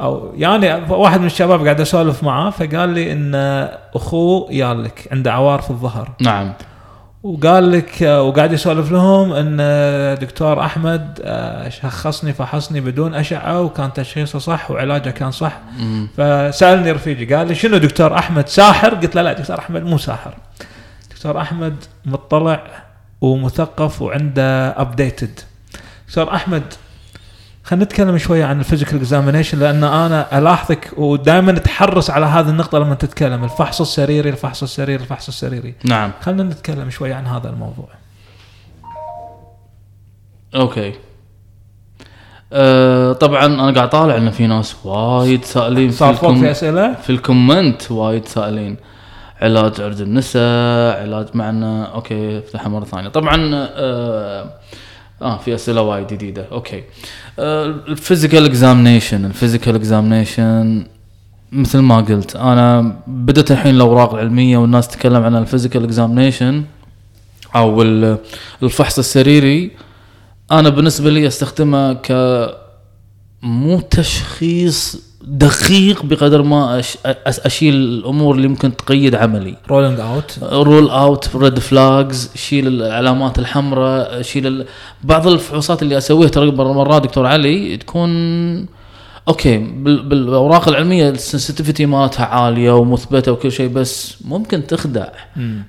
أو 0.00 0.32
يعني 0.36 0.92
واحد 0.92 1.20
من 1.20 1.26
الشباب 1.26 1.64
قاعد 1.64 1.80
أسولف 1.80 2.22
معاه 2.22 2.50
فقال 2.50 2.88
لي 2.88 3.12
إن 3.12 3.34
أخوه 3.94 4.52
يالك 4.52 5.08
عنده 5.12 5.32
عوار 5.32 5.60
في 5.60 5.70
الظهر. 5.70 6.12
نعم. 6.20 6.52
وقال 7.24 7.72
لك 7.72 8.02
وقاعد 8.02 8.52
يسولف 8.52 8.92
لهم 8.92 9.32
إن 9.32 9.56
دكتور 10.20 10.60
أحمد 10.60 11.20
آه، 11.24 11.68
شخصني 11.68 12.32
فحصني 12.32 12.80
بدون 12.80 13.14
أشعة 13.14 13.60
وكان 13.60 13.92
تشخيصه 13.92 14.38
صح 14.38 14.70
وعلاجه 14.70 15.10
كان 15.10 15.30
صح 15.30 15.58
مم. 15.78 16.08
فسألني 16.16 16.92
رفيجي 16.92 17.34
قال 17.34 17.48
لي 17.48 17.54
شنو 17.54 17.76
دكتور 17.76 18.18
أحمد 18.18 18.48
ساحر؟ 18.48 18.94
قلت 18.94 19.14
له 19.14 19.22
لا 19.22 19.32
دكتور 19.32 19.58
أحمد 19.58 19.82
مو 19.82 19.98
ساحر 19.98 20.34
دكتور 21.10 21.40
أحمد 21.40 21.74
مطلع 22.04 22.62
ومثقف 23.20 24.02
وعنده 24.02 24.68
updated 24.80 25.40
دكتور 26.08 26.34
أحمد 26.34 26.62
خلينا 27.64 27.84
نتكلم 27.84 28.18
شوية 28.18 28.44
عن 28.44 28.58
ال 28.60 28.64
physical 28.64 28.96
examination 28.96 29.58
لأن 29.58 29.84
أنا 29.84 30.38
ألاحظك 30.38 30.90
ودائما 30.96 31.52
تحرص 31.52 32.10
على 32.10 32.26
هذه 32.26 32.48
النقطة 32.50 32.78
لما 32.78 32.94
تتكلم 32.94 33.44
الفحص 33.44 33.80
السريري 33.80 34.30
الفحص 34.30 34.62
السريري 34.62 35.02
الفحص 35.02 35.28
السريري. 35.28 35.74
نعم. 35.84 36.10
خلينا 36.20 36.42
نتكلم 36.42 36.90
شوية 36.90 37.14
عن 37.14 37.26
هذا 37.26 37.50
الموضوع. 37.50 37.88
Okay. 40.54 40.92
أه 42.52 43.12
طبعا 43.12 43.46
أنا 43.46 43.70
قاعد 43.74 43.90
طالع 43.90 44.16
إن 44.16 44.30
في 44.30 44.46
ناس 44.46 44.86
وايد 44.86 45.44
سائلين 45.44 45.90
في 45.90 46.10
الكم- 46.10 46.40
في 46.40 46.50
أسئلة؟ 46.50 46.94
في 46.94 47.10
ال 47.10 47.20
comment 47.20 47.90
وايد 47.90 48.26
سائلين 48.26 48.76
علاج 49.42 49.80
عرض 49.80 50.00
النساء 50.00 51.00
علاج 51.02 51.26
معنا. 51.34 51.84
okay 51.84 52.38
افتحها 52.38 52.68
مرة 52.68 52.84
ثانية. 52.84 53.08
طبعا 53.08 53.50
آه, 53.54 54.50
آه 55.24 55.38
في 55.38 55.54
أسئلة 55.54 55.82
وايد 55.82 56.06
جديدة. 56.06 56.46
Okay. 56.52 56.82
ال 57.38 57.50
physical 57.50 58.44
examination 58.44 59.24
ال 59.24 59.30
physical 59.30 59.74
examination 59.74 60.86
مثل 61.52 61.78
ما 61.78 61.96
قلت 62.00 62.36
أنا 62.36 62.96
بدأت 63.06 63.50
الحين 63.50 63.74
الأوراق 63.74 64.14
العلمية 64.14 64.56
والناس 64.58 64.88
تتكلم 64.88 65.22
عن 65.22 65.36
ال 65.36 65.41
physical 65.41 65.84
examination 65.84 66.64
أو 67.56 67.82
ال- 67.82 68.18
الفحص 68.62 68.98
السريري. 68.98 69.70
أنا 70.52 70.68
بالنسبة 70.68 71.10
لي 71.10 71.26
استخدمه 71.26 71.92
ك 71.92 72.12
مو 73.42 73.80
تشخيص 73.80 75.02
دقيق 75.26 76.02
بقدر 76.04 76.42
ما 76.42 76.78
أش... 76.78 76.98
أشيل 77.26 77.74
الأمور 77.74 78.34
اللي 78.34 78.48
ممكن 78.48 78.76
تقيد 78.76 79.14
عملي. 79.14 79.56
ruling 79.70 80.00
out 80.00 80.38
rule 80.42 80.88
out 80.88 81.36
red 81.36 81.58
flags 81.58 82.30
شيل 82.34 82.66
العلامات 82.68 83.38
الحمراء 83.38 84.22
شيل 84.22 84.46
ال... 84.46 84.66
بعض 85.04 85.28
الفحوصات 85.28 85.82
اللي 85.82 85.98
أسويها 85.98 86.28
ترى 86.28 86.50
مرات 86.50 87.02
دكتور 87.02 87.26
علي 87.26 87.76
تكون 87.76 88.66
okay 89.28 89.58
بال... 89.58 90.02
بالأوراق 90.02 90.68
العلمية 90.68 91.08
ال 91.10 91.16
sensitivity 91.16 91.86
مالتها 91.86 92.26
عالية 92.26 92.70
ومثبتة 92.72 93.32
وكل 93.32 93.52
شيء 93.52 93.68
بس 93.68 94.16
ممكن 94.24 94.66
تخدع. 94.66 95.06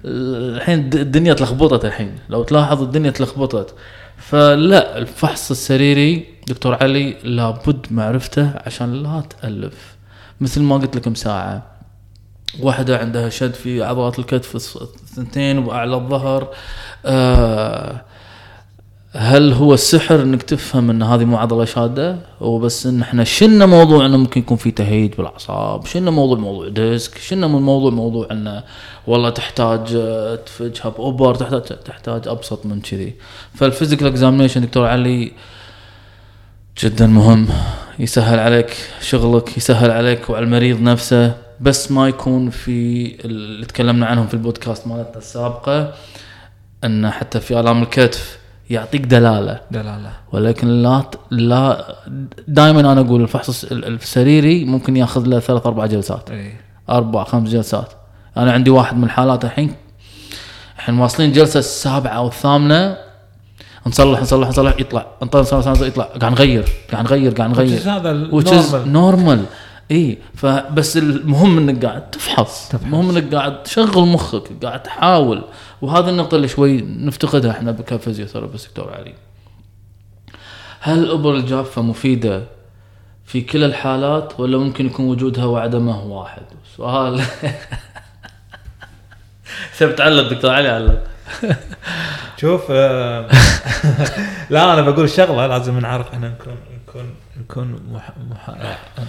الحين 0.06 0.80
الد- 0.80 0.96
الدنيا 0.96 1.34
تلخبطت 1.34 1.86
الحين. 1.86 2.12
لو 2.30 2.44
تلاحظ 2.44 2.82
الدنيا 2.82 3.12
تلخبطت. 3.12 3.74
فلا 4.18 4.98
الفحص 4.98 5.52
السريري 5.52 6.26
دكتور 6.48 6.78
علي 6.84 7.16
لابد 7.24 7.86
معرفته 7.92 8.52
عشان 8.66 8.94
لا 8.94 9.24
تألف. 9.42 9.96
مثل 10.42 10.62
ما 10.62 10.78
قلت 10.78 10.96
لكم 10.96 11.16
ساعة 11.16 11.64
واحدة 12.60 12.98
عندها 12.98 13.30
شد 13.30 13.54
في 13.54 13.84
عضلات 13.84 14.20
الكتف 14.20 14.56
الثنتين 14.82 15.58
وأعلى 15.58 15.96
الظهر. 15.96 16.48
آه 17.06 18.02
هل 19.18 19.54
هو 19.54 19.74
السحر 19.74 20.22
إنك 20.22 20.44
تفهم 20.44 20.90
إن 20.90 21.04
هذه 21.04 21.26
مو 21.26 21.38
عضلة 21.38 21.66
شادة؟ 21.66 22.18
هو 22.42 22.60
بس 22.60 22.86
إن 22.86 23.02
إحنا 23.02 23.24
شلنا 23.24 23.66
موضوع 23.66 24.06
إنه 24.06 24.18
ممكن 24.18 24.42
يكون 24.42 24.58
في 24.58 24.72
تهيج 24.72 25.14
بالأعصاب 25.14 25.86
شلنا 25.86 26.12
موضوع 26.12 26.38
موضوع 26.38 26.70
ديسك 26.70 27.18
شلنا 27.18 27.48
موضوع 27.48 27.92
موضوع 27.92 28.28
إنه 28.32 28.64
والله 29.08 29.30
تحتاج 29.30 29.96
آه، 29.96 30.36
تفجها 30.36 30.90
بإبر 30.90 31.36
تحتاج 31.36 31.62
تحتاج 31.62 32.28
أبسط 32.28 32.66
من 32.66 32.82
كذي. 32.82 33.14
فال 33.54 33.64
physical 33.64 34.08
examination 34.08 34.62
دكتور 34.62 34.88
علي 34.88 35.32
جدا 36.84 37.08
مهم. 37.08 37.48
يسهل 38.00 38.40
عليك 38.40 38.78
شغلك 39.02 39.58
يسهل 39.58 39.92
عليك 39.92 40.30
وعلى 40.30 40.44
المريض 40.46 40.82
نفسه. 40.82 41.34
بس 41.62 41.92
ما 41.92 42.08
يكون 42.08 42.50
في 42.50 43.06
اللي 43.26 43.66
تكلمنا 43.66 44.06
عنهم 44.06 44.28
في 44.28 44.34
البودكاست 44.34 44.88
مالتنا 44.88 45.18
السابقة 45.18 45.94
إن 46.84 47.10
حتى 47.12 47.40
في 47.40 47.60
آلام 47.60 47.84
الكتف 47.84 48.38
يعطيك 48.70 49.02
دلالة. 49.02 49.60
دلالة. 49.72 50.12
ولكن 50.32 50.68
لا 50.68 51.04
لا 51.32 51.96
دائما 52.48 52.80
أنا 52.80 53.02
أقول 53.02 53.22
الفحص 53.22 53.50
الس- 53.50 53.72
ال- 53.72 53.86
السريري 53.94 54.66
ممكن 54.66 54.98
يأخذ 54.98 55.26
له 55.28 55.40
ثلاث 55.40 55.66
أربع 55.66 55.86
جلسات. 55.86 56.32
إي. 56.32 56.54
أربع 56.90 57.24
خمس 57.24 57.50
جلسات. 57.50 57.90
أنا 58.38 58.52
عندي 58.52 58.70
واحد 58.70 58.98
من 58.98 59.04
الحالات 59.04 59.46
الحين. 59.46 59.74
الحين 60.78 61.00
واصلين 61.00 61.32
جلسة 61.32 61.60
السابعة 61.60 62.12
أو 62.12 62.28
الثامنه 62.28 62.98
نصلح 63.88 64.22
نصلح 64.22 64.48
نصلح 64.48 64.80
يطلع. 64.80 65.06
نصلح 65.24 65.58
نصلح 65.60 65.88
يطلع. 65.88 66.04
قاعد 66.04 66.32
نغير 66.32 66.66
قاعد 66.92 67.04
نغير 67.04 67.32
قاعد 67.32 67.50
نغير. 67.50 67.80
هذا 67.80 68.12
normal. 68.94 69.40
إي 69.92 70.18
فبس 70.36 70.98
المهم 70.98 71.58
إنك 71.58 71.86
قاعد 71.86 72.12
تفحص. 72.12 72.70
تفحص. 72.70 72.84
المهم 72.84 73.10
إنك 73.10 73.36
قاعد 73.36 73.64
تشغل 73.64 74.08
مخك 74.08 74.64
قاعد 74.64 74.84
تحاول. 74.84 75.42
وهذه 75.82 76.10
النقطة 76.10 76.36
اللي 76.36 76.48
شوي 76.48 76.82
نفتقدها 76.82 77.52
إحنا 77.52 77.72
ك 77.72 77.78
physiotherapist 77.78 78.68
دكتور 78.68 78.94
علي. 78.94 79.14
هل 80.80 81.00
الابر 81.00 81.36
الجافة 81.36 81.82
مفيدة 81.82 82.44
في 83.26 83.42
كل 83.42 83.64
الحالات 83.64 84.40
ولا 84.40 84.58
ممكن 84.58 84.86
يكون 84.86 85.06
وجودها 85.06 85.46
وعدمه 85.46 86.06
واحد؟ 86.06 86.44
سؤال. 86.78 87.22
شوف 89.80 89.92
تعلق 89.92 90.30
دكتور 90.34 90.52
علي 90.52 90.70
علق. 90.70 91.15
شوف 92.42 92.62
آه، 92.70 93.28
لا 94.50 94.74
أنا 94.74 94.82
بقول 94.82 95.10
شغلة 95.10 95.48
لازم 95.48 95.80
نعرف 95.80 96.14
إحنا 96.14 96.28
نكون 96.30 96.56
نكون 96.88 97.06
نكون 97.40 97.80
مح... 97.94 98.10
مح... 98.32 98.56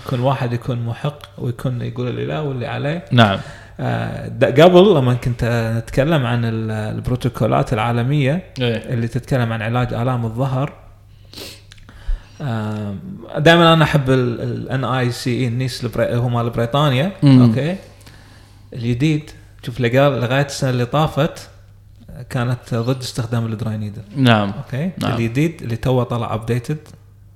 نكون 0.07 0.21
واحد 0.21 0.53
يكون 0.53 0.79
محق 0.87 1.19
ويكون 1.39 1.83
يقول 1.83 2.09
اللي 2.09 2.27
لا 2.27 2.41
واللي 2.41 2.67
عليه. 2.67 3.05
نعم. 3.13 3.39
آه، 3.81 4.29
قبل 4.45 4.95
لما 4.95 5.15
كنت 5.15 5.45
نتكلم 5.79 6.27
عن 6.27 6.45
ال- 6.45 6.71
البروتوكولات 6.71 7.73
العالمية 7.73 8.43
إيه. 8.61 8.77
اللي 8.95 9.09
تتكلم 9.09 9.53
عن 9.53 9.63
علاج 9.63 9.95
آلام 9.95 10.25
الظهر 10.25 10.73
دائما 13.39 13.73
أنا 13.73 13.85
أحب 13.85 14.11
ال 14.11 14.85
NICE 14.85 15.47
ال 15.49 15.56
NICE 15.56 15.87
هو 15.99 16.29
مال 16.29 16.51
بريطانيا. 16.51 17.13
Okay. 17.25 17.77
الجديد 18.73 19.31
شوف 19.63 19.81
لقال 19.81 20.21
لغاية 20.21 20.45
السنة 20.47 20.71
اللي 20.71 20.87
طافت 20.87 21.49
كانت 22.31 22.75
ضد 22.75 23.01
استخدام 23.01 23.47
ال 23.47 23.54
dry 23.54 23.77
needle 23.77 24.03
نعم. 24.17 24.53
Okay? 24.53 24.91
نعم. 24.99 25.13
الجديد 25.13 25.63
اللي 25.63 25.77
توه 25.77 26.05
طلع 26.05 26.35
updated 26.35 26.79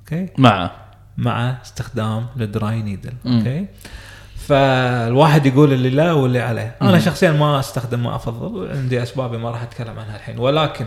okay? 0.00 0.28
مع. 0.38 0.70
مع 1.16 1.58
استخدام 1.62 2.26
ال 2.40 2.51
dry 2.51 2.82
needle. 2.82 3.12
Okay? 3.26 3.66
فالواحد 4.36 5.46
يقول 5.46 5.72
اللي 5.72 5.90
لا 5.90 6.12
واللي 6.12 6.40
عليه. 6.40 6.76
أنا 6.82 6.92
مم. 6.92 6.98
شخصيا 6.98 7.32
ما 7.32 7.60
أستخدم 7.60 8.02
ما 8.02 8.16
أفضل. 8.16 8.70
عندي 8.70 9.02
أسبابي 9.02 9.38
ما 9.38 9.50
راح 9.50 9.62
أتكلم 9.62 9.98
عنها 9.98 10.16
الحين. 10.16 10.38
ولكن 10.38 10.86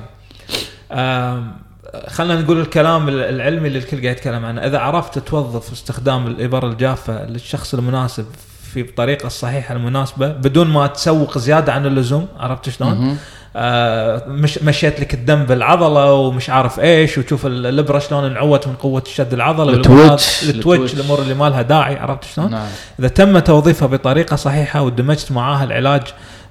خلينا 2.07 2.41
نقول 2.41 2.61
الكلام 2.61 3.09
العلمي 3.09 3.67
اللي 3.67 3.79
الكل 3.79 4.01
قاعد 4.01 4.15
يتكلم 4.17 4.45
عنه. 4.45 4.61
إذا 4.61 4.79
عرفت 4.79 5.19
توظف 5.19 5.71
استخدام 5.71 6.27
الإبر 6.27 6.67
الجافة 6.67 7.25
للشخص 7.25 7.73
المناسب 7.73 8.25
في 8.73 8.81
الطريقة 8.81 9.27
الصحيحة 9.27 9.75
المناسبة 9.75 10.27
بدون 10.31 10.67
ما 10.67 10.87
تسوق 10.87 11.37
زيادة 11.37 11.73
عن 11.73 11.85
اللزوم 11.85 12.27
عرفت 12.37 12.69
شلون؟ 12.69 13.17
آه 13.55 14.23
مش 14.27 14.63
مشيت 14.63 14.99
لك 14.99 15.13
الدم 15.13 15.43
بالعضلة 15.43 16.13
ومش 16.13 16.49
عارف 16.49 16.79
إيش 16.79 17.17
وتشوف 17.17 17.45
ال- 17.45 17.65
الابره 17.65 17.99
شلون 17.99 18.23
انعوت 18.25 18.67
من 18.67 18.73
قوة 18.73 19.03
الشد 19.05 19.33
العضلة 19.33 19.73
ال 19.73 19.77
twitch. 19.77 20.03
ال 20.43 20.44
twitch 20.44 20.49
ال 20.49 20.55
twitch. 20.55 20.93
الأمور 20.93 21.19
اللي 21.21 21.33
ما 21.33 21.49
لها 21.49 21.61
داعي 21.61 21.95
عرفت 21.95 22.23
شلون؟ 22.23 22.51
نعم 22.51 22.67
إذا 22.99 23.07
تم 23.07 23.39
توظيفها 23.39 23.87
بطريقة 23.87 24.35
صحيحة 24.35 24.81
ودمجت 24.81 25.31
معاها 25.31 25.63
العلاج 25.63 26.01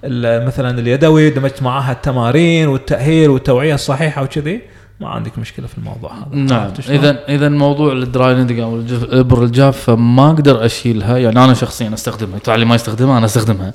ال- 0.05 0.47
مثلا 0.47 0.79
اليدوي 0.79 1.31
دمجت 1.31 1.63
معاها 1.63 1.93
التمارين 1.93 2.69
والتأهيل 2.69 3.31
والتوعية 3.31 3.75
الصحيحة 3.75 4.23
وكذي 4.23 4.61
ما 5.01 5.09
عندك 5.09 5.39
مشكلة 5.39 5.67
في 5.67 5.79
الموضوع 5.79 6.13
هذا 6.13 6.27
نعم؟ 6.33 6.73
اذا 6.89 7.19
اذا 7.29 7.49
موضوع 7.49 7.93
ال 7.93 8.10
dry 8.10 8.63
أو 8.63 8.77
الإبر 8.77 9.43
الجافه 9.45 9.95
ما 9.95 10.27
أقدر 10.31 10.65
أشيلها 10.67 11.19
يعني 11.19 11.45
أنا 11.45 11.55
شخصيا 11.55 11.95
أستخدمها 11.95 12.39
دكتور 12.39 12.55
علي 12.55 12.65
ما 12.65 12.75
يستخدمها 12.75 13.19
أنا 13.19 13.27
أستخدمها 13.27 13.73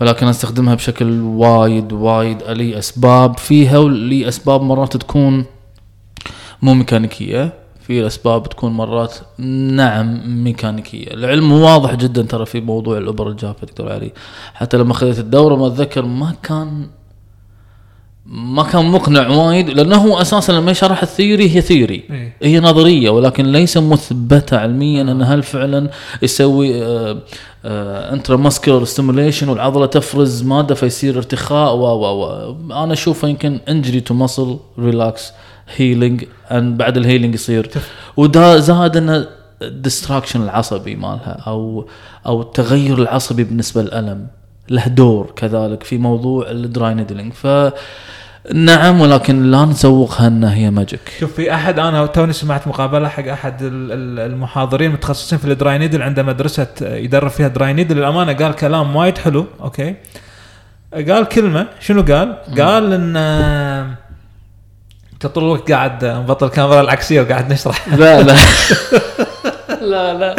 ولكن 0.00 0.26
أستخدمها 0.26 0.74
بشكل 0.74 1.20
وايد 1.20 1.92
وايد 1.92 2.42
لي 2.42 2.78
أسباب. 2.78 3.38
فيها 3.38 3.78
ولي 3.78 4.28
أسباب 4.28 4.62
مرات 4.62 4.96
تكون 4.96 5.44
مو 6.62 6.74
ميكانيكية 6.74 7.52
في 7.80 8.06
أسباب 8.06 8.48
تكون 8.48 8.72
مرات 8.72 9.14
نعم 9.38 10.42
ميكانيكية. 10.44 11.14
العلم 11.14 11.52
واضح 11.52 11.94
جدا 11.94 12.22
ترى 12.22 12.46
في 12.46 12.60
موضوع 12.60 12.98
الابر 12.98 13.28
الجافة 13.28 13.66
دكتور 13.66 13.92
علي. 13.92 14.12
حتى 14.54 14.76
لما 14.76 14.92
اخذت 14.92 15.18
الدورة 15.18 15.56
ما 15.56 15.66
أتذكر 15.66 16.04
ما 16.04 16.34
كان 16.42 16.86
ما 18.30 18.62
كان 18.62 18.84
مقنع 18.84 19.28
وايد 19.28 19.70
لأنه 19.70 19.96
هو 19.96 20.20
أساسا 20.20 20.52
لما 20.52 20.70
يشرح 20.70 21.02
ال 21.02 21.10
theory 21.10 21.56
هي 21.56 21.60
theory. 21.60 22.04
إيه. 22.10 22.32
هي 22.42 22.60
نظرية 22.60 23.10
ولكن 23.10 23.52
ليس 23.52 23.76
مثبتة 23.76 24.56
علميا 24.58 25.02
ان 25.02 25.22
هل 25.22 25.42
فعلا 25.42 25.90
يسوي 26.22 26.82
intramuscular 27.64 28.84
stimulation 28.84 29.48
والعضلة 29.48 29.86
تفرز 29.86 30.42
مادة 30.42 30.74
فيصير 30.74 31.16
ارتخاء 31.16 31.74
و 31.74 31.80
و 31.80 32.24
و. 32.24 32.56
أنا 32.84 32.92
أشوفه 32.92 33.28
يمكن 33.28 33.60
injury 33.68 34.00
to 34.00 34.14
muscle 34.14 34.56
relax 34.78 35.32
healing 35.76 36.24
ان 36.50 36.76
بعد 36.76 36.96
ال 36.96 37.01
healing 37.01 37.34
يصير. 37.34 37.70
وده 38.16 38.58
زاد 38.58 38.96
إنه 38.96 39.26
ال 39.62 39.69
destruction 39.69 40.42
العصبي 40.42 40.96
مالها 40.96 41.42
أو 41.46 41.86
أو 42.26 42.42
التغير 42.42 42.98
العصبي 42.98 43.44
بالنسبة 43.44 43.82
للألم. 43.82 44.26
له 44.68 44.86
دور 44.88 45.32
كذلك 45.36 45.82
في 45.82 45.98
موضوع 45.98 46.50
ال 46.50 46.61
dry 46.61 46.94
needling 46.94 47.32
ف 47.32 47.46
نعم 48.54 49.00
ولكن 49.00 49.50
لا 49.50 49.64
نسوقها 49.64 50.26
انها 50.26 50.54
هي 50.54 50.70
magic 50.70 51.00
شوف 51.20 51.32
في 51.34 51.54
أحد 51.54 51.78
أنا 51.78 52.06
توني 52.06 52.32
سمعت 52.32 52.68
مقابلة 52.68 53.08
حق 53.08 53.26
أحد 53.28 53.62
ال- 53.62 53.92
ال- 53.92 54.30
المحاضرين 54.32 54.88
المتخصصين 54.90 55.38
في 55.38 55.44
ال 55.44 55.52
dry 55.52 55.78
needle 55.78 56.02
عنده 56.02 56.22
مدرسة 56.22 56.66
يدرب 56.80 57.30
فيها 57.30 57.48
dry 57.48 57.72
needle. 57.72 57.96
للأمانة 57.96 58.32
قال 58.32 58.52
كلام 58.54 58.96
وايد 58.96 59.18
حلو 59.18 59.46
okay? 59.60 59.94
قال 60.94 61.24
كلمة. 61.24 61.66
شنو 61.80 62.02
قال؟ 62.02 62.36
قال 62.58 62.92
إن 62.92 63.14
آه، 63.16 63.86
انت 65.12 65.26
طول 65.26 65.44
الوقت 65.44 65.72
قاعد 65.72 66.04
مبطل 66.04 66.46
الكاميرا 66.46 66.80
العكسية 66.80 67.20
وقاعد 67.22 67.52
نشرح. 67.52 67.88
لا 67.94 68.22
لا. 68.22 68.36
لا 69.90 70.14
لا. 70.14 70.36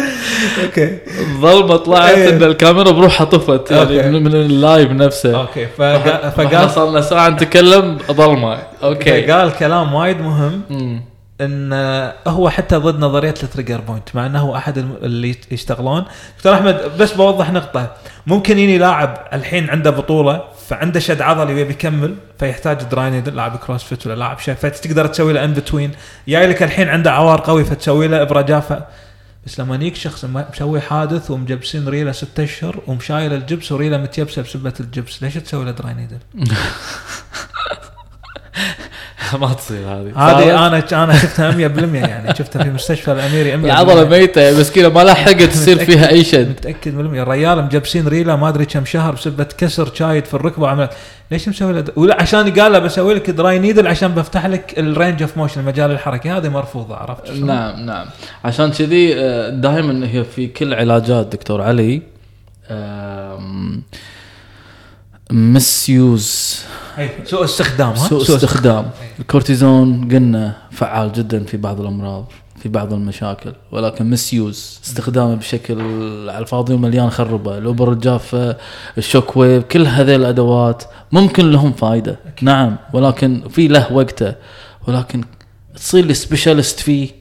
Okay. 0.63 0.97
الظلمه 1.19 1.75
طلعت 1.75 2.09
إيه. 2.17 2.29
إن 2.29 2.43
الكاميرا 2.43 2.91
بروحها 2.91 3.25
طفت 3.25 3.71
يعني. 3.71 4.19
من, 4.19 4.35
ال 4.35 4.47
live 4.47 4.91
نفسه. 4.91 5.41
Okay 5.41 5.67
فقال, 5.67 6.69
صار 6.69 6.89
لنا 6.89 7.01
ساعة 7.01 7.29
نتكلم 7.29 7.97
ظلمه 8.11 8.57
Okay. 8.83 9.31
قال 9.31 9.53
كلام 9.53 9.93
وايد 9.93 10.21
مهم. 10.21 11.01
إن 11.41 11.73
هو 12.27 12.49
حتى 12.49 12.75
ضد 12.75 12.99
نظرية 12.99 13.33
ال 13.43 13.48
trigger 13.48 13.81
point 13.81 14.15
مع 14.15 14.25
إنه 14.25 14.39
هو 14.39 14.55
أحد 14.55 14.77
اللي 14.77 15.35
يشتغلون. 15.51 16.03
دكتور 16.37 16.53
أحمد 16.53 16.81
بس 16.99 17.13
بوضح 17.13 17.51
نقطة. 17.51 17.91
ممكن 18.27 18.59
يجي 18.59 18.77
لاعب 18.77 19.27
الحين 19.33 19.69
عنده 19.69 19.89
بطولة 19.89 20.41
فعنده 20.67 20.99
شد 20.99 21.21
عضلي 21.21 21.53
ويبي 21.53 21.71
يكمل 21.71 22.15
فيحتاج 22.39 22.77
dry 22.91 23.09
needle 23.09 23.35
لاعب 23.35 23.57
CrossFit 23.57 24.07
ولا 24.07 24.15
لاعب 24.15 24.39
شيء 24.39 24.53
فتقدر 24.53 25.07
تسوي 25.07 25.33
له 25.33 25.43
in 25.43 25.53
between 25.53 25.91
جاي 26.27 26.47
لك 26.47 26.63
الحين 26.63 26.89
عنده 26.89 27.11
عوار 27.11 27.41
قوي 27.41 27.63
فتسوي 27.63 28.07
له 28.07 28.21
ابره 28.21 28.41
جافه 28.41 28.83
بس 29.45 29.59
لما 29.59 29.75
يجيك 29.75 29.95
شخص 29.95 30.25
مسوي 30.25 30.81
حادث 30.81 31.31
ومجبسين 31.31 31.87
ريلة 31.87 32.11
ستة 32.11 32.43
أشهر 32.43 32.81
ومشايل 32.87 33.33
الجبس 33.33 33.71
وريلة 33.71 33.97
متيبسة 33.97 34.41
بسبة 34.41 34.73
الجبس 34.79 35.23
ليش 35.23 35.33
تسوي 35.33 35.65
له 35.65 35.71
دراي 35.71 35.93
نيدل؟ 35.93 36.19
ما 39.41 39.53
تصير 39.53 39.79
هذه. 39.87 40.11
هذه 40.15 40.67
أنا 40.67 41.03
أنا 41.03 41.17
شفتها 41.19 41.51
100% 41.51 41.55
يعني. 41.95 42.35
شفتها 42.35 42.63
في 42.63 42.69
مستشفى 42.69 43.11
الأميري 43.11 43.51
100% 43.51 43.65
العضله 43.65 44.09
ميتة 44.09 44.59
مسكينة 44.59 44.89
ما 44.89 45.03
لحقت 45.03 45.43
تصير 45.43 45.77
فيها 45.77 46.09
أي 46.09 46.23
شد 46.23 46.49
متأكد 46.49 46.93
من 46.93 47.05
المية 47.05 47.23
الرجال 47.23 47.63
مجبسين 47.63 48.07
ريله 48.07 48.35
ما 48.35 48.49
أدري 48.49 48.65
كم 48.65 48.85
شهر 48.85 49.13
بسبه 49.13 49.43
كسر 49.43 49.93
شايد 49.93 50.25
في 50.25 50.33
الركبة. 50.33 50.63
وعمل 50.63 50.89
ليش 51.31 51.49
مسوي 51.49 51.73
له 51.73 51.83
ولا 51.95 52.21
عشان 52.21 52.59
قال 52.59 52.71
له 52.71 52.79
بسوي 52.79 53.13
لك 53.13 53.29
dry 53.29 53.59
needle 53.59 53.87
عشان 53.87 54.11
بفتح 54.11 54.45
لك 54.45 54.79
ال 54.79 54.86
range 54.86 55.21
of 55.21 55.37
motion 55.37 55.61
المجال 55.61 55.91
الحركي. 55.91 56.29
هذه 56.29 56.49
مرفوضة 56.49 56.95
عرفت 56.95 57.27
شلون؟ 57.27 57.47
نعم 57.47 57.85
نعم. 57.85 58.05
عشان 58.43 58.71
كذي 58.71 59.13
دائما 59.51 60.07
هي 60.07 60.23
في 60.23 60.47
كل 60.47 60.73
علاجات 60.73 61.27
دكتور 61.27 61.61
علي 61.61 62.01
misuse 65.31 66.59
سوء 67.25 67.43
استخدام 67.43 67.95
سوء 67.95 68.21
استخدام. 68.21 68.89
الكورتيزون 69.19 70.09
قلنا 70.11 70.57
فعال 70.71 71.11
جدا 71.11 71.43
في 71.43 71.57
بعض 71.57 71.81
الأمراض 71.81 72.31
في 72.61 72.69
بعض 72.69 72.93
المشاكل 72.93 73.53
ولكن 73.71 74.09
misuse 74.09 74.79
استخدامه 74.85 75.35
بشكل 75.35 75.81
على 76.29 76.39
الفاضي 76.39 76.73
ومليان 76.73 77.09
خربة. 77.09 77.57
الابر 77.57 77.91
الجافه 77.91 78.57
ال 78.97 79.04
shock 79.04 79.37
wave 79.37 79.63
كل 79.63 79.87
هذه 79.87 80.15
الأدوات 80.15 80.83
ممكن 81.11 81.51
لهم 81.51 81.71
فائده 81.71 82.19
نعم 82.41 82.75
ولكن 82.93 83.43
في 83.49 83.67
له 83.67 83.93
وقته. 83.93 84.35
ولكن 84.87 85.23
تصير 85.75 86.05
لي 86.05 86.13
specialist 86.13 86.79
فيه 86.79 87.20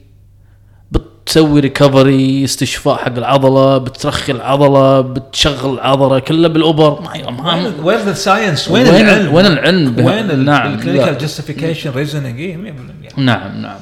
بتسوي 1.25 1.59
recovery 1.59 2.43
استشفاء 2.43 2.95
حق 2.95 3.17
العضلة 3.17 3.77
بترخي 3.77 4.31
العضلة 4.31 5.01
بتشغل 5.01 5.73
العضله 5.73 6.19
كلها 6.19 6.49
بالأوبر. 6.49 7.01
ما 7.01 7.31
ما 7.31 7.55
وين 7.55 7.73
وين 7.83 8.07
ال 8.07 8.15
science 8.15 8.71
وين, 8.71 8.87
العلم؟ 8.87 9.33
وين 9.33 9.45
العلم؟ 9.45 10.05
وين 10.05 10.45
نعم، 10.45 10.73
ال 10.73 10.77
clinical. 10.77 11.17
justification 11.17 11.91
100% 11.91 13.19
نعم 13.19 13.61
نعم. 13.61 13.79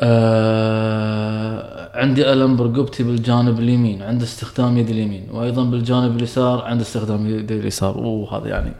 آه 0.00 1.90
عندي 1.94 2.32
ألم 2.32 2.56
برقبتي 2.56 3.02
بالجانب 3.02 3.58
اليمين 3.58 4.02
عند 4.02 4.22
استخدام 4.22 4.78
يدي 4.78 4.92
اليمين 4.92 5.26
وأيضا 5.32 5.64
بالجانب 5.64 6.16
اليسار 6.16 6.62
عند 6.64 6.80
استخدام 6.80 7.26
يدي 7.26 7.54
اليسار. 7.54 7.98
وهذا 7.98 8.48
يعني 8.48 8.72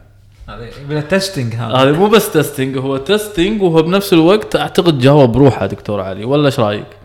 هذا 0.90 1.00
testing 1.00 1.54
هذا. 1.54 1.74
هذا 1.74 1.92
مو 1.92 2.08
بس 2.08 2.32
testing 2.32 2.78
هو 2.78 2.96
testing 2.96 3.62
وهو 3.62 3.82
بنفس 3.82 4.12
الوقت 4.12 4.56
أعتقد 4.56 4.98
جاوب 4.98 5.32
بروحه 5.32 5.66
دكتور 5.66 6.00
علي 6.00 6.24
ولا 6.24 6.46
إيش 6.46 6.60
رأيك؟ 6.60 6.95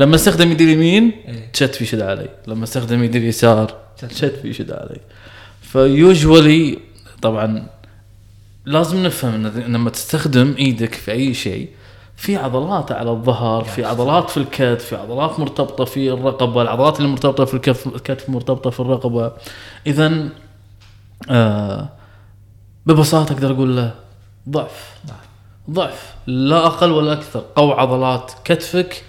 لما 0.00 0.14
استخدم 0.14 0.52
يدي 0.52 0.64
اليمين 0.64 1.12
إيه. 1.28 1.50
تشت 1.52 1.74
في 1.74 1.84
شد 1.84 2.00
علي. 2.00 2.28
لما 2.46 2.64
استخدم 2.64 3.04
يدي 3.04 3.18
اليسار 3.18 3.74
شت. 4.00 4.04
تشت 4.04 4.34
في 4.42 4.52
شد 4.52 4.72
علي. 4.72 5.00
ف 5.62 5.76
usually 5.76 6.78
طبعا 7.22 7.66
لازم 8.64 9.02
نفهم 9.02 9.34
إن 9.34 9.72
لما 9.72 9.90
تستخدم 9.90 10.54
إيدك 10.58 10.94
في 10.94 11.12
أي 11.12 11.34
شيء 11.34 11.68
في 12.16 12.36
عضلات 12.36 12.92
على 12.92 13.10
الظهر 13.10 13.64
في 13.64 13.84
عضلات 13.84 14.30
في 14.30 14.36
الكتف 14.36 14.84
في 14.84 14.96
عضلات 14.96 15.40
مرتبطة 15.40 15.84
في 15.84 16.10
الرقبة 16.10 16.62
العضلات 16.62 16.98
اللي 16.98 17.08
مرتبطة 17.08 17.44
في 17.44 17.54
الكف 17.54 17.86
الكتف 17.86 18.28
مرتبطة 18.28 18.70
في 18.70 18.80
الرقبة. 18.80 19.32
اذا 19.86 20.28
آه 21.30 21.88
ببساطة 22.86 23.32
أقدر 23.32 23.52
أقول 23.52 23.76
له 23.76 23.94
ضعف. 24.48 24.94
ضعف. 25.70 26.14
لا 26.26 26.66
أقل 26.66 26.90
ولا 26.90 27.12
أكثر. 27.12 27.44
قو 27.56 27.72
عضلات 27.72 28.32
كتفك 28.44 29.04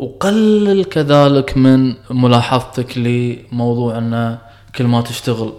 وقلل 0.00 0.84
كذلك 0.84 1.56
من 1.56 1.94
ملاحظتك 2.10 2.98
لموضوع 2.98 3.98
انه 3.98 4.38
كل 4.76 4.84
ما 4.84 5.00
تشتغل 5.00 5.52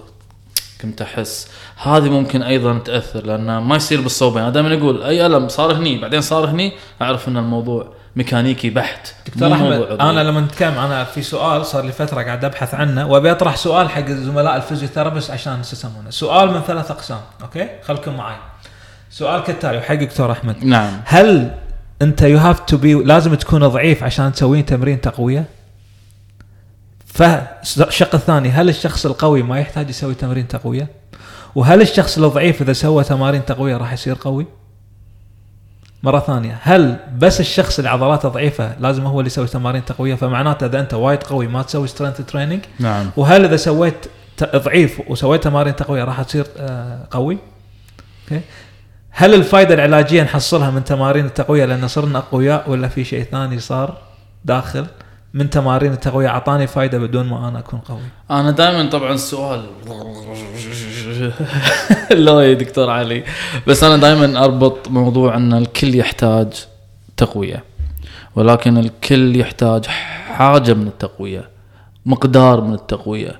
كنت 0.82 1.02
أحس. 1.02 1.48
هذه 1.78 2.10
ممكن 2.10 2.44
أيضا 2.44 2.78
تأثر 2.78 3.26
لأن 3.26 3.58
ما 3.58 3.76
يصير 3.76 4.02
بالصوبين 4.02 4.44
أنا 4.44 4.52
دائما 4.52 4.78
أقول 4.78 5.04
أي 5.04 5.26
ألم 5.26 5.48
صار 5.48 5.74
هني 5.74 5.98
بعدين 5.98 6.22
صار 6.22 6.50
هني 6.50 6.74
أعرف 7.02 7.28
أن 7.28 7.38
الموضوع 7.38 7.94
ميكانيكي 8.16 8.70
بحت. 8.70 9.14
دكتور 9.28 9.54
أحمد. 9.54 9.82
أنا 10.00 10.24
لما 10.24 10.42
نتكلم 10.42 10.78
أنا 10.78 11.04
في 11.04 11.22
سؤال 11.22 11.66
صار 11.66 11.86
لي 11.86 11.92
فترة 11.92 12.22
قاعد 12.22 12.46
أبحث 12.46 12.74
عنه 12.74 13.08
وأبي 13.08 13.32
أطرح 13.32 13.56
سؤال 13.56 13.89
حق 13.89 14.06
زملاء 14.06 14.56
ال 14.56 14.60
physiotherapist 14.60 15.32
عشان 15.32 15.60
يسمونه. 15.60 16.10
سؤال 16.10 16.52
من 16.52 16.62
ثلاث 16.62 16.92
أقسام 16.92 17.22
أوكي؟ 17.42 17.70
خلكم 17.84 18.18
معي. 18.18 18.36
سؤال 19.10 19.44
كالتالي 19.44 19.78
وحق 19.78 19.96
دكتور 19.96 20.32
أحمد. 20.32 20.66
نعم. 20.66 21.02
هل 21.06 21.52
انت 22.02 22.22
you 22.22 22.38
have 22.38 22.60
to 22.60 22.78
be 22.78 22.94
لازم 22.93 23.36
تكون 23.36 23.68
ضعيف 23.68 24.04
عشان 24.04 24.32
تسوين 24.32 24.66
تمرين 24.66 25.02
تقوية؟ 25.02 25.45
فالشق 27.06 28.16
الثاني 28.16 28.49
هل 28.49 28.70
الشخص 28.70 29.06
القوي 29.06 29.43
ما 29.43 29.60
يحتاج 29.60 29.89
يسوي 29.89 30.16
تمرين 30.16 30.47
تقوية؟ 30.47 30.88
وهل 31.56 31.82
الشخص 31.82 32.18
الضعيف 32.18 32.62
إذا 32.62 32.74
سوى 32.74 33.04
تمارين 33.04 33.45
تقوية 33.45 33.78
راح 33.78 33.93
يصير 33.93 34.18
قوي؟ 34.22 34.45
مرة 36.04 36.20
ثانية 36.20 36.60
هل 36.62 36.97
بس 37.18 37.39
الشخص 37.39 37.80
اللي 37.80 37.89
عضلاته 37.89 38.30
ضعيفة 38.30 38.80
لازم 38.80 39.06
هو 39.06 39.20
اللي 39.20 39.28
يسوي 39.28 39.47
تمارين 39.47 39.86
تقوية 39.86 40.16
فمعناته 40.16 40.66
إذا 40.66 40.80
أنت 40.80 40.93
وايد 40.93 41.24
قوي 41.24 41.47
ما 41.47 41.62
تسوي 41.62 41.88
strength 41.88 42.22
training 42.22 42.62
نعم 42.80 43.10
وهل 43.18 43.45
إذا 43.45 43.56
سويت 43.56 44.06
ضعيف 44.56 45.02
وسويت 45.08 45.43
تمارين 45.43 45.76
تقوية 45.76 46.04
راح 46.04 46.22
تصير 46.22 46.45
آه، 46.58 47.08
قوي؟ 47.12 47.38
أوكي 48.24 48.41
هل 49.12 49.34
الفائده 49.34 49.74
العلاجية 49.74 50.24
نحصلها 50.24 50.70
من 50.70 50.84
تمارين 50.84 51.26
التقوية 51.26 51.66
لأن 51.66 51.88
صرنا 51.88 52.18
أقوياء 52.18 52.70
ولا 52.70 52.88
في 52.88 53.03
شيء 53.03 53.24
ثاني 53.24 53.59
صار 53.59 53.97
داخل؟ 54.45 54.86
من 55.34 55.49
تمارين 55.49 55.91
التقوية 55.91 56.28
أعطاني 56.28 56.68
فائده 56.68 56.97
بدون 56.97 57.26
ما 57.26 57.47
أنا 57.47 57.59
أكون 57.59 57.80
قوي. 57.80 57.99
أنا 58.32 58.51
دائما 58.51 58.89
طبعا 58.89 59.14
السؤال 59.14 59.66
لا 62.26 62.41
يا 62.41 62.53
دكتور 62.53 62.89
علي. 62.89 63.24
بس 63.68 63.84
أنا 63.84 63.97
دائما 63.97 64.43
أربط 64.43 64.88
موضوع 64.88 65.36
أن 65.36 65.53
الكل 65.53 65.95
يحتاج 65.95 66.47
تقوية 67.18 67.64
ولكن 68.36 68.78
الكل 68.78 69.36
يحتاج 69.36 69.86
حاجة 70.36 70.74
من 70.74 70.88
التقوية 70.88 71.49
مقدار 72.05 72.62
من 72.62 72.74
التقوية. 72.74 73.39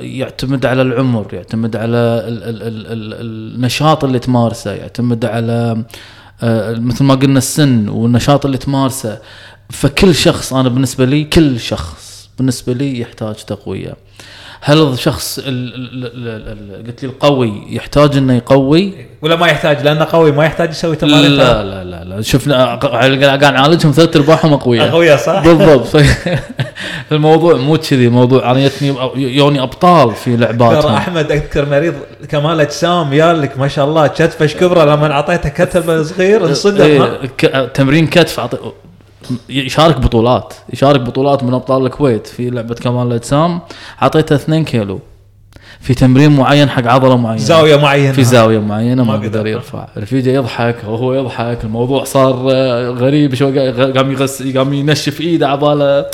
يعتمد 0.00 0.66
على 0.66 0.82
العمر 0.82 1.34
يعتمد 1.34 1.76
على 1.76 1.96
ال 1.96 2.42
ال 2.42 2.62
ال 2.62 2.86
ال 2.86 3.54
النشاط 3.54 4.04
اللي 4.04 4.18
تمارسه 4.18 4.72
يعتمد 4.72 5.24
على 5.24 5.84
آه، 6.42 6.74
مثل 6.74 7.04
ما 7.04 7.14
قلنا 7.14 7.38
السن 7.38 7.88
والنشاط 7.88 8.44
اللي 8.44 8.58
تمارسه. 8.58 9.18
فكل 9.70 10.14
شخص 10.14 10.52
أنا 10.54 10.68
بالنسبة 10.68 11.04
لي 11.04 11.24
كل 11.24 11.60
شخص 11.60 12.30
بالنسبة 12.38 12.72
لي 12.72 13.00
يحتاج 13.00 13.34
تقوية. 13.34 13.96
هل 14.60 14.82
الشخص 14.82 15.38
ال 15.38 15.46
ال 15.48 16.06
ال 16.06 16.78
ال 16.78 16.86
قلت 16.86 17.02
لي 17.02 17.08
القوي 17.08 17.62
يحتاج 17.70 18.16
إنه 18.16 18.36
يقوي؟ 18.36 18.92
ولا 19.22 19.36
ما 19.36 19.46
يحتاج؟ 19.46 19.82
لأنه 19.82 20.04
قوي 20.04 20.32
ما 20.32 20.44
يحتاج 20.44 20.70
يسوي 20.70 20.96
تمارين 20.96 21.30
لا 21.30 21.64
لا 21.64 21.84
لا 21.84 22.04
لا 22.04 22.22
شفنا 22.22 22.74
قاعد 22.74 23.44
نعالجهم 23.44 23.92
ثلاث 23.92 24.16
أرباعهم 24.16 24.52
أقوياء. 24.52 24.88
أقوياء 24.88 25.16
صح؟ 25.16 25.44
بالضبط. 25.44 26.02
الموضوع 27.12 27.56
مو 27.56 27.76
كذي 27.76 28.06
الموضوع 28.06 28.50
أنا 28.50 28.60
يتني 28.60 28.94
يوني 29.16 29.62
أبطال 29.62 30.14
في 30.14 30.36
لعباتهم. 30.36 30.80
ترى 30.80 30.96
أحمد 30.96 31.32
أذكر 31.32 31.68
مريض 31.68 31.94
كمال 32.28 32.60
اجسام 32.60 33.12
يالك 33.12 33.58
ما 33.58 33.68
شاء 33.68 33.84
الله 33.84 34.06
كتفه 34.06 34.46
كبره؟ 34.46 34.84
لما 34.84 35.12
أعطيته 35.12 35.48
كتف 35.48 35.90
صغير 35.90 36.46
انصدم. 36.46 36.84
إيه، 36.84 37.66
تمرين 37.66 38.06
كتف 38.06 38.40
يشارك 39.48 39.98
بطولات 40.00 40.54
يشارك 40.72 41.00
بطولات 41.00 41.44
من 41.44 41.54
أبطال 41.54 41.86
الكويت 41.86 42.26
في 42.26 42.50
لعبة 42.50 42.74
كمال 42.74 43.06
الأجسام. 43.06 43.60
أعطيته 44.02 44.34
2 44.34 44.64
كيلو 44.64 45.00
في 45.80 45.94
تمرين 45.94 46.36
معين 46.36 46.70
حق 46.70 46.86
عضلة 46.86 47.16
معينة. 47.16 47.40
زاوية 47.42 47.76
معينة. 47.76 48.12
في 48.12 48.24
زاوية 48.24 48.58
معينة 48.58 49.04
ما 49.04 49.12
قدر. 49.14 49.46
يرفع. 49.46 49.88
رفيجة 49.98 50.30
يضحك 50.30 50.76
وهو 50.86 51.14
يضحك 51.14 51.58
الموضوع 51.64 52.04
صار 52.04 52.48
آه، 52.52 52.88
غريب 52.90 53.34
قا- 53.34 53.96
قام 53.98 54.12
يغس 54.12 54.42
قام 54.56 54.72
ينشف 54.74 55.20
ايده 55.20 55.48
عباله 55.48 56.06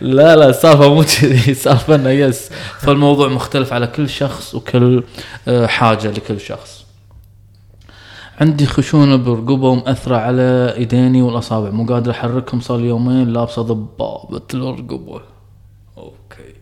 لا 0.00 0.36
لا 0.36 0.48
السالفة 0.48 0.94
مو 0.94 1.02
كذي 1.02 1.50
السالفة 1.52 1.94
إنه 1.94 2.10
يس. 2.10 2.50
فالموضوع 2.80 3.28
مختلف 3.28 3.72
على 3.72 3.86
كل 3.86 4.08
شخص 4.08 4.54
وكل 4.54 5.02
آه، 5.48 5.66
حاجة 5.66 6.08
لكل 6.10 6.40
شخص. 6.40 6.77
عندي 8.40 8.66
خشونة 8.66 9.16
برقبه 9.16 9.68
ومأثرة 9.68 10.16
على 10.16 10.74
إيديني 10.76 11.22
والأصابع. 11.22 11.70
مو 11.70 11.86
قادر 11.86 12.10
أحركهم 12.10 12.60
صار 12.60 12.80
يومين 12.80 13.28
لابسه 13.32 13.62
ضبابة 13.62 14.42
الرقبه 14.54 15.20
أوكي. 15.98 16.54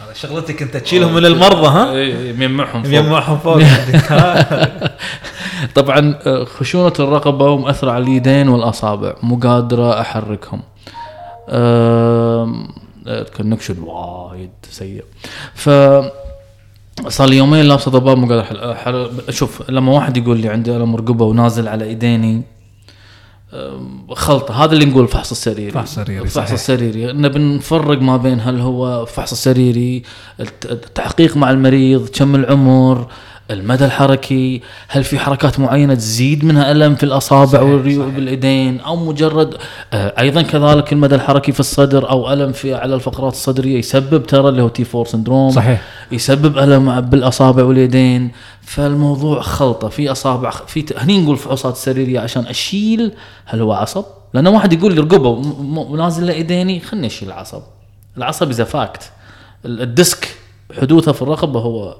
هذا 0.00 0.12
شغلتك 0.14 0.62
أنت 0.62 0.76
تشيلهم 0.76 1.14
من 1.14 1.26
المرضى 1.26 1.66
ها؟ 1.66 1.92
إي 1.92 2.32
ميمعهم 2.32 2.82
فوق. 2.82 2.92
يجمعهم 2.92 3.38
فوق؟ 3.38 3.58
طبعا 5.74 6.18
آه، 6.26 6.44
خشونة 6.44 6.92
الرقبة 7.00 7.50
ومأثرة 7.50 7.90
على 7.90 8.04
اليدين 8.04 8.48
والأصابع. 8.48 9.14
مو 9.22 9.36
قادرة 9.36 10.00
أحركهم. 10.00 10.62
آم، 11.48 12.68
ال 13.06 13.13
connection 13.13 13.82
وايد 13.82 14.50
سيء. 14.70 15.04
ف 15.54 15.68
صار 17.08 17.28
لي 17.28 17.36
يومين 17.36 17.64
لابسه 17.64 17.90
ضباب 17.90 18.18
مو 18.18 18.26
قادر 18.28 19.10
شوف 19.30 19.70
لما 19.70 19.92
واحد 19.92 20.16
يقول 20.16 20.40
لي 20.40 20.48
عندي 20.48 20.76
ألم 20.76 20.96
رقبة 20.96 21.24
ونازل 21.24 21.68
على 21.68 21.84
إيديني 21.84 22.42
خلطة. 24.12 24.64
هذا 24.64 24.72
اللي 24.72 24.84
نقول 24.84 25.02
الفحص 25.02 25.30
السريري. 25.30 25.70
فحص 25.70 25.94
سريري، 25.94 26.28
صحيح. 26.28 26.50
السريري. 26.50 27.12
نبي 27.12 27.38
نفرق 27.38 28.02
ما 28.02 28.16
بين 28.16 28.40
هل 28.40 28.60
هو 28.60 29.06
فحص 29.06 29.34
سريري 29.34 30.02
الت- 30.40 30.66
التحقيق 30.66 31.36
مع 31.36 31.50
المريض 31.50 32.08
كم 32.08 32.34
العمر 32.34 33.06
المدى 33.50 33.84
الحركي 33.84 34.62
هل 34.88 35.04
في 35.04 35.18
حركات 35.18 35.60
معينة 35.60 35.94
تزيد 35.94 36.44
منها 36.44 36.72
ألم 36.72 36.94
في 36.94 37.02
الأصابع 37.02 37.46
صحيح، 37.46 37.62
والريو 37.62 38.02
صحيح. 38.02 38.14
بالإيدين 38.14 38.80
أو 38.80 38.96
مجرد 38.96 39.54
آه، 39.92 40.14
أيضا 40.20 40.42
كذلك 40.42 40.92
المدى 40.92 41.14
الحركي 41.14 41.52
في 41.52 41.60
الصدر 41.60 42.10
أو 42.10 42.32
ألم 42.32 42.52
في 42.52 42.74
على 42.74 42.94
الفقرات 42.94 43.32
الصدرية 43.32 43.78
يسبب 43.78 44.26
ترى 44.26 44.48
اللي 44.48 44.62
هو 44.62 44.68
T 44.68 44.84
4 44.94 45.04
syndrome 45.04 45.50
صحيح 45.50 45.82
يسبب 46.12 46.58
ألم 46.58 47.00
بالأصابع 47.00 47.62
واليدين 47.64 48.30
فالموضوع 48.62 49.40
خلطة 49.40 49.88
في 49.88 50.12
أصابع 50.12 50.50
في 50.50 50.84
هني 50.98 51.20
نقول 51.20 51.36
فحوصات 51.36 51.76
سريرية 51.76 52.20
عشان 52.20 52.46
أشيل 52.46 53.12
هل 53.44 53.60
هو 53.60 53.72
عصب؟ 53.72 54.04
لأن 54.34 54.46
واحد 54.46 54.72
يقول 54.72 54.94
لي 54.94 55.00
رقبة 55.00 55.28
ونازل 55.90 56.26
لإيديني 56.26 56.80
خلني 56.80 57.06
أشيل 57.06 57.28
العصب 57.28 57.62
العصب 58.16 58.50
إذا 58.50 58.64
فاكت 58.64 59.10
ال- 59.64 59.82
ال 59.82 59.91
disc 59.91 60.28
حدوثه 60.80 61.12
في 61.12 61.22
الرقبة 61.22 61.60
هو 61.60 61.96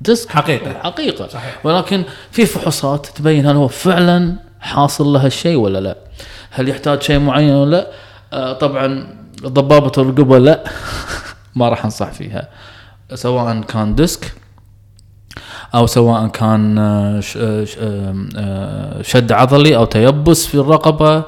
disc. 0.00 0.30
حقيقة. 0.30 0.72
حقيقة. 0.82 1.28
صحيح. 1.28 1.66
ولكن 1.66 2.04
في 2.30 2.46
فحوصات 2.46 3.06
تبين 3.06 3.46
هل 3.46 3.56
هو 3.56 3.68
فعلا 3.68 4.36
حاصل 4.60 5.06
له 5.06 5.24
هالشيء 5.24 5.56
ولا 5.56 5.78
لا؟ 5.78 5.96
هل 6.50 6.68
يحتاج 6.68 7.02
شيء 7.02 7.18
معين 7.18 7.54
ولا 7.54 7.76
لا؟ 7.76 7.86
آه 8.32 8.52
طبعا 8.52 9.06
ضبابة 9.42 9.92
الرقبه 9.98 10.38
لا. 10.38 10.64
ما 11.56 11.68
راح 11.68 11.84
أنصح 11.84 12.10
فيها. 12.12 12.48
سواء 13.14 13.60
كان 13.60 13.94
disc 13.94 14.32
أو 15.74 15.86
سواء 15.86 16.26
كان 16.26 16.78
آه، 16.78 17.22
آه، 17.36 17.66
آه، 18.36 19.02
شد 19.02 19.32
عضلي 19.32 19.76
أو 19.76 19.84
تيبس 19.84 20.46
في 20.46 20.54
الرقبة. 20.54 21.24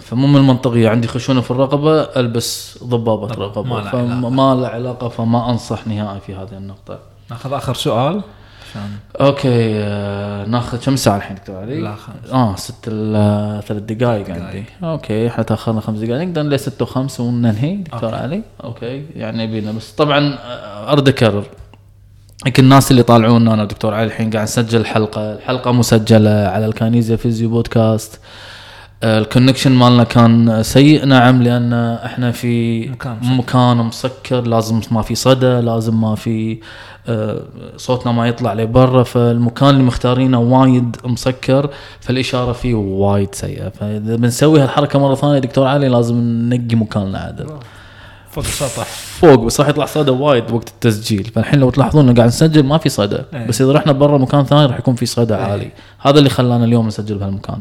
فمو 0.00 0.26
من 0.26 0.36
المنطقيه 0.36 0.88
عندي 0.88 1.08
خشونة 1.08 1.40
في 1.40 1.50
الرقبة 1.50 2.00
ألبس 2.02 2.78
ضبابة 2.84 3.26
رقبه 3.26 3.90
فما 3.90 4.54
له 4.54 4.68
علاقة 4.68 5.08
فما 5.08 5.50
أنصح 5.50 5.86
نهائي 5.86 6.20
في 6.20 6.34
هذه 6.34 6.52
النقطة. 6.52 6.98
ناخذ 7.30 7.52
آخر 7.52 7.74
سؤال؟ 7.74 8.20
عشان 8.70 8.90
أوكي 9.20 9.74
آه، 9.78 10.44
ناخذ 10.46 10.84
كم 10.84 10.96
ساعة 10.96 11.16
الحين 11.16 11.36
دكتور 11.36 11.56
علي؟ 11.56 11.80
لا 11.80 11.94
خمس. 11.94 12.30
آه 12.32 12.56
ست 12.56 12.74
ال- 12.88 13.62
ثلاث 13.64 13.82
دقائق 13.82 14.26
دقايق. 14.26 14.44
عندي. 14.44 14.64
أوكي 14.84 15.28
إحنا 15.28 15.42
تأخرنا 15.44 15.80
خمس 15.80 15.98
دقائق 15.98 16.22
نقدر 16.28 16.42
ل 16.42 16.60
6 16.60 16.86
و5 16.86 17.20
وننهي 17.20 17.76
دكتور 17.76 18.04
أوكي. 18.04 18.16
علي؟ 18.16 18.42
أوكي 18.64 19.04
يعني 19.16 19.46
بينا. 19.46 19.72
بس 19.72 19.90
طبعا 19.92 20.34
آه، 20.34 20.92
أرد 20.92 21.08
أكرر. 21.08 21.44
يمكن 22.46 22.64
الناس 22.64 22.90
اللي 22.90 23.00
يطالعونا 23.00 23.54
أنا 23.54 23.64
دكتور 23.64 23.94
علي 23.94 24.04
الحين 24.06 24.30
قاعد 24.30 24.42
نسجل 24.44 24.80
الحلقة 24.80 25.32
الحلقة 25.32 25.72
مسجلة 25.72 26.30
على 26.48 26.66
الكانيزيا 26.66 27.16
physio 27.16 27.48
podcast. 27.50 28.14
آه، 28.14 28.18
ال 29.04 29.10
connection 29.10 29.72
مالنا 29.72 30.04
كان 30.04 30.62
سيء 30.62 31.04
نعم 31.04 31.42
لأن 31.42 31.72
إحنا 32.04 32.32
في 32.32 32.86
مكان 32.88 33.16
مسكر. 33.20 33.34
مكان 33.34 33.76
مسكر 33.76 34.40
لازم 34.40 34.80
ما 34.90 35.02
في 35.02 35.14
صدى 35.14 35.60
لازم 35.60 36.00
ما 36.00 36.14
في 36.14 36.58
آه، 37.08 37.42
صوتنا 37.76 38.12
ما 38.12 38.28
يطلع 38.28 38.52
لبرا 38.54 39.02
فالمكان 39.02 39.68
اللي 39.68 39.82
مختارينه 39.82 40.40
وايد 40.40 40.96
مسكر 41.04 41.70
فالإشارة 42.00 42.52
فيه 42.52 42.74
وايد 42.74 43.34
سيئة. 43.34 43.68
فإذا 43.68 44.16
بنسوي 44.16 44.60
هالحركة 44.60 44.98
مرة 44.98 45.14
ثانية 45.14 45.38
دكتور 45.38 45.66
علي 45.66 45.88
لازم 45.88 46.16
ننقي 46.16 46.76
مكاننا 46.76 47.18
عدل 47.18 47.46
فوق 48.30 48.44
السطح. 48.44 48.86
فوق 49.20 49.44
بس 49.44 49.60
راح 49.60 49.68
يطلع 49.68 49.86
صدى 49.86 50.10
وايد 50.10 50.50
وقت 50.50 50.68
التسجيل. 50.68 51.24
فالحين 51.24 51.60
لو 51.60 51.70
تلاحظون 51.70 52.14
قاعد 52.14 52.28
نسجل 52.28 52.62
ما 52.62 52.78
في 52.78 52.88
صدى 52.88 53.18
إيه. 53.34 53.46
بس 53.46 53.62
إذا 53.62 53.72
رحنا 53.72 53.92
برا 53.92 54.18
مكان 54.18 54.44
ثاني 54.44 54.66
راح 54.66 54.78
يكون 54.78 54.94
في 54.94 55.06
صدى 55.06 55.34
عالي. 55.34 55.70
هذا 56.00 56.18
اللي 56.18 56.30
خلانا 56.30 56.64
اليوم 56.64 56.86
نسجل 56.86 57.18
بهالمكان. 57.18 57.60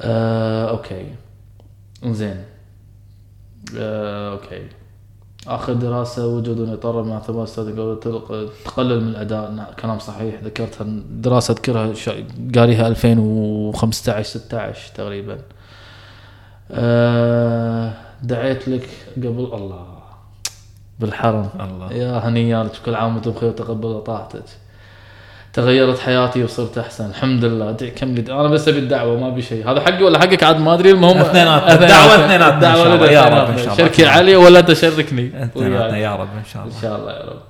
آه، 0.00 0.70
أوكي. 0.70 1.06
زين 2.04 2.44
آه، 3.78 4.32
أوكي. 4.32 4.66
آخر 5.46 5.72
دراسة 5.72 6.26
وجود 6.26 6.68
يطرب 6.68 7.06
مع 7.06 7.20
ثبات 7.20 7.48
تقلل 8.64 9.00
من 9.00 9.08
الأداء. 9.08 9.74
كلام 9.82 9.98
صحيح. 9.98 10.42
ذكرتها 10.44 10.86
دراسة 11.10 11.52
اذكرها 11.52 11.92
قاريها 12.54 12.88
2015 12.88 14.22
16 14.28 14.92
تقريبا. 14.94 15.38
آه، 16.70 17.92
دعيت 18.22 18.68
لك 18.68 18.88
قبل 19.16 19.28
الله. 19.54 19.98
بالحرم. 21.00 21.48
الله 21.60 21.92
يا 21.92 22.28
هنيالك 22.28 22.72
كل 22.86 22.94
عام 22.94 23.14
وأنتم 23.14 23.30
بخير 23.30 23.48
وتقبل 23.48 24.00
طاعتك 24.00 24.44
تغيرت 25.52 25.98
حياتي 25.98 26.44
وصرت 26.44 26.78
أحسن. 26.78 27.10
الحمد 27.10 27.44
لله. 27.44 27.72
كم 27.72 28.14
لي 28.14 28.32
أنا 28.32 28.48
بس 28.48 28.68
أبي 28.68 28.78
الدعوة 28.78 29.20
ما 29.20 29.28
أبي 29.28 29.42
شيء. 29.42 29.70
هذا 29.70 29.80
حقي 29.80 30.02
ولا 30.02 30.18
حقك 30.18 30.42
عاد؟ 30.42 30.60
ما 30.60 30.74
أدري. 30.74 30.90
المهم 30.90 31.16
اثنيناتنا. 31.26 31.74
الدعوة 31.74 32.14
اثنيناتنا 32.14 32.48
شاء 32.48 32.54
الدعوة 32.54 32.94
الله. 32.94 33.10
يا 33.10 33.24
رب. 33.24 33.50
إن 33.50 33.56
شاء 33.56 33.64
الله. 33.64 33.76
شركي 33.76 34.06
علي 34.06 34.36
ولا 34.36 34.58
انت 34.58 34.72
شركني 34.72 35.44
اثنيناتنا. 35.44 35.98
يا 35.98 36.16
رب 36.16 36.28
إن 36.36 36.44
شاء 36.52 36.62
إن 36.62 36.68
الله 36.68 36.80
شاء 36.82 36.98
الله 36.98 37.12
يا 37.12 37.24
رب. 37.24 37.42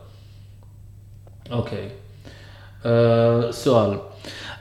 أوكي. 1.52 1.88
أه 2.86 3.50
سؤال. 3.50 3.98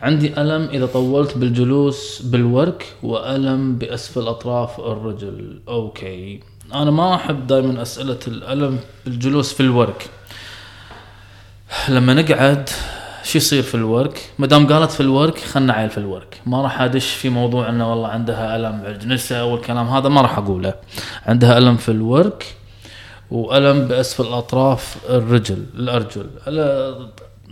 عندي 0.01 0.41
ألم 0.41 0.69
إذا 0.73 0.85
طولت 0.85 1.37
بالجلوس 1.37 2.21
بالورك 2.21 2.85
وألم 3.03 3.77
بأسفل 3.77 4.27
أطراف 4.27 4.79
الرجل. 4.79 5.61
أوكي. 5.67 6.39
أنا 6.73 6.91
ما 6.91 7.15
أحب 7.15 7.47
دائما 7.47 7.81
أسئلة 7.81 8.19
الألم 8.27 8.79
بالجلوس 9.05 9.53
في 9.53 9.59
الورك. 9.59 10.09
لما 11.89 12.13
نقعد 12.13 12.69
شو 13.27 13.37
يصير 13.37 13.63
في 13.63 13.75
الورك؟ 13.75 14.29
ما 14.39 14.47
دام 14.47 14.67
قالت 14.73 14.91
في 14.91 14.99
الورك 14.99 15.37
خلنا 15.37 15.73
عيل 15.73 15.89
في 15.89 15.97
الورك. 15.97 16.41
ما 16.45 16.61
راح 16.61 16.81
أدش 16.81 17.09
في 17.09 17.29
موضوع 17.29 17.69
إنه 17.69 17.89
والله 17.89 18.07
عندها 18.07 18.55
ألم 18.55 18.81
بالجنسة 18.81 19.45
والكلام 19.45 19.87
هذا 19.87 20.09
ما 20.09 20.21
راح 20.21 20.37
أقوله. 20.37 20.73
عندها 21.25 21.57
ألم 21.57 21.77
في 21.77 21.89
الورك 21.89 22.55
وألم 23.31 23.87
باسفل 23.87 24.23
الأطراف 24.23 24.97
الرجل 25.09 25.65
الأرجل. 25.75 26.27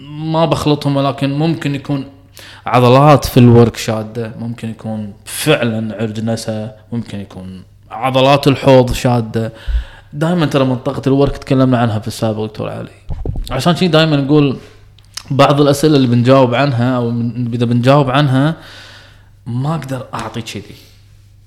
ما 0.08 0.46
بخلطهم 0.46 0.98
ولكن 0.98 1.34
ممكن 1.34 1.76
يكون 1.76 2.06
عضلات 2.66 3.26
في 3.26 3.40
الورك 3.40 3.78
شادة 3.78 4.32
ممكن 4.40 4.70
يكون 4.70 5.14
فعلا 5.26 5.96
عرج 6.02 6.20
نسا 6.20 6.76
ممكن 6.92 7.20
يكون 7.20 7.64
عضلات 7.92 8.48
الحوض 8.48 8.94
شادة. 8.94 9.54
دائما 10.14 10.46
ترى 10.46 10.66
منطقة 10.66 11.02
الورك 11.08 11.38
تكلمنا 11.38 11.78
عنها 11.78 12.00
في 12.00 12.08
السابق 12.08 12.44
دكتور 12.44 12.70
علي. 12.70 12.90
عشان 13.52 13.76
شي 13.76 13.88
دائما 13.88 14.16
نقول 14.16 14.58
بعض 15.32 15.62
الأسئلة 15.62 15.96
اللي 15.96 16.08
بنجاوب 16.08 16.56
عنها 16.56 16.98
أو 16.98 17.10
إذا 17.54 17.66
بنجاوب 17.66 18.10
عنها 18.10 18.56
ما 19.46 19.76
أقدر 19.76 20.06
أعطي 20.14 20.42
كذي. 20.42 20.76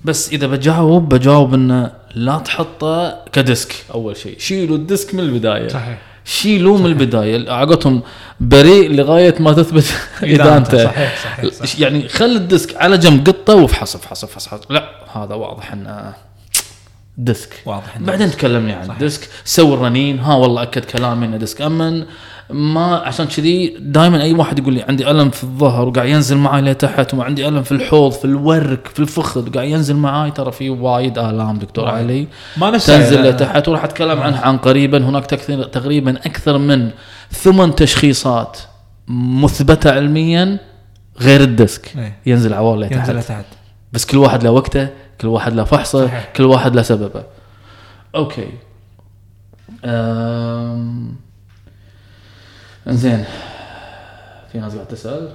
بس 0.04 0.32
إذا 0.32 0.46
بجاوب 0.46 1.14
بجاوب 1.14 1.54
إنه 1.54 1.92
لا 2.14 2.38
تحطه 2.38 3.24
ك 3.32 3.41
disc 3.41 3.74
أول 3.94 4.16
شيء. 4.16 4.38
شيلوا 4.38 4.76
ال 4.76 4.84
disc 4.84 5.14
من 5.14 5.20
البداية. 5.20 5.68
صحيح. 5.68 5.98
شيلوه 6.24 6.78
من 6.78 6.86
البداية. 6.86 7.50
المتهم 7.50 8.02
بريء 8.40 8.90
لغاية 8.90 9.34
ما 9.40 9.52
تثبت 9.52 9.94
ادانته 10.22 10.84
صحيح 10.84 11.24
صحيح, 11.24 11.52
صحيح. 11.52 11.80
يعني 11.80 12.08
خل 12.08 12.36
ال 12.36 12.44
disc 12.44 12.76
على 12.76 12.98
جنب 12.98 13.26
قطه 13.26 13.54
وافحص 13.54 13.94
افحص 13.94 14.24
افحص. 14.24 14.60
لا 14.70 14.90
هذا 15.12 15.34
واضح 15.34 15.72
إنه 15.72 16.12
disc. 17.18 17.62
واضح 17.66 17.98
بعدين 17.98 18.30
تكلمني 18.30 18.72
عن 18.72 18.90
ال 18.90 18.98
disc 18.98 19.28
سوي 19.44 19.74
الرنين. 19.74 20.18
ها 20.18 20.34
والله 20.34 20.62
أكد 20.62 20.84
كلامي 20.84 21.26
إنه 21.26 21.36
disc. 21.36 21.60
امن 21.60 22.04
ما 22.50 22.96
عشان 22.96 23.26
كذي 23.26 23.76
دائما 23.78 24.22
أي 24.22 24.32
واحد 24.32 24.58
يقول 24.58 24.74
لي 24.74 24.82
عندي 24.82 25.10
ألم 25.10 25.30
في 25.30 25.44
الظهر 25.44 25.88
وقاعد 25.88 26.08
ينزل 26.08 26.36
معي 26.36 26.62
لتحت 26.62 27.14
وعندي 27.14 27.48
ألم 27.48 27.62
في 27.62 27.72
الحوض 27.72 28.12
في 28.12 28.24
الورك 28.24 28.86
في 28.86 29.00
الفخذ 29.00 29.52
قاعد 29.54 29.68
ينزل 29.68 29.96
معي 29.96 30.30
ترى 30.30 30.52
في 30.52 30.70
وايد 30.70 31.18
آلام 31.18 31.58
دكتور 31.58 31.84
وايد. 31.84 31.96
علي. 31.96 32.26
ما 32.56 32.70
تنزل 32.70 33.22
لتحت 33.22 33.68
وراح 33.68 33.84
أتكلم 33.84 34.20
عنها 34.20 34.56
قريبا. 34.56 35.04
هناك 35.04 35.26
تكثير 35.26 35.64
تقريبا 35.64 36.16
أكثر 36.16 36.58
من 36.58 36.90
ثمان 37.30 37.74
تشخيصات 37.74 38.58
مثبتة 39.08 39.90
علميا 39.90 40.58
غير 41.20 41.40
ال 41.40 41.51
disc 41.51 41.96
إيه. 41.96 42.18
ينزل 42.26 42.54
عوار 42.54 42.78
لتحت 42.78 42.92
ينزل 43.08 43.16
لتحت 43.16 43.44
بس 43.92 44.06
كل 44.06 44.18
واحد 44.18 44.42
له 44.42 44.50
وقته 44.50 44.88
كل 45.20 45.28
واحد 45.28 45.54
له 45.54 45.64
فحصه 45.64 46.06
صحيح. 46.06 46.28
كل 46.36 46.44
واحد 46.44 46.76
له 46.76 46.82
سببه. 46.82 47.22
okay. 48.14 48.48
أم... 49.84 51.27
انزين 52.86 53.24
في 54.52 54.58
ناس 54.58 54.74
قاعد 54.74 54.86
تسأل 54.86 55.28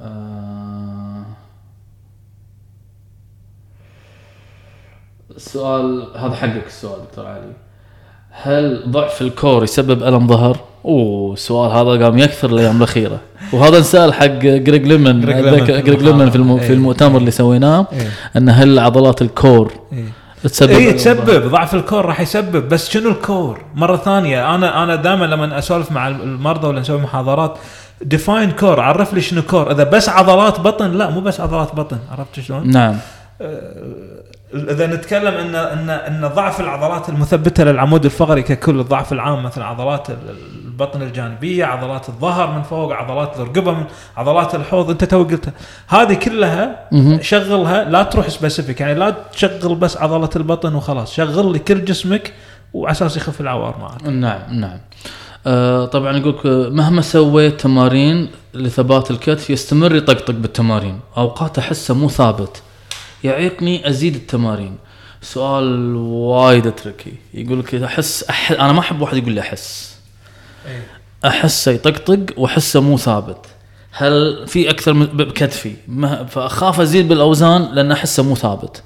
أه... 0.00 1.24
السؤال 5.36 6.06
هذا 6.16 6.34
حقك 6.34 6.66
السؤال 6.66 7.02
دكتور 7.02 7.26
علي 7.26 7.52
هل 8.30 8.82
ضعف 8.88 9.22
ال 9.22 9.30
core 9.30 9.64
يسبب 9.64 10.02
ألم 10.02 10.26
ظهر؟ 10.26 10.58
أوه 10.84 11.32
السؤال 11.32 11.70
هذا 11.70 12.04
قام 12.04 12.18
يكثر 12.18 12.50
الأيام 12.50 12.76
الأخيرة 12.76 13.20
وهذا 13.52 13.78
انسأل 13.78 14.14
حق 14.14 14.26
جريج 14.26 14.86
ليمن 14.86 15.20
جريج 15.20 16.02
ليمن 16.02 16.30
في. 16.30 16.58
في 16.58 16.66
إيه. 16.66 16.72
المؤتمر 16.72 17.18
اللي 17.18 17.30
سويناه 17.30 17.86
إيه. 17.92 18.08
أن 18.36 18.48
هل 18.48 18.78
عضلات 18.78 19.22
ال 19.22 19.32
core 19.32 19.72
إيه. 19.92 20.23
تسبب 20.48 20.70
اي؟ 20.70 20.92
تسبب 20.92 21.48
ضعف 21.48 21.74
ال 21.74 21.80
core 21.80 22.04
راح 22.04 22.20
يسبب 22.20 22.68
بس 22.68 22.90
شنو 22.90 23.10
ال 23.10 23.18
core؟ 23.18 23.60
مرة 23.74 23.96
ثانية 23.96 24.54
أنا 24.54 24.82
أنا 24.82 24.96
دائما 24.96 25.24
لما 25.24 25.58
أسولف 25.58 25.92
مع 25.92 26.08
المرضى 26.08 26.66
ولا 26.68 26.80
نسوي 26.80 26.98
محاضرات 26.98 27.58
define 28.02 28.50
core 28.50 28.80
عرف 28.80 29.14
لي 29.14 29.20
شنو 29.20 29.42
core 29.42 29.72
إذا 29.72 29.84
بس 29.84 30.08
عضلات 30.08 30.60
بطن 30.60 30.90
لا 30.90 31.10
مو 31.10 31.20
بس 31.20 31.40
عضلات 31.40 31.74
بطن 31.74 31.98
عرفت 32.10 32.40
شلون؟ 32.40 32.70
نعم 32.70 32.96
إذا 34.54 34.86
نتكلم 34.86 35.34
إن 35.34 35.54
إن 35.54 35.90
إن 35.90 36.28
ضعف 36.28 36.60
العضلات 36.60 37.08
المثبتة 37.08 37.64
للعمود 37.64 38.04
الفقري 38.04 38.42
ككل 38.42 38.80
الضعف 38.80 39.12
العام 39.12 39.42
مثل 39.42 39.62
عضلات 39.62 40.08
البطن 40.74 41.02
الجانبية، 41.02 41.64
عضلات 41.64 42.08
الظهر 42.08 42.52
من 42.52 42.62
فوق، 42.62 42.92
عضلات 42.92 43.36
الرقبة 43.36 43.72
من 43.72 43.84
عضلات 44.16 44.54
الحوض 44.54 44.90
انت 44.90 45.04
تو 45.04 45.22
قلتها، 45.22 45.52
هذه 45.88 46.14
كلها. 46.14 46.88
شغلها 47.20 47.84
لا 47.84 48.02
تروح 48.02 48.28
specific 48.28 48.80
يعني 48.80 48.94
لا 48.94 49.14
تشغل 49.32 49.74
بس 49.74 49.96
عضلة 49.96 50.30
البطن 50.36 50.74
وخلاص، 50.74 51.14
شغل 51.14 51.52
لي 51.52 51.58
كل 51.58 51.84
جسمك 51.84 52.32
وعلى 52.72 52.92
أساس 52.92 53.16
يخف 53.16 53.40
العوار 53.40 53.74
معك. 53.80 54.02
نعم 54.02 54.60
نعم. 54.60 54.78
آه 55.46 55.84
طبعا 55.84 56.16
يقول 56.16 56.34
لك 56.34 56.46
مهما 56.72 57.02
سويت 57.02 57.60
تمارين 57.60 58.30
لثبات 58.54 59.10
الكتف 59.10 59.50
يستمر 59.50 59.94
يطقطق 59.94 60.34
بالتمارين. 60.34 61.00
أوقات 61.16 61.58
أحسه 61.58 61.94
مو 61.94 62.08
ثابت. 62.08 62.62
يعيقني 63.24 63.88
أزيد 63.88 64.14
التمارين. 64.14 64.76
سؤال 65.22 65.96
وايد 65.96 66.74
تركي 66.74 67.12
يقول 67.34 67.58
لك 67.58 67.74
احس 67.74 68.24
أح... 68.30 68.52
أنا 68.52 68.72
ما 68.72 68.80
أحب 68.80 69.00
واحد 69.00 69.16
يقول 69.16 69.32
لي 69.32 69.40
أحس. 69.40 69.93
احسه 71.24 71.72
يطقطق 71.72 72.24
وأحسه 72.36 72.80
مو 72.80 72.98
ثابت. 72.98 73.46
هل 73.92 74.44
في 74.46 74.70
أكثر 74.70 74.92
بكتفي. 74.92 75.74
فأخاف 76.28 76.80
أزيد 76.80 77.08
بالأوزان 77.08 77.68
لأن 77.74 77.92
أحسه 77.92 78.22
مو 78.22 78.34
ثابت. 78.34 78.82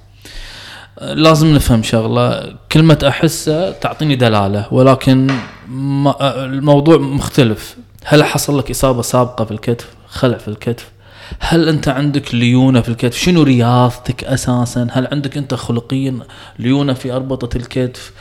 لازم 1.01 1.55
نفهم 1.55 1.83
شغلة. 1.83 2.55
كلمة 2.73 2.99
أحسه 3.09 3.71
تعطيني 3.71 4.17
دلالة 4.17 4.67
ولكن 4.71 5.31
الموضوع 6.23 6.99
مختلف. 6.99 7.77
هل 8.05 8.25
حصل 8.25 8.59
لك 8.59 8.71
إصابة 8.71 9.03
سابقة 9.03 9.45
في 9.45 9.51
الكتف؟ 9.51 9.89
خلع 10.09 10.39
في 10.39 10.49
الكتف. 10.49 10.91
هل 11.41 11.69
أنت 11.69 11.89
عندك 11.89 12.35
ليونة 12.35 12.81
في 12.81 12.89
الكتف؟ 12.89 13.17
شنو 13.17 13.43
رياضتك 13.43 14.25
أساسا؟ 14.25 14.89
هل 14.93 15.09
عندك 15.13 15.37
أنت 15.37 15.55
خلقيا 15.55 16.19
ليونة 16.59 16.93
في 16.93 17.13
أربطة 17.13 17.57
الكتف؟ 17.57 18.13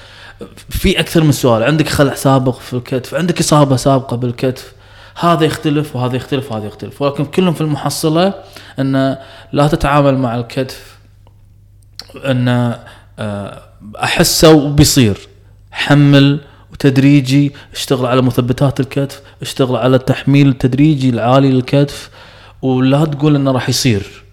في 0.69 0.99
أكثر 0.99 1.23
من 1.23 1.31
سؤال. 1.31 1.63
عندك 1.63 1.89
خلع 1.89 2.13
سابق 2.13 2.59
في 2.59 2.73
الكتف 2.73 3.15
عندك 3.15 3.39
إصابة 3.39 3.75
سابقة 3.75 4.17
بالكتف 4.17 4.73
هذا 5.19 5.45
يختلف 5.45 5.95
وهذا 5.95 6.15
يختلف 6.15 6.51
وهذا 6.51 6.65
يختلف. 6.65 7.01
ولكن 7.01 7.25
كلهم 7.25 7.53
في 7.53 7.61
المحصلة 7.61 8.33
أن 8.79 9.17
لا 9.51 9.67
تتعامل 9.67 10.17
مع 10.17 10.35
الكتف 10.35 10.97
أن 12.25 12.75
آه، 13.19 13.61
احسه 14.03 14.53
وبيصير. 14.53 15.17
حمل 15.71 16.39
وتدريجي 16.71 17.53
اشتغل 17.73 18.05
على 18.05 18.21
مثبتات 18.21 18.79
الكتف 18.79 19.21
اشتغل 19.41 19.75
على 19.75 19.95
التحميل 19.95 20.47
التدريجي 20.47 21.09
العالي 21.09 21.51
للكتف 21.51 22.09
ولا 22.61 23.05
تقول 23.05 23.35
إنه 23.35 23.51
راح 23.51 23.69
يصير. 23.69 24.23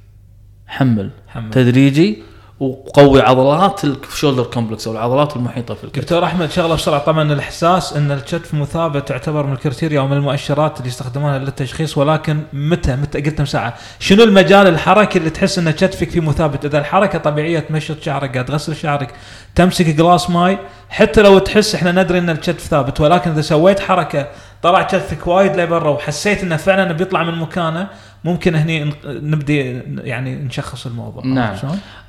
حمل. 0.67 1.11
حمل. 1.29 1.51
تدريجي 1.51 2.23
وقوي 2.65 3.21
عضلات 3.21 3.85
ال 3.85 3.91
shoulder 3.91 4.43
complex 4.43 4.87
أو 4.87 4.93
العضلات 4.93 5.37
المحيطة 5.37 5.75
في 5.75 5.85
الكتف. 5.85 6.03
دكتور 6.03 6.25
أحمد 6.25 6.51
شغله 6.51 6.75
بسرعة. 6.75 6.99
طبعا 7.05 7.33
الإحساس 7.33 7.93
إن 7.93 8.11
الكتف 8.11 8.55
مو 8.55 8.73
ثابت 8.73 9.09
تعتبر 9.09 9.47
من 9.47 9.53
ال 9.53 9.58
criteria 9.58 10.01
ومن 10.01 10.17
المؤشرات 10.17 10.79
اللي 10.79 10.89
يستخدمونها 10.89 11.39
للتشخيص 11.39 11.99
ولكن 11.99 12.41
متى؟ 12.53 12.97
متى؟ 12.97 13.21
قلت 13.21 13.41
من 13.41 13.47
ساعة. 13.47 13.75
شنو 13.99 14.25
المجال 14.25 14.67
الحركي 14.67 15.19
اللي 15.19 15.31
تحس 15.31 15.59
إن 15.59 15.71
كتفك 15.71 16.11
فيه 16.11 16.21
مو 16.21 16.36
ثابت 16.36 16.65
إذا 16.65 16.79
الحركة 16.79 17.19
طبيعية 17.19 17.59
تمشط 17.59 18.03
شعرك 18.03 18.33
قاعد 18.33 18.45
تغسل 18.45 18.77
شعرك 18.77 19.15
تمسك 19.55 19.87
glass 19.87 20.31
ماي 20.31 20.59
حتى 20.89 21.23
لو 21.23 21.39
تحس 21.39 21.75
إحنا 21.75 21.93
ندري 21.93 22.19
إن 22.19 22.31
الكتف 22.31 22.61
ثابت 22.61 23.01
ولكن 23.01 23.31
إذا 23.31 23.41
سويت 23.41 23.81
حركة 23.81 24.27
طلع 24.65 24.83
كتفك 24.83 25.27
وايد 25.27 25.57
لبرا 25.57 25.91
وحسيت 25.91 26.43
إنه 26.43 26.57
فعلا 26.57 26.93
بيطلع 26.93 27.23
من 27.23 27.39
مكانه. 27.39 27.89
ممكن 28.25 28.55
هني 28.55 28.93
نبدي 29.07 29.81
يعني 30.05 30.35
نشخص 30.37 30.87
الموضوع. 30.87 31.25
نعم. 31.27 31.57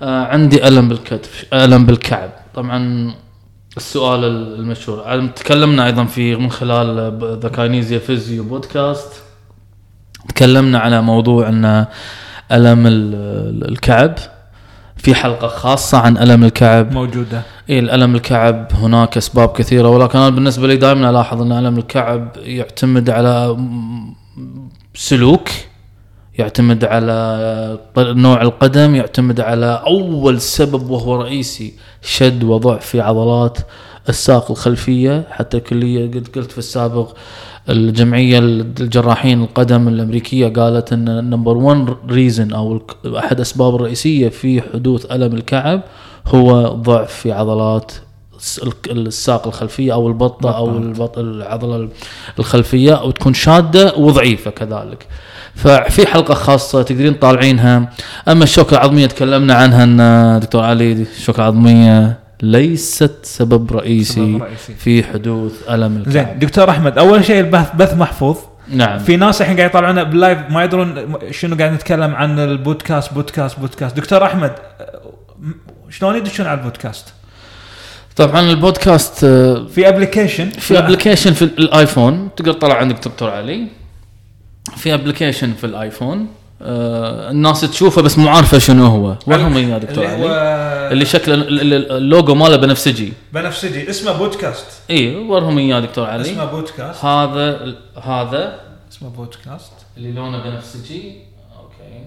آه 0.01 0.25
عندي 0.25 0.67
ألم 0.67 0.89
بالكتف 0.89 1.45
ألم 1.53 1.85
بالكعب. 1.85 2.29
طبعا 2.53 3.13
السؤال 3.77 4.23
المشهور. 4.59 5.27
تكلمنا 5.27 5.85
أيضا 5.85 6.03
في 6.05 6.35
من 6.35 6.51
خلال 6.51 7.19
the 7.43 7.49
كاينيزيا 7.49 7.99
فيزيو 7.99 8.43
بودكاست 8.43 9.13
تكلمنا 10.29 10.79
على 10.79 11.01
موضوع 11.01 11.49
ان 11.49 11.85
ألم 12.51 12.87
ال- 12.87 13.69
الكعب. 13.71 14.15
في 15.05 15.15
حلقة 15.15 15.47
خاصة 15.47 15.97
عن 15.97 16.17
ألم 16.17 16.43
الكعب. 16.43 16.93
موجودة. 16.93 17.41
إيه 17.69 17.79
الألم 17.79 18.15
الكعب 18.15 18.67
هناك 18.73 19.17
أسباب 19.17 19.49
كثيرة 19.49 19.89
ولكن 19.89 20.19
أنا 20.19 20.29
بالنسبة 20.29 20.67
لي 20.67 20.75
دائما 20.75 21.09
ألاحظ 21.09 21.41
أن 21.41 21.51
ألم 21.51 21.77
الكعب 21.77 22.27
يعتمد 22.37 23.09
على 23.09 23.57
سلوك 24.93 25.49
يعتمد 26.39 26.85
على 26.85 27.79
نوع 27.97 28.41
القدم 28.41 28.95
يعتمد 28.95 29.39
على 29.39 29.83
أول 29.87 30.41
سبب 30.41 30.89
وهو 30.89 31.21
رئيسي 31.21 31.73
شد 32.01 32.43
وضعف 32.43 32.85
في 32.85 33.01
عضلات 33.01 33.57
الساق 34.09 34.51
الخلفية 34.51 35.23
حتى 35.31 35.57
الكلية 35.57 36.11
قلت 36.11 36.35
قلت 36.35 36.51
في 36.51 36.57
السابق 36.57 37.17
الجمعية 37.69 38.39
الجراحين 38.39 39.41
القدم 39.43 39.87
الأمريكية 39.87 40.47
قالت 40.47 40.93
أن 40.93 41.29
number 41.29 41.57
1 41.57 41.95
reason 42.09 42.53
أو 42.53 42.73
الك- 42.73 43.15
أحد 43.17 43.39
أسباب 43.39 43.75
الرئيسية 43.75 44.29
في 44.29 44.61
حدوث 44.61 45.05
ألم 45.11 45.33
الكعب 45.35 45.81
هو 46.27 46.67
ضعف 46.67 47.13
في 47.13 47.31
عضلات 47.31 47.91
الساق 48.91 49.47
الخلفية 49.47 49.93
أو 49.93 50.07
البطة 50.07 50.57
أو 50.57 50.69
البط 50.77 51.17
العضلة 51.17 51.89
الخلفية 52.39 53.03
وتكون 53.03 53.33
شادة 53.33 53.93
وضعيفة 53.97 54.51
كذلك. 54.51 55.07
ففي 55.55 56.07
حلقة 56.07 56.33
خاصة 56.33 56.81
تقدرين 56.81 57.19
تطالعينها. 57.19 57.89
أما 58.27 58.43
الشوكة 58.43 58.73
العظمية 58.75 59.05
تكلمنا 59.05 59.53
عنها 59.53 59.83
إن 59.83 60.39
دكتور 60.39 60.63
علي 60.63 60.91
الشوكه 60.91 61.37
العظميه 61.37 62.19
ليست 62.51 63.19
سبب 63.23 63.71
رئيسي, 63.71 64.13
سبب 64.13 64.43
رئيسي. 64.43 64.73
في 64.73 65.03
حدوث 65.03 65.69
ألم 65.69 65.97
الكعب 65.97 66.13
زين 66.13 66.39
دكتور 66.39 66.69
أحمد 66.69 66.97
أول 66.97 67.25
شيء 67.25 67.39
البث 67.39 67.75
بث 67.75 67.93
محفوظ. 67.93 68.37
نعم. 68.67 68.99
في 68.99 69.15
ناس 69.17 69.41
الحين 69.41 69.57
قاعد 69.57 69.69
يطالعونا 69.69 70.03
باللايف 70.03 70.37
ما 70.49 70.63
يدرون 70.63 71.17
شنو 71.31 71.55
قاعد 71.55 71.71
نتكلم 71.71 72.15
عن 72.15 72.39
البودكاست 72.39 73.13
بودكاست 73.13 73.59
بودكاست. 73.59 73.97
دكتور 73.97 74.25
أحمد 74.25 74.51
شلون 75.89 76.15
يدشون 76.15 76.45
على 76.45 76.59
البودكاست؟ 76.59 77.13
طبعا 78.15 78.41
البودكاست 78.41 79.23
آه، 79.23 79.67
في 79.67 79.87
application 79.87 80.49
في 80.49 80.79
application 80.79 81.33
في 81.33 81.41
الآيفون. 81.41 82.29
تقدر 82.35 82.53
تطلع 82.53 82.75
عندك 82.75 82.95
دكتور 82.95 83.29
علي. 83.29 83.67
في 84.77 84.93
application 84.93 85.53
في 85.53 85.63
الآيفون. 85.63 86.27
آه 86.61 87.31
الناس 87.31 87.61
تشوفه 87.61 88.01
بس 88.01 88.17
مو 88.17 88.27
عارفه 88.29 88.57
شنو 88.59 88.85
هو. 88.85 89.15
ورهم 89.27 89.57
اياه 89.57 89.77
دكتور 89.77 90.05
اللي 90.05 90.27
علي؟ 90.27 90.91
اللي 90.91 91.05
شكله 91.05 91.35
ال- 91.35 91.73
ال- 91.73 91.91
اللوجو 91.91 92.35
ماله 92.35 92.55
بنفسجي. 92.55 93.13
بنفسجي. 93.33 93.89
اسمه 93.89 94.11
بودكاست. 94.11 94.65
اي 94.89 95.15
ورهم 95.15 95.57
اياه 95.57 95.79
دكتور 95.79 96.05
علي؟ 96.07 96.21
اسمه 96.31 96.45
بودكاست. 96.45 97.05
هذا 97.05 97.75
هذا 98.03 98.59
اسمه 98.91 99.09
بودكاست. 99.09 99.71
اللي 99.97 100.11
لونه 100.11 100.37
بنفسجي. 100.43 101.11
okay. 101.59 102.03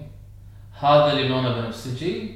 هذا 0.79 1.11
اللي 1.11 1.27
لونه 1.27 1.61
بنفسجي. 1.61 2.31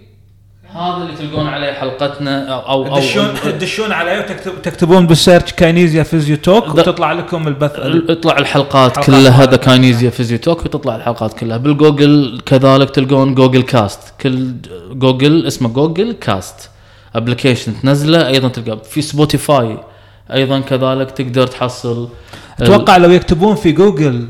هذا 0.71 0.97
اللي 0.97 1.17
تلقون 1.17 1.47
عليه 1.47 1.71
حلقتنا 1.71 2.47
أو 2.47 2.87
أو, 2.87 2.95
تدشون 2.95 3.33
تدشون 3.43 3.91
عليه 3.91 4.19
وتكتب 4.19 4.61
تكتبون 4.61 5.07
بال 5.07 5.19
search 5.19 5.53
كاينيزيا 5.53 6.03
فيزيو 6.03 6.37
توك 6.37 6.75
وتطلع 6.75 7.11
لكم 7.11 7.47
البث 7.47 7.71
يطلع 8.09 8.37
الحلقات 8.37 8.97
حلقات 8.97 9.05
كلها 9.05 9.43
هذا. 9.43 9.55
كاينيزيا 9.55 10.09
فيزيو 10.09 10.37
توك 10.37 10.65
وتطلع 10.65 10.95
الحلقات 10.95 11.33
كلها. 11.33 11.57
بالجوجل 11.57 12.41
كذلك 12.45 12.89
تلقون 12.89 13.35
جوجل 13.35 13.61
كاست. 13.61 14.13
كل 14.21 14.51
جوجل 14.91 15.47
اسمه 15.47 15.69
جوجل 15.69 16.11
كاست. 16.11 16.69
application 17.15 17.81
تنزله 17.81 18.27
أيضا 18.27 18.47
تلقى 18.47 18.79
في 18.83 19.01
سبوتيفاي 19.01 19.77
أيضا 20.33 20.59
كذلك 20.59 21.11
تقدر 21.11 21.47
تحصل 21.47 22.09
أتوقع 22.61 22.97
لو 22.97 23.11
يكتبون 23.11 23.55
في 23.55 23.71
جوجل 23.71 24.27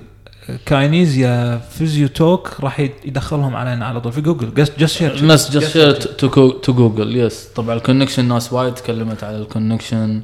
كاينيزيا 0.65 1.57
فيزيو 1.57 2.07
توك 2.07 2.49
راح 2.59 2.79
يدخلهم 2.79 3.55
علينا 3.55 3.85
على 3.85 4.01
طول. 4.01 4.11
في 4.11 4.21
جوجل. 4.21 4.53
جست 4.53 4.79
جست 4.79 4.97
شير 4.97 5.15
الناس 5.15 5.51
جست 5.51 5.71
شير 5.71 5.91
تو 5.91 6.73
جوجل 6.73 7.17
يس 7.17 7.47
طبعا 7.55 7.75
ال 7.75 7.80
connection 7.80 8.25
ناس 8.25 8.53
وايد 8.53 8.73
تكلمت 8.73 9.23
على 9.23 9.37
ال 9.37 9.45
connection 9.45 10.21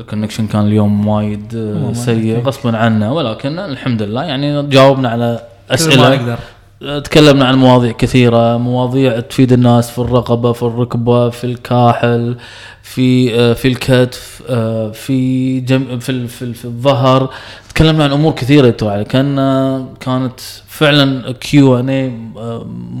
ال 0.00 0.04
connection 0.04 0.46
كان 0.46 0.66
اليوم 0.66 1.08
وايد 1.08 1.52
سيء. 1.92 2.42
غصبا 2.42 2.76
عنا 2.76 3.10
ولكن 3.10 3.58
الحمد 3.58 4.02
لله 4.02 4.24
يعني 4.24 4.62
جاوبنا 4.62 5.08
على 5.08 5.40
أسئلة. 5.70 6.38
تكلمنا 6.80 7.44
عن 7.44 7.54
مواضيع 7.58 7.92
كثيرة 7.92 8.56
مواضيع 8.56 9.20
تفيد 9.20 9.52
الناس 9.52 9.90
في 9.90 9.98
الرقبة 9.98 10.52
في 10.52 10.62
الركبة 10.62 11.30
في 11.30 11.44
الكاحل 11.44 12.36
في 12.82 13.34
آه، 13.40 13.52
في 13.52 13.68
الكتف 13.68 14.42
آه، 14.48 14.90
في 14.90 15.60
جم 15.60 15.98
في 15.98 16.26
في, 16.28 16.52
في 16.54 16.64
الظهر. 16.64 17.30
تكلمنا 17.68 18.04
عن 18.04 18.12
أمور 18.12 18.32
كثيرة 18.32 18.76
علي 18.82 19.04
كان 19.04 19.38
آه، 19.38 19.86
كانت 20.00 20.40
فعلا 20.68 21.32
Q 21.32 21.78
and 21.80 21.88
A 21.88 22.12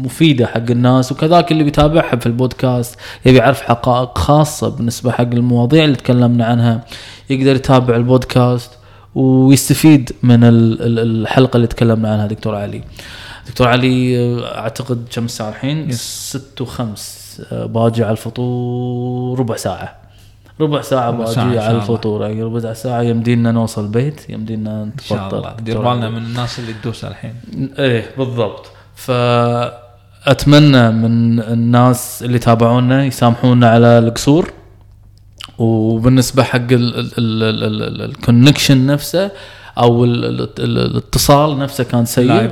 مفيدة 0.04 0.46
حق 0.46 0.70
الناس 0.70 1.12
وكذلك 1.12 1.52
اللي 1.52 1.64
بيتابعها 1.64 2.16
في 2.16 2.26
البودكاست 2.26 2.98
يبي 3.26 3.38
يعرف 3.38 3.62
حقائق 3.62 4.18
خاصة 4.18 4.68
بالنسبة 4.68 5.10
حق 5.12 5.20
المواضيع 5.32 5.84
اللي 5.84 5.96
تكلمنا 5.96 6.44
عنها. 6.44 6.84
يقدر 7.30 7.54
يتابع 7.56 7.96
البودكاست 7.96 8.70
ويستفيد 9.14 10.12
من 10.22 10.44
ال- 10.44 10.82
ال- 10.82 10.98
الحلقة 11.22 11.56
اللي 11.56 11.66
تكلمنا 11.66 12.12
عنها 12.12 12.26
دكتور 12.26 12.54
علي. 12.54 12.82
دكتور 13.50 13.68
علي 13.68 14.16
أعتقد 14.44 15.06
كم 15.12 15.24
الساعة 15.24 15.48
الحين؟ 15.48 15.92
ست 15.92 16.60
وخمس. 16.60 17.20
آه، 17.52 17.66
باجي 17.66 18.04
على 18.04 18.12
الفطور 18.12 19.38
ربع 19.38 19.56
ساعة. 19.56 19.96
ربع 20.60 20.80
ساعة 20.82 21.10
ربع 21.10 21.24
باجي 21.24 21.58
على. 21.58 21.76
الفطور. 21.76 22.22
يعني 22.22 22.42
ربع 22.42 22.72
ساعة 22.72 23.02
يمدينا 23.02 23.52
نوصل 23.52 23.84
البيت 23.84 24.30
يمدينا 24.30 24.82
إن 24.82 24.92
شاء 25.04 25.18
نتفطر. 25.18 25.38
الله. 25.38 25.56
دير 25.60 25.78
بالنا. 25.78 26.10
من 26.10 26.16
الناس 26.18 26.58
اللي 26.58 26.72
تدوس 26.72 27.04
الحين. 27.04 27.34
إيه 27.78 28.10
بالضبط. 28.18 28.66
فاتمنى 28.94 30.90
من 30.90 31.40
الناس 31.40 32.22
اللي 32.22 32.38
تابعونا 32.38 33.04
يسامحونا 33.04 33.70
على 33.70 33.98
القصور. 33.98 34.52
وبالنسبة 35.58 36.42
حق 36.42 36.66
ال 37.18 37.33
connection 37.33 38.86
نفسه 38.86 39.30
أو 39.80 40.04
ال- 40.04 40.24
ال- 40.24 40.48
ال- 40.58 40.78
الاتصال 40.78 41.58
نفسه 41.58 41.84
كان 41.84 42.04
سيء 42.04 42.50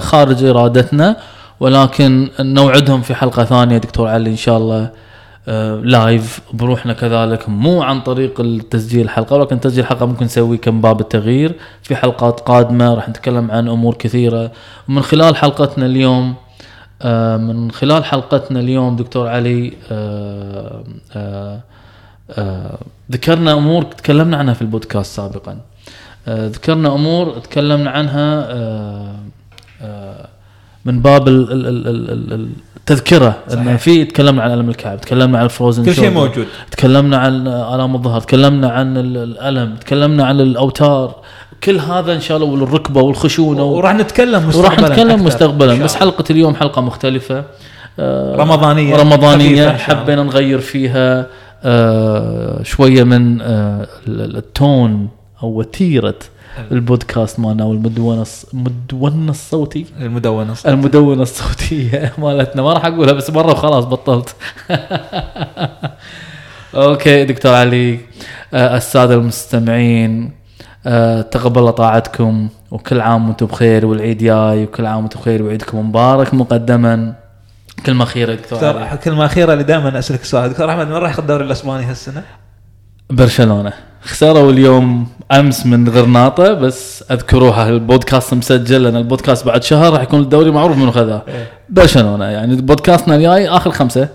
خارج 0.00 0.44
إرادتنا. 0.44 1.16
ولكن 1.60 2.28
نوعدهم 2.40 3.02
في 3.02 3.14
حلقة 3.14 3.44
ثانية 3.44 3.78
دكتور 3.78 4.08
علي 4.08 4.30
إن 4.30 4.36
شاء 4.36 4.56
الله 4.58 4.90
آه، 5.48 5.74
لايف 5.84 6.40
بروحنا 6.52 6.92
كذلك 6.92 7.48
مو 7.48 7.82
عن 7.82 8.00
طريق 8.00 8.40
التسجيل 8.40 9.00
الحلقة 9.04 9.36
ولكن 9.36 9.60
تسجيل 9.60 9.84
الحلقة 9.84 10.06
ممكن 10.06 10.24
نسوي 10.24 10.56
كم 10.56 10.80
باب 10.80 11.00
التغيير. 11.00 11.54
في 11.82 11.96
حلقات 11.96 12.40
قادمة 12.40 12.94
راح 12.94 13.08
نتكلم 13.08 13.50
عن 13.50 13.68
أمور 13.68 13.94
كثيرة. 13.94 14.50
ومن 14.88 15.02
خلال 15.02 15.36
حلقتنا 15.36 15.86
اليوم 15.86 16.34
آه، 17.02 17.36
من 17.36 17.70
خلال 17.70 18.04
حلقتنا 18.04 18.60
اليوم 18.60 18.96
دكتور 18.96 19.28
علي 19.28 19.72
آه، 19.92 20.84
آه، 21.16 21.60
آه، 22.30 22.78
ذكرنا 23.12 23.52
أمور 23.52 23.82
تكلمنا 23.82 24.36
عنها 24.36 24.54
في 24.54 24.62
البودكاست 24.62 25.16
سابقا. 25.16 25.52
آه، 25.52 25.56
ذكرنا 26.28 26.94
أمور 26.94 27.38
تكلمنا 27.38 27.90
عنها 27.90 28.46
آه، 28.52 29.14
آه، 29.82 30.28
من 30.84 31.00
باب 31.00 31.28
ال- 31.28 31.52
ال- 31.52 31.66
ال- 31.66 31.88
ال- 31.88 32.32
ال- 32.32 32.48
التذكرة 32.76 33.36
انه. 33.52 33.76
في 33.76 34.04
تكلمنا 34.04 34.42
عن 34.42 34.52
ألم 34.52 34.68
الكعب 34.68 35.00
تكلمنا 35.00 35.38
عن 35.38 35.44
الفروزن 35.44 35.84
كل 35.84 35.94
شيء 35.94 36.10
موجود 36.10 36.46
تكلمنا 36.70 37.16
عن 37.18 37.46
آلام 37.48 37.94
الظهر 37.94 38.20
تكلمنا 38.20 38.70
عن 38.70 38.96
ال- 38.96 39.16
الألم 39.16 39.74
تكلمنا 39.76 40.24
عن 40.26 40.40
الأوتار 40.40 41.14
كل 41.64 41.78
هذا 41.78 42.12
إن 42.14 42.20
شاء 42.20 42.36
الله 42.36 42.48
والركبة 42.48 43.00
والخشونة 43.02 43.64
وراح 43.64 43.94
نتكلم 43.94 44.34
وراح 44.34 44.46
مستقبلا 44.78 44.88
نتكلم 44.88 45.08
أكثر. 45.10 45.20
إن 45.20 45.24
مستقبلا 45.26 45.84
بس. 45.84 45.94
حلقة 45.94 46.24
اليوم 46.30 46.54
حلقة 46.54 46.82
مختلفة 46.82 47.44
آه، 47.98 48.36
رمضانية 48.36 48.96
رمضانية 48.96 49.62
الله. 49.64 49.76
حبينا 49.76 50.22
نغير 50.22 50.58
فيها 50.58 51.26
آه، 51.64 52.62
شوية 52.62 53.02
من 53.04 53.40
آه، 53.40 53.86
ال- 54.08 54.36
التون 54.36 55.08
أو 55.42 55.48
وتيره 55.48 56.14
البودكاست 56.72 57.40
مالنا 57.40 57.64
والمدونه 57.64 58.26
المدونه 58.54 59.30
الصوتي 59.30 59.86
المدونة 60.00 60.54
المدونه 60.66 61.22
الصوتيه 61.22 62.12
مالتنا. 62.18 62.62
ما 62.62 62.72
راح 62.72 62.86
أقولها 62.86 63.12
بس 63.12 63.30
مره 63.30 63.50
وخلاص 63.50 63.84
بطلت. 63.84 64.34
أوكي 66.74 67.24
دكتور 67.24 67.54
علي. 67.54 67.98
آه، 68.54 68.76
السادة 68.76 69.14
المستمعين 69.14 70.30
آه، 70.86 71.20
تقبل 71.20 71.72
طاعتكم 71.72 72.48
وكل 72.70 73.00
عام 73.00 73.28
وأنتم 73.28 73.46
بخير 73.46 73.86
والعيد 73.86 74.18
جاي 74.18 74.64
وكل 74.64 74.86
عام 74.86 75.02
وأنتم 75.02 75.20
بخير 75.20 75.42
وعيدكم 75.42 75.88
مبارك 75.88 76.34
مقدما. 76.34 77.14
كلمة 77.86 78.04
أخيرة 78.04 78.34
دكتور 78.34 78.58
دكتور 78.58 78.96
كلمة 78.96 79.24
أخيرة 79.24 79.52
اللي 79.52 79.64
دائما 79.64 79.98
أسألك 79.98 80.24
سؤال. 80.24 80.50
دكتور 80.50 80.70
أحمد 80.70 80.86
من 80.86 80.92
راح 80.92 81.10
ياخذ 81.10 81.22
الدوري 81.22 81.44
الإسباني 81.44 81.84
هالسنة؟ 81.84 82.22
برشلونة. 83.12 83.72
خسروا 84.02 84.50
اليوم 84.50 85.06
أمس 85.32 85.66
من 85.66 85.88
غرناطة 85.88 86.52
بس 86.52 87.04
أذكروها 87.10 87.68
البودكاست 87.68 88.34
مسجل 88.34 88.82
لأن 88.82 88.96
البودكاست 88.96 89.46
بعد 89.46 89.62
شهر 89.62 89.92
راح 89.92 90.02
يكون 90.02 90.20
الدوري 90.20 90.50
معروف 90.50 90.76
منو 90.76 90.90
خذاه 90.90 91.22
إيه. 91.28 91.46
برشلونة 91.68 92.24
يعني 92.24 92.56
بودكاستنا 92.56 93.16
الجاي 93.16 93.48
آخر 93.48 93.70
خمسة. 93.70 94.08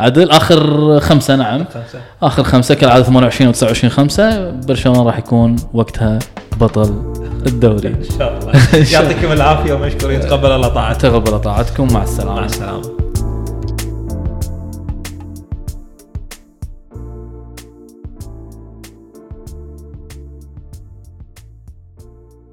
عدل 0.00 0.30
آخر 0.30 1.00
خمسة 1.00 1.36
نعم. 1.36 1.64
خمسة. 1.64 1.98
آخر 2.22 2.42
خمسة 2.42 2.74
كالعادة 2.74 3.04
28 3.04 3.48
و 3.48 3.52
29 3.52 3.90
خمسة. 3.90 4.50
برشلونة 4.50 5.02
راح 5.02 5.18
يكون 5.18 5.56
وقتها 5.74 6.18
بطل 6.60 7.14
الدوري. 7.46 7.88
إن 7.88 8.04
شاء 8.18 8.38
الله. 8.38 8.52
يعطيكم 8.92 9.32
العافية 9.32 9.72
ومشكورين. 9.72 10.20
تقبل 10.20 10.52
الله 10.52 10.68
طاعتكم. 10.68 11.08
تقبل 11.08 11.40
طاعتكم. 11.40 11.88
مع 11.92 12.02
السلامة. 12.02 12.34
مع 12.34 12.44
السلامة. 12.44 12.99